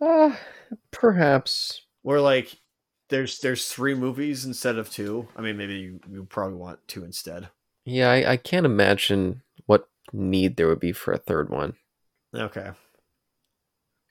[0.00, 0.36] Uh,
[0.90, 1.82] perhaps.
[2.02, 2.58] where like
[3.08, 5.28] there's there's three movies instead of two.
[5.36, 7.48] I mean, maybe you, you probably want two instead.
[7.84, 11.74] Yeah, I, I can't imagine what need there would be for a third one.
[12.34, 12.70] Okay.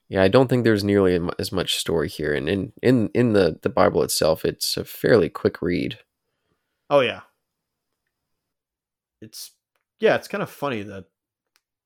[0.07, 3.59] Yeah, I don't think there's nearly as much story here, and in in in the
[3.61, 5.99] the Bible itself, it's a fairly quick read.
[6.89, 7.21] Oh yeah.
[9.21, 9.51] It's
[9.99, 11.05] yeah, it's kind of funny that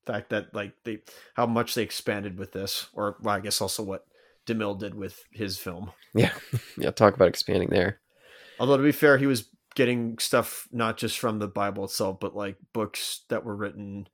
[0.06, 0.98] fact that like they
[1.34, 4.06] how much they expanded with this, or well, I guess also what
[4.46, 5.92] DeMille did with his film.
[6.14, 6.32] Yeah,
[6.78, 6.90] yeah.
[6.90, 8.00] Talk about expanding there.
[8.58, 12.34] Although to be fair, he was getting stuff not just from the Bible itself, but
[12.36, 14.08] like books that were written,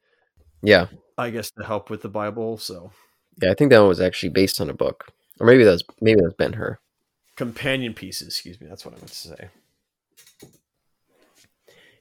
[0.63, 2.59] Yeah, I guess, to help with the Bible.
[2.59, 2.93] So
[3.43, 3.51] yeah.
[3.51, 6.35] I think that one was actually based on a book, or maybe that's maybe that's
[6.35, 6.79] Ben Hur.
[7.37, 9.51] companion pieces, excuse me, that's what I meant to say.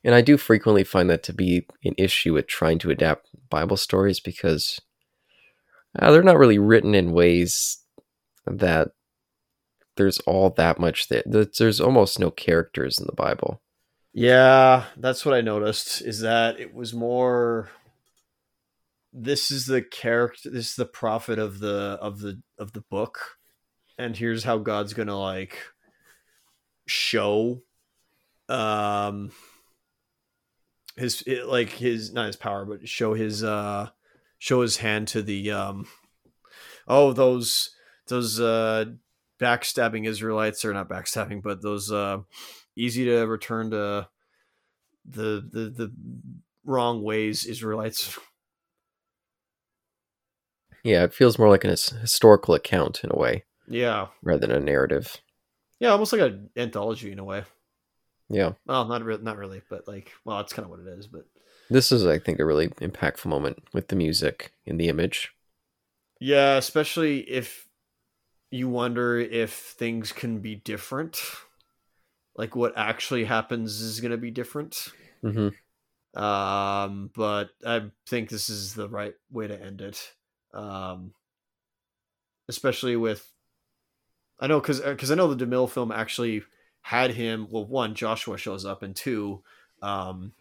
[0.04, 3.76] And I do frequently find that to be an issue with trying to adapt Bible
[3.76, 4.80] stories because
[5.98, 7.80] uh, they're not really written in ways
[8.46, 8.90] that
[9.98, 13.62] there's all that much that that there's almost no characters in the Bible.
[14.14, 16.02] Yeah, that's what I noticed.
[16.02, 17.70] Is that it was more.
[19.12, 20.50] This is the character.
[20.50, 23.38] This is the prophet of the of the of the book,
[23.98, 25.58] and here's how God's gonna like
[26.88, 27.62] show,
[28.50, 29.32] um,
[30.98, 33.90] his it, like his not his power, but show his uh
[34.40, 35.88] show his hand to the um
[36.88, 37.75] oh those
[38.08, 38.86] those uh
[39.40, 42.20] backstabbing Israelites or not backstabbing, but those uh
[42.76, 44.08] easy to return to
[45.10, 45.92] the the the
[46.64, 48.18] wrong ways Israelites.
[50.84, 54.60] Yeah, it feels more like an historical account in a way Yeah, rather than a
[54.60, 55.18] narrative.
[55.80, 57.44] yeah, almost like an anthology in a way.
[58.30, 61.08] Yeah, Well, not re- not really, but like, well, that's kind of what it is.
[61.08, 61.26] But
[61.70, 65.32] this is, I think, a really impactful moment with the music and the image.
[66.20, 67.68] yeah, especially if
[68.56, 71.20] you wonder if things can be different,
[72.36, 74.88] like what actually happens is going to be different.
[75.22, 75.50] hmm
[76.16, 80.14] um but i think this is the right way to end it
[80.54, 81.14] um
[82.48, 83.30] especially with
[84.40, 86.42] i know because because i know the demille film actually
[86.80, 89.44] had him well one joshua shows up and two
[89.82, 90.32] um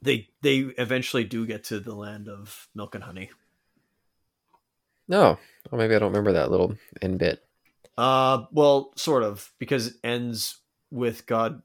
[0.00, 3.28] they they eventually do get to the land of milk and honey
[5.08, 5.38] No,
[5.72, 7.42] oh, maybe I don't remember that little end bit.
[7.98, 10.60] Uh well sort of because it ends
[10.90, 11.60] with god.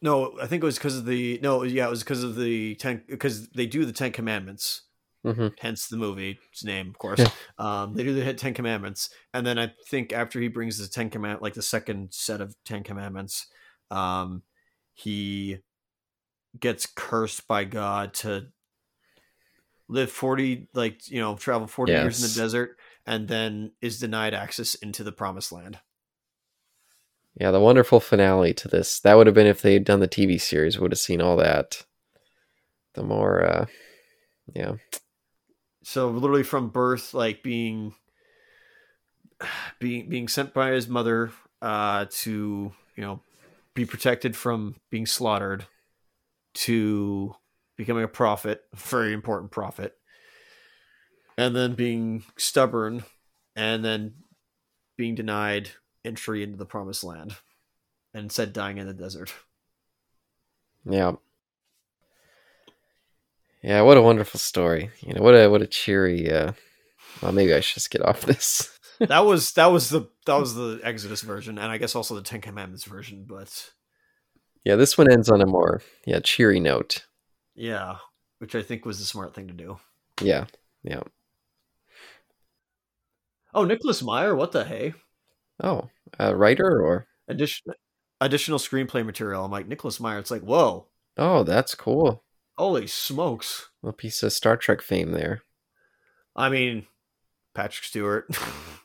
[0.00, 2.76] No i think it was because of the no yeah it was because of the
[2.76, 4.82] ten because they do the ten commandments.
[5.24, 7.18] Hmm hence the movie's name, of course.
[7.18, 7.30] Yeah.
[7.58, 11.10] Um, they do the Ten Commandments, and then I think after he brings the Ten
[11.10, 13.48] Command, like the second set of Ten Commandments,
[13.90, 14.42] um,
[14.94, 15.58] he
[16.58, 18.46] gets cursed by God to
[19.88, 24.34] live forty, like you know, travel forty years in the desert, and then is denied
[24.34, 25.78] access into the Promised Land.
[27.40, 29.00] Yeah, the wonderful finale to this.
[29.00, 30.78] That would have been if they had done the TV series.
[30.78, 31.86] Would have seen all that.
[32.94, 33.66] The more, uh,
[34.52, 34.74] yeah,
[35.84, 37.94] So literally from birth, like being
[39.78, 41.30] being being sent by his mother
[41.62, 43.20] uh, to you know
[43.74, 45.66] be protected from being slaughtered,
[46.54, 47.34] to
[47.76, 49.94] becoming a prophet, very important prophet,
[51.38, 53.04] and then being stubborn,
[53.54, 54.12] and then
[54.96, 55.70] being denied
[56.04, 57.36] entry into the promised land,
[58.12, 59.32] and instead dying in the desert.
[60.84, 61.12] yeah,
[63.62, 63.80] yeah.
[63.82, 64.90] What a wonderful story.
[65.00, 66.30] You know, what a what a cheery.
[66.30, 66.52] Uh,
[67.22, 68.76] well, maybe I should just get off this.
[68.98, 72.22] that was that was the that was the Exodus version, and I guess also the
[72.22, 73.70] Ten Commandments version, but.
[74.64, 77.06] yeah, this one ends on a more yeah cheery note.
[77.54, 77.98] Yeah,
[78.40, 79.78] which I think was the smart thing to do.
[80.20, 80.46] Yeah,
[80.82, 81.02] yeah.
[83.58, 84.94] Oh, Nicholas Meyer, what the hey?
[85.60, 87.72] Oh, a writer or Addition,
[88.20, 89.44] additional screenplay material.
[89.44, 90.20] I'm like Nicholas Meyer.
[90.20, 90.86] It's like whoa,
[91.16, 92.22] oh, that's cool.
[92.56, 93.68] holy smokes!
[93.82, 95.42] A piece of Star Trek fame there.
[96.36, 96.86] I mean,
[97.54, 98.28] Patrick Stewart.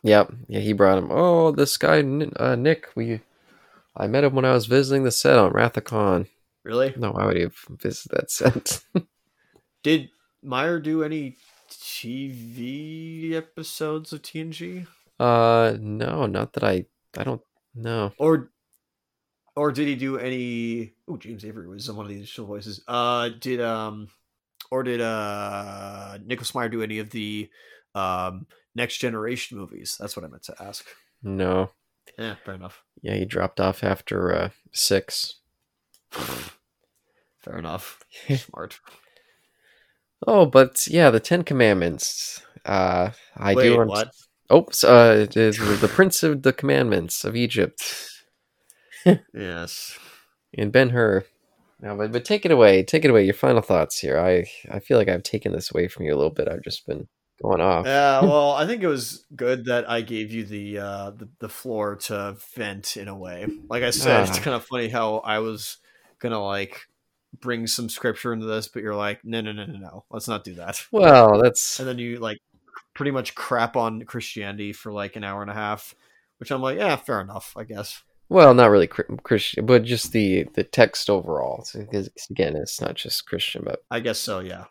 [0.06, 0.34] Yep.
[0.50, 1.10] Yeah, he brought him.
[1.12, 2.00] Oh, this guy,
[2.36, 2.90] uh, Nick.
[2.94, 3.22] We,
[3.96, 6.26] I met him when I was visiting the set on Wrath of Khan.
[6.64, 6.94] really?
[6.98, 8.84] No, why would he have visited that set?
[9.84, 10.10] Did
[10.42, 11.38] Meyer do any
[11.82, 14.88] TV episodes of TNG,
[15.20, 16.86] uh, no, not that I.
[17.16, 17.42] I don't
[17.76, 18.12] know.
[18.18, 18.50] or
[19.56, 20.94] or did he do any?
[21.08, 22.84] Oh, James Avery was one of the initial voices.
[22.88, 24.10] Uh, did um,
[24.72, 27.50] or did uh Nicholas Meyer do any of the
[27.94, 29.96] um next generation movies?
[30.00, 30.86] That's what I meant to ask.
[31.22, 31.70] No.
[32.18, 32.84] Yeah, fair enough.
[33.02, 35.36] Yeah, he dropped off after uh, six.
[36.12, 38.00] Fair enough.
[38.36, 38.80] Smart.
[40.28, 42.42] Oh, but yeah, the Ten Commandments.
[42.66, 43.78] Uh, I Wait, do.
[43.78, 44.12] want- what?
[44.50, 47.82] Oh, uh, it is the Prince of the Commandments of Egypt
[49.34, 49.98] Yes.
[50.58, 51.26] And Ben Hur.
[51.82, 52.84] No, but but take it away.
[52.84, 53.26] Take it away.
[53.26, 54.18] Your final thoughts here.
[54.20, 56.48] I I feel like I've taken this away from you a little bit.
[56.48, 57.08] I've just been
[57.42, 57.86] going off.
[57.86, 61.50] Yeah, well, I think it was good that I gave you the uh the, the
[61.50, 63.48] floor to vent in a way.
[63.70, 64.42] Like I said, it's Ah.
[64.42, 65.78] kind of funny how I was
[66.20, 66.80] gonna like
[67.40, 70.44] bring some scripture into this, but you're like, no, no, no, no, no, let's not
[70.44, 70.86] do that.
[70.92, 72.38] Well, that's And then you like
[72.94, 75.96] pretty much crap on Christianity for like an hour and a half,
[76.40, 78.04] which I'm like, yeah, fair enough, I guess.
[78.30, 81.64] well, not really Christian, but just the the text overall.
[81.66, 84.66] So, 'cause again, it's not just Christian, but I guess so, yeah.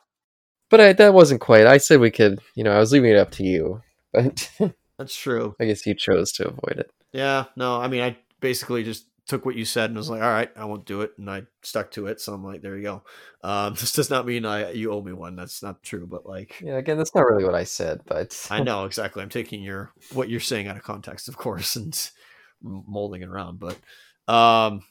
[0.70, 1.66] but I, that wasn't quite.
[1.66, 2.40] I said we could.
[2.54, 3.82] You know, I was leaving it up to you,
[4.12, 4.50] but
[4.98, 5.54] That's true.
[5.60, 6.90] I guess you chose to avoid it.
[7.12, 10.28] Yeah, no, I mean, I basically just took what you said and was like, all
[10.28, 12.20] right, I won't do it, and I stuck to it.
[12.20, 13.02] So I'm like, there you go.
[13.42, 15.36] Um, this does not mean I you owe me one.
[15.36, 18.62] That's not true, but like, Yeah, again, that's not really what I said, but I
[18.62, 19.22] know exactly.
[19.22, 22.10] I'm taking your what you're saying out of context, of course, and
[22.62, 23.60] molding it around.
[23.60, 23.78] But
[24.32, 24.82] um,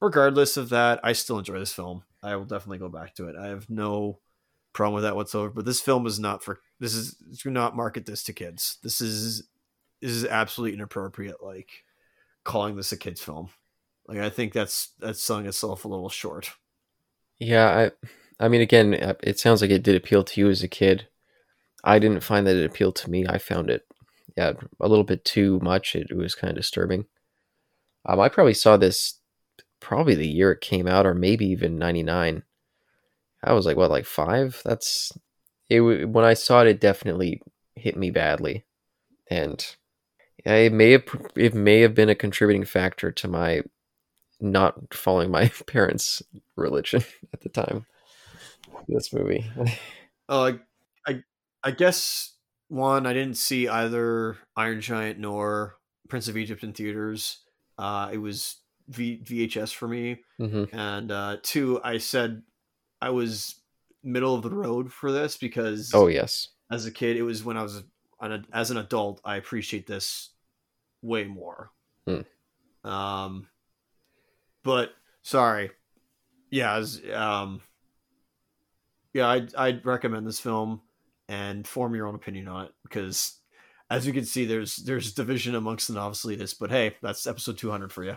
[0.00, 2.02] regardless of that, I still enjoy this film.
[2.22, 3.36] I will definitely go back to it.
[3.36, 4.18] I have no
[4.72, 5.50] problem with that whatsoever.
[5.50, 8.78] But this film is not for this is do not market this to kids.
[8.82, 9.48] This is
[10.00, 11.42] this is absolutely inappropriate.
[11.42, 11.70] Like
[12.44, 13.50] calling this a kids film.
[14.10, 16.50] Like I think that's that's selling itself a little short.
[17.38, 17.90] Yeah,
[18.40, 20.68] I I mean again, uh, it sounds like it did appeal to you as a
[20.68, 21.06] kid.
[21.84, 23.24] I didn't find that it appealed to me.
[23.28, 23.86] I found it
[24.36, 25.94] yeah, a little bit too much.
[25.94, 27.06] It, it was kind of disturbing.
[28.04, 29.20] Um I probably saw this
[29.78, 32.42] probably the year it came out or maybe even 99.
[33.44, 34.62] I was like what like 5?
[34.64, 35.12] That's
[35.68, 37.42] it when I saw it it definitely
[37.76, 38.64] hit me badly.
[39.28, 39.64] And
[40.44, 41.04] it may have
[41.36, 43.62] it may have been a contributing factor to my
[44.40, 46.22] not following my parents'
[46.56, 47.02] religion
[47.32, 47.86] at the time.
[48.88, 49.44] This movie.
[50.28, 50.52] Uh,
[51.06, 51.22] I
[51.62, 52.34] I guess
[52.68, 55.76] one I didn't see either Iron Giant nor
[56.08, 57.38] Prince of Egypt in theaters.
[57.78, 58.56] Uh, it was
[58.88, 62.42] v- VHS for me, hmm and uh, two I said
[63.00, 63.56] I was
[64.02, 66.48] middle of the road for this because Oh yes.
[66.70, 67.82] as a kid it was when I was
[68.20, 70.30] an, as an adult I appreciate this
[71.02, 71.70] way more.
[72.06, 72.88] Hmm.
[72.88, 73.46] Um,
[74.62, 74.90] but
[75.22, 75.70] sorry,
[76.50, 77.60] yeah, as, um,
[79.12, 80.82] yeah, I'd I'd recommend this film
[81.28, 83.40] and form your own opinion on it because
[83.90, 86.56] as you can see, there's there's division amongst the novice elitists.
[86.58, 88.16] But hey, that's episode 200 for you.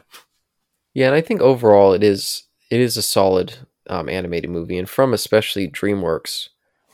[0.94, 3.56] Yeah, and I think overall it is it is a solid
[3.90, 6.50] um, animated movie, and from especially DreamWorks,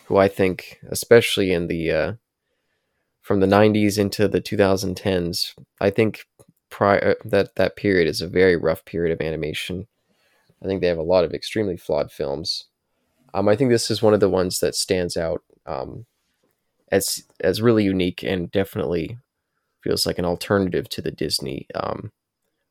[0.05, 2.13] who I think, especially in the uh,
[3.21, 6.25] from the '90s into the 2010s, I think
[6.69, 9.87] prior that that period is a very rough period of animation.
[10.63, 12.65] I think they have a lot of extremely flawed films.
[13.33, 16.05] Um, I think this is one of the ones that stands out um,
[16.91, 19.17] as as really unique and definitely
[19.83, 22.11] feels like an alternative to the Disney um,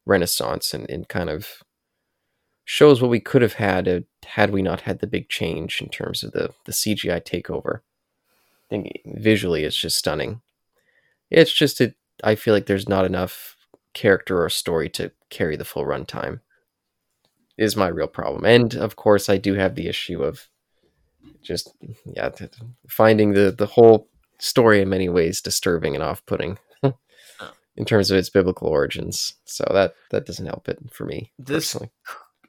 [0.05, 1.63] renaissance and, and kind of
[2.65, 6.23] shows what we could have had had we not had the big change in terms
[6.23, 7.79] of the, the CGI takeover.
[7.79, 10.43] I think visually it's just stunning.
[11.31, 13.57] It's just it, I feel like there's not enough
[13.95, 16.41] character or story to carry the full runtime.
[17.57, 20.49] Is my real problem, and of course I do have the issue of
[21.43, 21.73] just
[22.07, 22.31] yeah
[22.89, 24.09] finding the the whole
[24.39, 26.59] story in many ways disturbing and off putting
[27.77, 29.35] in terms of its biblical origins.
[29.45, 31.91] So that that doesn't help it for me This personally.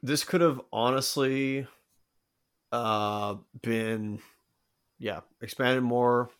[0.02, 1.66] this could have honestly
[2.70, 4.20] uh been
[5.00, 6.30] yeah expanded more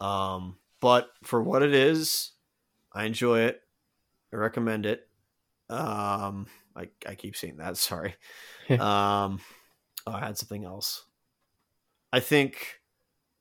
[0.00, 2.32] um but for what it is
[2.92, 3.62] i enjoy it
[4.32, 5.08] i recommend it.
[5.68, 6.46] Um
[6.76, 8.14] i, I keep saying that sorry.
[8.70, 9.40] Um
[10.06, 11.04] oh, i had something else.
[12.12, 12.80] I think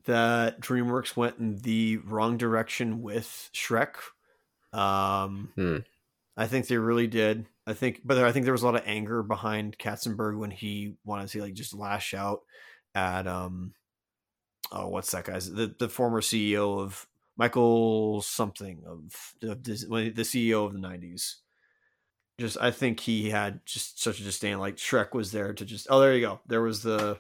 [0.06, 3.96] that dreamworks went in the wrong direction with shrek.
[4.74, 5.78] Um Hmm.
[6.38, 7.46] I think they really did.
[7.68, 10.96] I think, but I think there was a lot of anger behind Katzenberg when he
[11.04, 12.42] wanted to like just lash out
[12.96, 13.74] at um,
[14.72, 17.08] oh, what's that guy's the the former CEO of
[17.42, 21.38] Michael something of, of Dis- the CEO of the '90s.
[22.40, 24.60] Just, I think he had just such a disdain.
[24.60, 25.88] Like Shrek was there to just.
[25.90, 26.40] Oh, there you go.
[26.46, 27.20] There was the,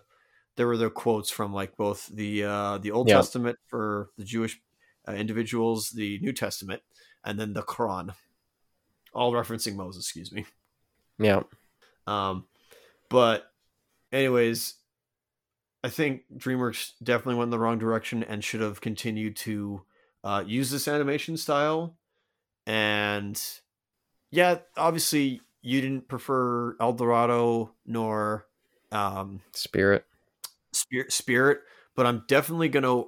[0.57, 3.15] there were the quotes from like both the uh the Old Yeah.
[3.15, 4.61] Testament for the Jewish
[5.07, 6.84] uh, individuals, the New Testament,
[7.26, 8.14] and then the Quran
[9.15, 10.45] all referencing Moses, excuse me.
[11.18, 11.41] Yeah.
[12.06, 12.45] Um,
[13.10, 13.52] but
[14.11, 14.76] anyways,
[15.84, 19.81] I think DreamWorks definitely went in the wrong direction and should have continued to
[20.23, 21.95] uh, use this animation style.
[22.65, 23.41] And
[24.31, 28.45] yeah, obviously you didn't prefer El Dorado nor
[28.91, 30.06] um, Spirit.
[30.73, 31.60] Spirit, Spirit,
[31.95, 33.03] but I'm definitely gonna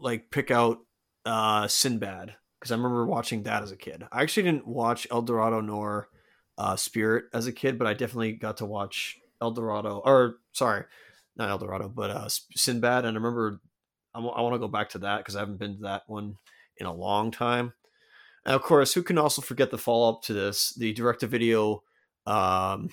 [0.00, 0.80] like pick out
[1.24, 4.04] uh, Sinbad because I remember watching that as a kid.
[4.12, 6.08] I actually didn't watch El Dorado nor
[6.58, 10.84] uh, Spirit as a kid, but I definitely got to watch El Dorado or sorry,
[11.36, 13.04] not El Dorado, but uh, Sinbad.
[13.04, 13.60] And I remember
[14.14, 16.36] I want to go back to that because I haven't been to that one
[16.78, 17.72] in a long time.
[18.44, 20.72] And of course, who can also forget the follow up to this?
[20.74, 21.82] The direct to video
[22.26, 22.90] um,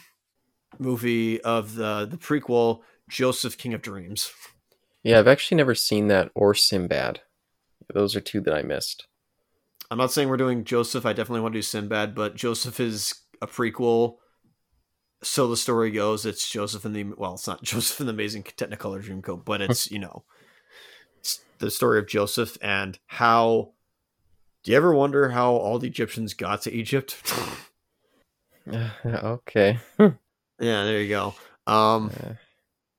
[0.79, 4.31] movie of the the prequel, Joseph King of Dreams.
[5.03, 7.21] Yeah, I've actually never seen that or Sinbad.
[7.93, 9.07] Those are two that I missed.
[9.91, 11.05] I'm not saying we're doing Joseph.
[11.05, 14.15] I definitely want to do Sinbad, but Joseph is a prequel.
[15.21, 18.43] So the story goes, it's Joseph in the well, it's not Joseph in the Amazing
[18.43, 20.23] Technicolor Dreamcoat, but it's you know,
[21.63, 23.73] the story of Joseph and how.
[24.63, 27.21] Do you ever wonder how all the Egyptians got to Egypt?
[29.05, 29.77] okay.
[29.99, 30.13] yeah,
[30.57, 31.35] there you go.
[31.67, 32.33] Um, Uh,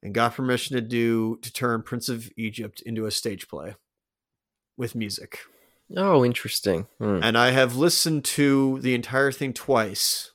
[0.01, 3.75] and got permission to do to turn Prince of Egypt into a stage play
[4.77, 5.39] with music.
[5.95, 6.87] Oh, interesting.
[6.99, 7.19] Mm.
[7.23, 10.31] And I have listened to the entire thing twice,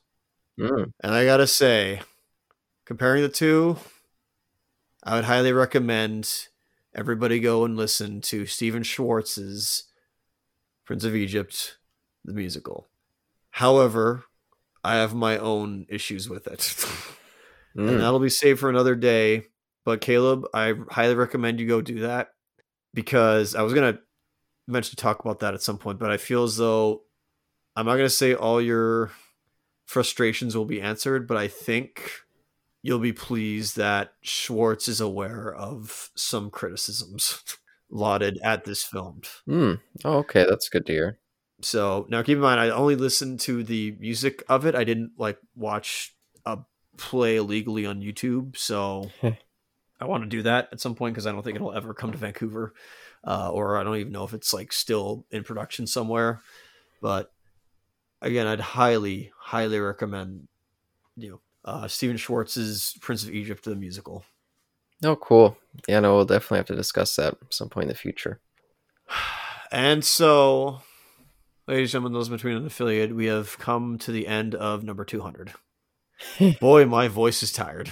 [0.59, 0.91] Mm.
[1.01, 2.01] and I gotta say,
[2.85, 3.77] comparing the two,
[5.03, 6.47] I would highly recommend
[6.93, 9.85] everybody go and listen to Stephen Schwartz's
[10.85, 11.77] Prince of Egypt,
[12.25, 12.89] the musical.
[13.51, 14.25] However,
[14.83, 16.75] I have my own issues with it.
[17.75, 17.99] and Mm.
[17.99, 19.47] that'll be saved for another day.
[19.85, 22.33] But Caleb, I highly recommend you go do that
[22.93, 23.99] because I was gonna
[24.69, 27.01] eventually talk about that at some point, but I feel as though
[27.75, 29.11] I'm not gonna say all your
[29.85, 32.11] frustrations will be answered, but I think
[32.81, 37.43] you'll be pleased that Schwartz is aware of some criticisms
[37.89, 39.21] lauded at this film.
[39.47, 39.79] Mm.
[40.05, 41.19] Oh, okay, that's good to hear.
[41.61, 44.75] So now keep in mind, I only listened to the music of it.
[44.75, 46.15] I didn't like watch
[46.45, 46.59] a
[46.97, 48.55] play legally on YouTube.
[48.55, 49.09] So
[49.99, 52.11] I want to do that at some point because I don't think it'll ever come
[52.11, 52.73] to Vancouver,
[53.25, 56.41] uh, or I don't even know if it's like still in production somewhere.
[57.01, 57.31] But
[58.21, 60.47] again, I'd highly, highly recommend
[61.15, 64.23] you know uh, Stephen Schwartz's Prince of Egypt the musical.
[65.03, 65.57] Oh, cool.
[65.87, 68.39] Yeah, no, we'll definitely have to discuss that at some point in the future.
[69.71, 70.81] And so,
[71.67, 75.05] ladies and gentlemen, those between an affiliate, we have come to the end of number
[75.05, 75.53] 200.
[76.59, 77.91] Boy, my voice is tired.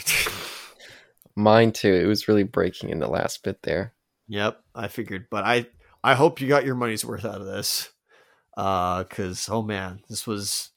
[1.35, 1.93] Mine too.
[1.93, 3.93] It was really breaking in the last bit there.
[4.27, 5.67] Yep, I figured, but I
[6.03, 7.89] I hope you got your money's worth out of this.
[8.55, 10.71] Uh cuz oh man, this was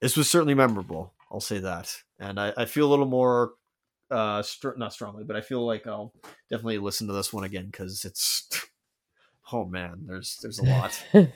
[0.00, 1.14] this was certainly memorable.
[1.30, 1.96] I'll say that.
[2.18, 3.54] And I, I feel a little more
[4.10, 6.12] uh str- not strongly, but I feel like I'll
[6.50, 8.48] definitely listen to this one again cuz it's
[9.52, 11.04] oh man, there's there's a lot.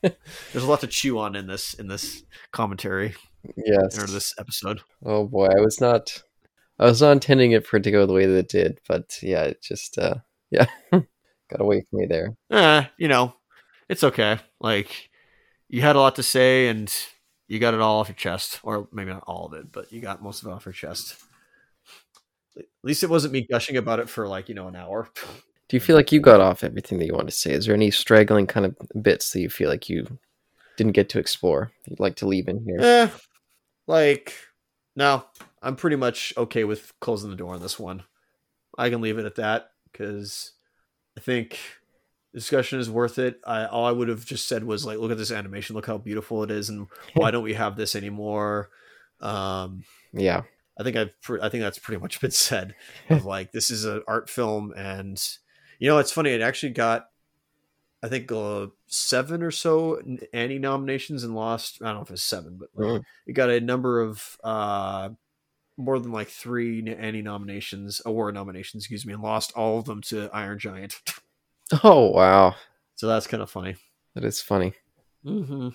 [0.00, 3.16] There's a lot to chew on in this in this commentary
[3.56, 3.98] yes.
[3.98, 4.80] or this episode.
[5.04, 6.22] Oh boy, I was not
[6.78, 9.18] I was not intending it for it to go the way that it did, but
[9.22, 10.16] yeah, it just uh
[10.50, 10.66] yeah.
[10.92, 12.34] got away from me there.
[12.50, 13.34] Eh, you know,
[13.88, 14.38] it's okay.
[14.60, 15.10] Like
[15.68, 16.92] you had a lot to say and
[17.46, 20.00] you got it all off your chest, or maybe not all of it, but you
[20.00, 21.16] got most of it off your chest.
[22.56, 25.08] At least it wasn't me gushing about it for like you know an hour.
[25.68, 27.52] Do you feel like you got off everything that you wanted to say?
[27.52, 30.18] Is there any straggling kind of bits that you feel like you
[30.76, 31.72] didn't get to explore?
[31.86, 32.80] You'd like to leave in here?
[32.80, 33.08] Eh,
[33.86, 34.34] like
[34.96, 35.24] no,
[35.62, 38.02] I'm pretty much okay with closing the door on this one.
[38.76, 40.52] I can leave it at that because
[41.16, 41.58] I think
[42.34, 43.40] discussion is worth it.
[43.46, 45.98] I all I would have just said was like, look at this animation, look how
[45.98, 48.70] beautiful it is, and why don't we have this anymore?
[49.20, 50.42] Um, Yeah.
[50.78, 52.74] I think I've pre- I think that's pretty much been said.
[53.10, 55.20] Of like this is an art film, and
[55.80, 56.30] you know it's funny.
[56.30, 57.08] It actually got
[58.00, 60.00] I think uh, seven or so
[60.32, 61.82] Annie nominations and lost.
[61.82, 63.04] I don't know if it's seven, but like, Mm.
[63.26, 65.08] it got a number of uh,
[65.78, 70.02] more than like three Annie nominations, award nominations, excuse me, and lost all of them
[70.02, 71.00] to Iron Giant.
[71.84, 72.54] Oh wow.
[72.94, 73.76] so that's kind of funny.
[74.14, 74.72] That is funny.
[75.22, 75.68] Mm-hmm.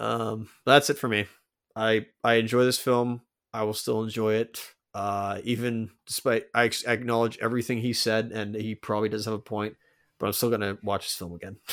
[0.00, 1.26] Um, that's it for me.
[1.74, 3.22] I I enjoy this film.
[3.52, 4.62] I will still enjoy it,
[4.94, 9.74] uh, even despite I acknowledge everything he said, and he probably does have a point.
[10.20, 11.56] But I'm still gonna watch this film again.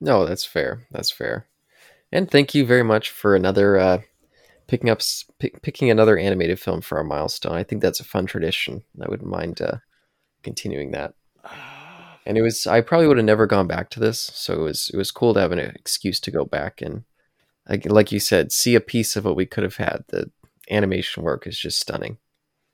[0.00, 0.82] No, that's fair.
[0.90, 1.46] That's fair.
[2.12, 4.00] And thank you very much for another uh,
[4.66, 5.00] picking up
[5.38, 7.54] pick, picking another animated film for our milestone.
[7.54, 8.82] I think that's a fun tradition.
[9.00, 9.78] I wouldn't mind uh,
[10.42, 11.14] continuing that.
[12.26, 14.90] And it was I probably would have never gone back to this, so it was
[14.94, 17.04] it was cool to have an excuse to go back and
[17.68, 20.04] like like you said, see a piece of what we could have had.
[20.08, 20.30] The
[20.70, 22.16] animation work is just stunning.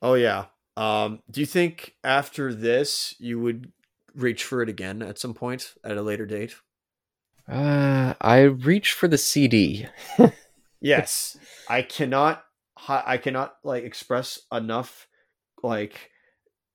[0.02, 0.44] oh yeah.
[0.76, 3.72] Um, do you think after this you would
[4.14, 6.54] reach for it again at some point at a later date?
[7.48, 9.86] Uh, I reached for the CD.
[10.81, 11.36] Yes,
[11.69, 12.43] I cannot.
[12.89, 15.07] I cannot like express enough,
[15.62, 16.11] like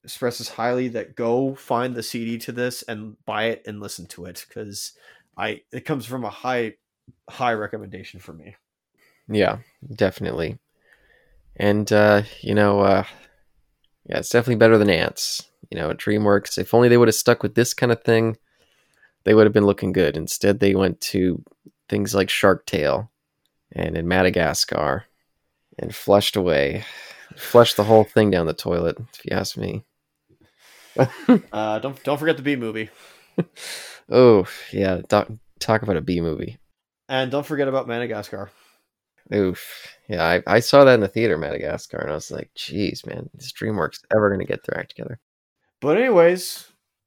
[0.04, 4.26] expresses highly that go find the CD to this and buy it and listen to
[4.26, 4.94] it because
[5.36, 6.76] I it comes from a high
[7.30, 8.56] high recommendation for me.
[9.28, 9.58] Yeah,
[9.94, 10.60] definitely.
[11.56, 13.04] And uh, you know, uh
[14.08, 15.50] yeah, it's definitely better than Antz.
[15.72, 18.38] You know, DreamWorks, if only they would have stuck with this kind of thing,
[19.24, 20.16] they would have been looking good.
[20.16, 21.44] Instead, they went to
[21.90, 23.10] things like Shark Tale
[23.72, 25.06] and in Madagascar
[25.80, 26.86] and flushed away.
[27.36, 29.84] Flushed the whole thing down the toilet, if you ask me.
[31.52, 32.90] Uh, don't don't forget the B movie,
[34.10, 35.30] Oh, yeah, talk,
[35.60, 36.58] talk about a B movie.
[37.10, 38.50] and don't forget about Madagascar.
[39.34, 39.88] Oof.
[40.08, 43.30] Yeah, I, I saw that in the theater, Madagascar, and I was like, geez, man,
[43.38, 45.20] is DreamWorks ever going to get their act together?
[45.82, 46.66] But anyways,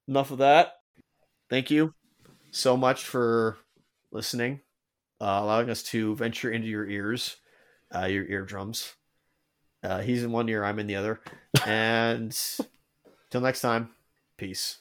[0.09, 0.72] enough of that.
[1.48, 1.94] Thank you
[2.51, 3.56] so much for
[4.12, 4.60] listening,
[5.20, 7.36] uh, allowing us to venture into your ears,
[7.95, 8.95] uh, your eardrums.
[9.82, 11.20] Uh, he's in one ear, I'm in the other.
[11.65, 12.36] And
[13.31, 13.90] till next time,
[14.36, 14.78] peace.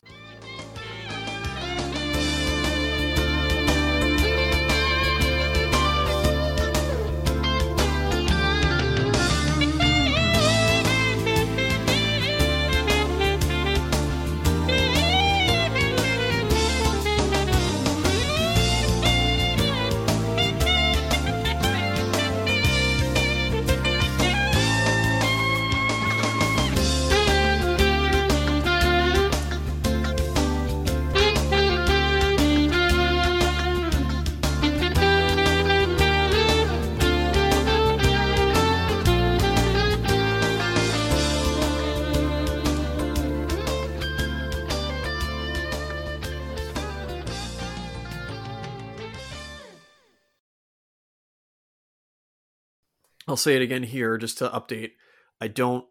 [53.38, 54.94] I'll say it again here just to update.
[55.40, 55.86] I don't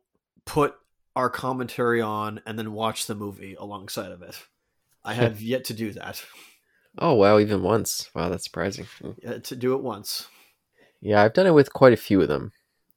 [0.47, 0.75] put
[1.15, 4.37] our commentary on and then watch the movie alongside of it.
[5.05, 6.25] I have yet to do that.
[6.99, 8.11] Oh, wow, even once.
[8.17, 8.89] Wow, that's surprising.
[9.25, 10.27] Uh, to do it once.
[11.01, 12.51] Yeah, I've done it with quite a few of them.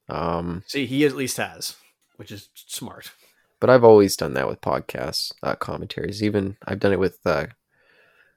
[0.09, 1.75] Um, See, he at least has,
[2.15, 3.11] which is smart.
[3.59, 6.23] but I've always done that with podcasts, uh, commentaries.
[6.23, 7.45] Even I've done it with uh,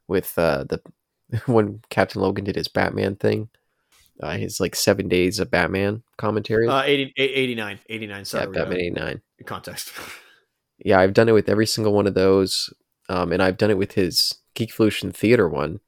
[0.09, 0.83] with uh, the
[1.47, 3.49] when Captain Logan did his Batman thing,
[4.23, 6.69] uh, his like seven days of Batman commentary.
[6.69, 7.79] Uh, 80, 89.
[7.89, 8.47] 89, yeah, sorry.
[8.47, 9.23] Batman uh, eighty nine.
[9.45, 9.93] context.
[10.85, 12.73] Yeah, I've done it with every single one of those,
[13.09, 15.79] um, and I've done it with his Geek Evolution Theater one,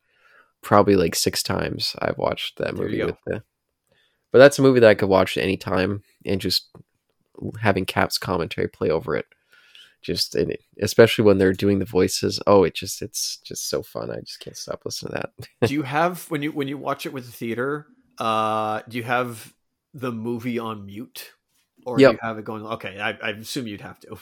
[0.62, 1.96] probably like six times.
[2.00, 3.42] I've watched that There movie with the.
[4.30, 6.68] But that's a movie that I could watch at any time and just
[7.60, 9.26] having Cap's commentary play over it.
[10.02, 12.38] Just and it, especially when they're doing the voices.
[12.46, 14.10] Oh, it just it's just so fun.
[14.10, 15.68] I just can't stop listening to that.
[15.68, 17.86] do you have when you when you watch it with the theater,
[18.18, 19.54] uh, do you have
[19.92, 21.32] the movie on mute?
[21.86, 22.10] Or Yep.
[22.10, 24.16] do you have it going okay, I, I assume you'd have to.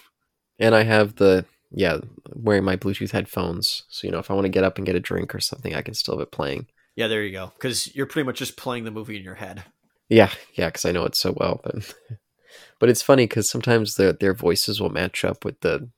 [0.59, 1.99] and I have the yeah
[2.35, 4.97] wearing my Bluetooth headphones, so you know if I want to get up and get
[4.97, 6.67] a drink or something, I can still have it playing.
[6.97, 7.53] Yeah, there you go.
[7.57, 9.65] Because you're pretty much just playing the movie in your head.
[10.09, 11.61] Yeah, yeah, because I know it so well.
[11.65, 11.95] But
[12.81, 15.89] but it's funny because sometimes their their voices will match up with the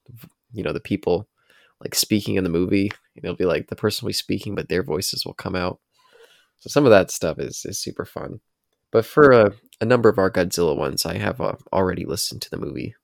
[0.53, 1.29] you know the people
[1.81, 2.93] like speaking in the movie.
[3.17, 5.81] and It'll be like the person will be speaking, but their voices will come out.
[6.61, 8.41] So some of that stuff is is super fun.
[8.91, 12.51] But for a, a number of our Godzilla ones, I have uh, already listened to
[12.51, 12.95] the movie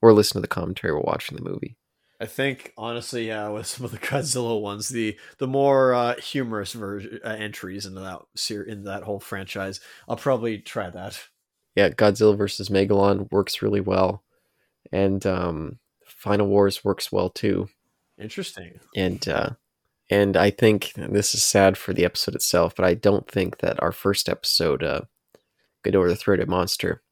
[0.00, 1.76] or listened to the commentary while watching the movie.
[2.20, 6.72] I think honestly, yeah, with some of the Godzilla ones, the the more uh, humorous
[6.72, 11.20] version uh, entries into that ser- in that whole franchise, I'll probably try that.
[11.74, 14.22] yeah, Godzilla versus Megalon works really well,
[14.92, 17.68] and um, Final Wars works well too.
[18.18, 18.78] Interesting.
[18.94, 19.50] And uh,
[20.14, 23.82] and I think this is sad for the episode itself, but I don't think that
[23.82, 25.02] our first episode, uh,
[25.84, 27.02] Ghidorah the Three-Headed Monster,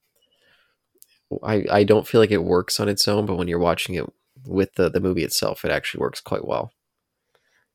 [1.42, 4.06] I I don't feel like it works on its own, but when you're watching it
[4.46, 6.72] with the the movie itself, it actually works quite well.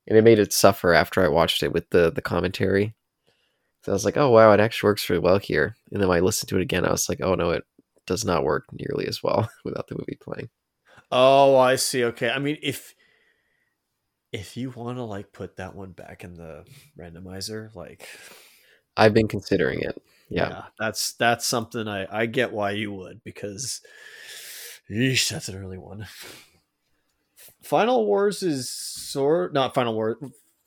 [0.08, 2.96] And it made it suffer after I watched it with the the commentary
[3.84, 5.76] So I was like, oh wow, it actually works really well here.
[5.92, 7.64] And then when I listened to it again, I was like, oh no, it
[8.06, 10.50] does not work nearly as well without the movie playing.
[11.12, 12.04] Oh, I see.
[12.06, 12.30] Okay.
[12.30, 12.94] I mean, if
[14.32, 16.66] if you want to like put that one back in the
[17.00, 18.08] randomizer, like
[18.96, 20.02] I've been considering it.
[20.30, 20.66] Yeah.
[20.80, 23.82] that's that's something I I get why you would because
[24.90, 26.08] yeesh, that's an early one.
[27.62, 30.18] Final Wars is sort not Final War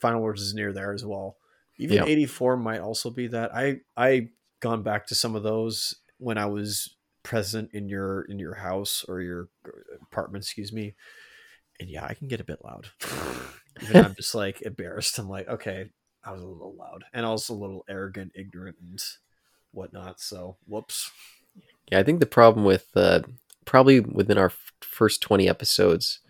[0.00, 1.36] Final Wars is near there as well.
[1.78, 2.04] Even Yeah.
[2.04, 3.54] 84 might also be that.
[3.54, 4.30] I I
[4.60, 9.04] gone back to some of those when I was present in your in your house
[9.08, 9.70] or your uh,
[10.02, 10.94] apartment, excuse me.
[11.80, 12.88] And yeah, I can get a bit loud.
[13.82, 15.18] Even I'm just like embarrassed.
[15.18, 15.90] I'm like, okay,
[16.22, 19.00] I was a little loud and also a little arrogant, ignorant, and
[19.72, 20.20] whatnot.
[20.20, 21.10] So, whoops.
[21.90, 23.20] Yeah, I think the problem with uh,
[23.64, 26.20] probably within our f- first 20 episodes,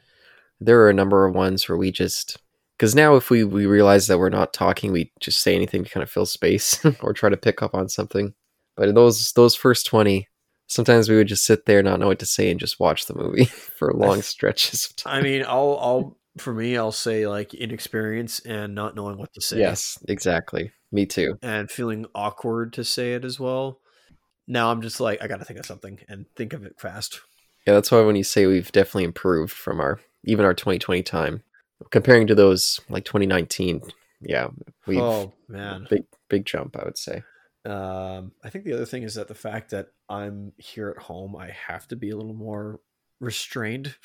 [0.60, 2.38] there are a number of ones where we just
[2.78, 5.90] because now if we we realize that we're not talking, we just say anything to
[5.90, 8.34] kind of fill space or try to pick up on something.
[8.76, 10.28] But in those those first 20,
[10.70, 13.14] sometimes we would just sit there not know what to say and just watch the
[13.14, 13.44] movie
[13.78, 15.18] for long stretches of time.
[15.18, 19.40] I mean, I'll, I'll, for me, I'll say like inexperience and not knowing what to
[19.40, 19.58] say.
[19.58, 20.70] yes, exactly.
[20.92, 21.36] Me too.
[21.42, 23.80] And feeling awkward to say it as well.
[24.46, 27.20] Now I'm just like, I got to think of something and think of it fast.
[27.66, 31.42] Yeah, that's why when you say we've definitely improved from our even our 2020 time
[31.90, 33.82] comparing to those like 2019,
[34.22, 34.48] yeah,
[34.86, 35.86] we have oh, man.
[35.90, 37.22] big big jump, I would say.
[37.64, 41.36] Um, I think the other thing is that the fact that I'm here at home,
[41.36, 42.80] I have to be a little more
[43.20, 43.96] restrained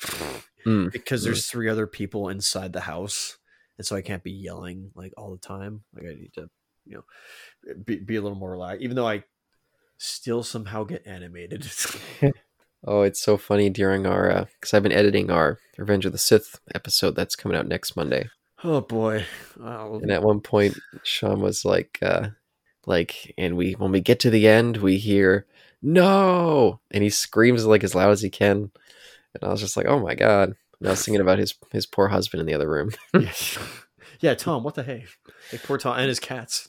[0.66, 3.38] Mm, because there's three other people inside the house,
[3.78, 5.82] and so I can't be yelling like all the time.
[5.94, 6.50] Like I need to,
[6.84, 8.82] you know, be, be a little more relaxed.
[8.82, 9.22] Even though I
[9.96, 11.66] still somehow get animated.
[12.88, 16.60] Oh, it's so funny during our because I've been editing our Revenge of the Sith
[16.72, 18.28] episode that's coming out next Monday,
[18.62, 19.24] oh boy,
[19.58, 22.28] and at one point Sean was like, uh,
[22.86, 25.46] like, and we when we get to the end, we hear
[25.82, 28.70] no, and he screams like as loud as he can,
[29.34, 30.54] and I was just like, oh my god.
[30.78, 32.90] And I was thinking about his his poor husband in the other room.
[33.14, 33.32] yeah.
[34.20, 35.06] yeah, Tom, what the hey?
[35.52, 36.68] Like poor Tom and his cats.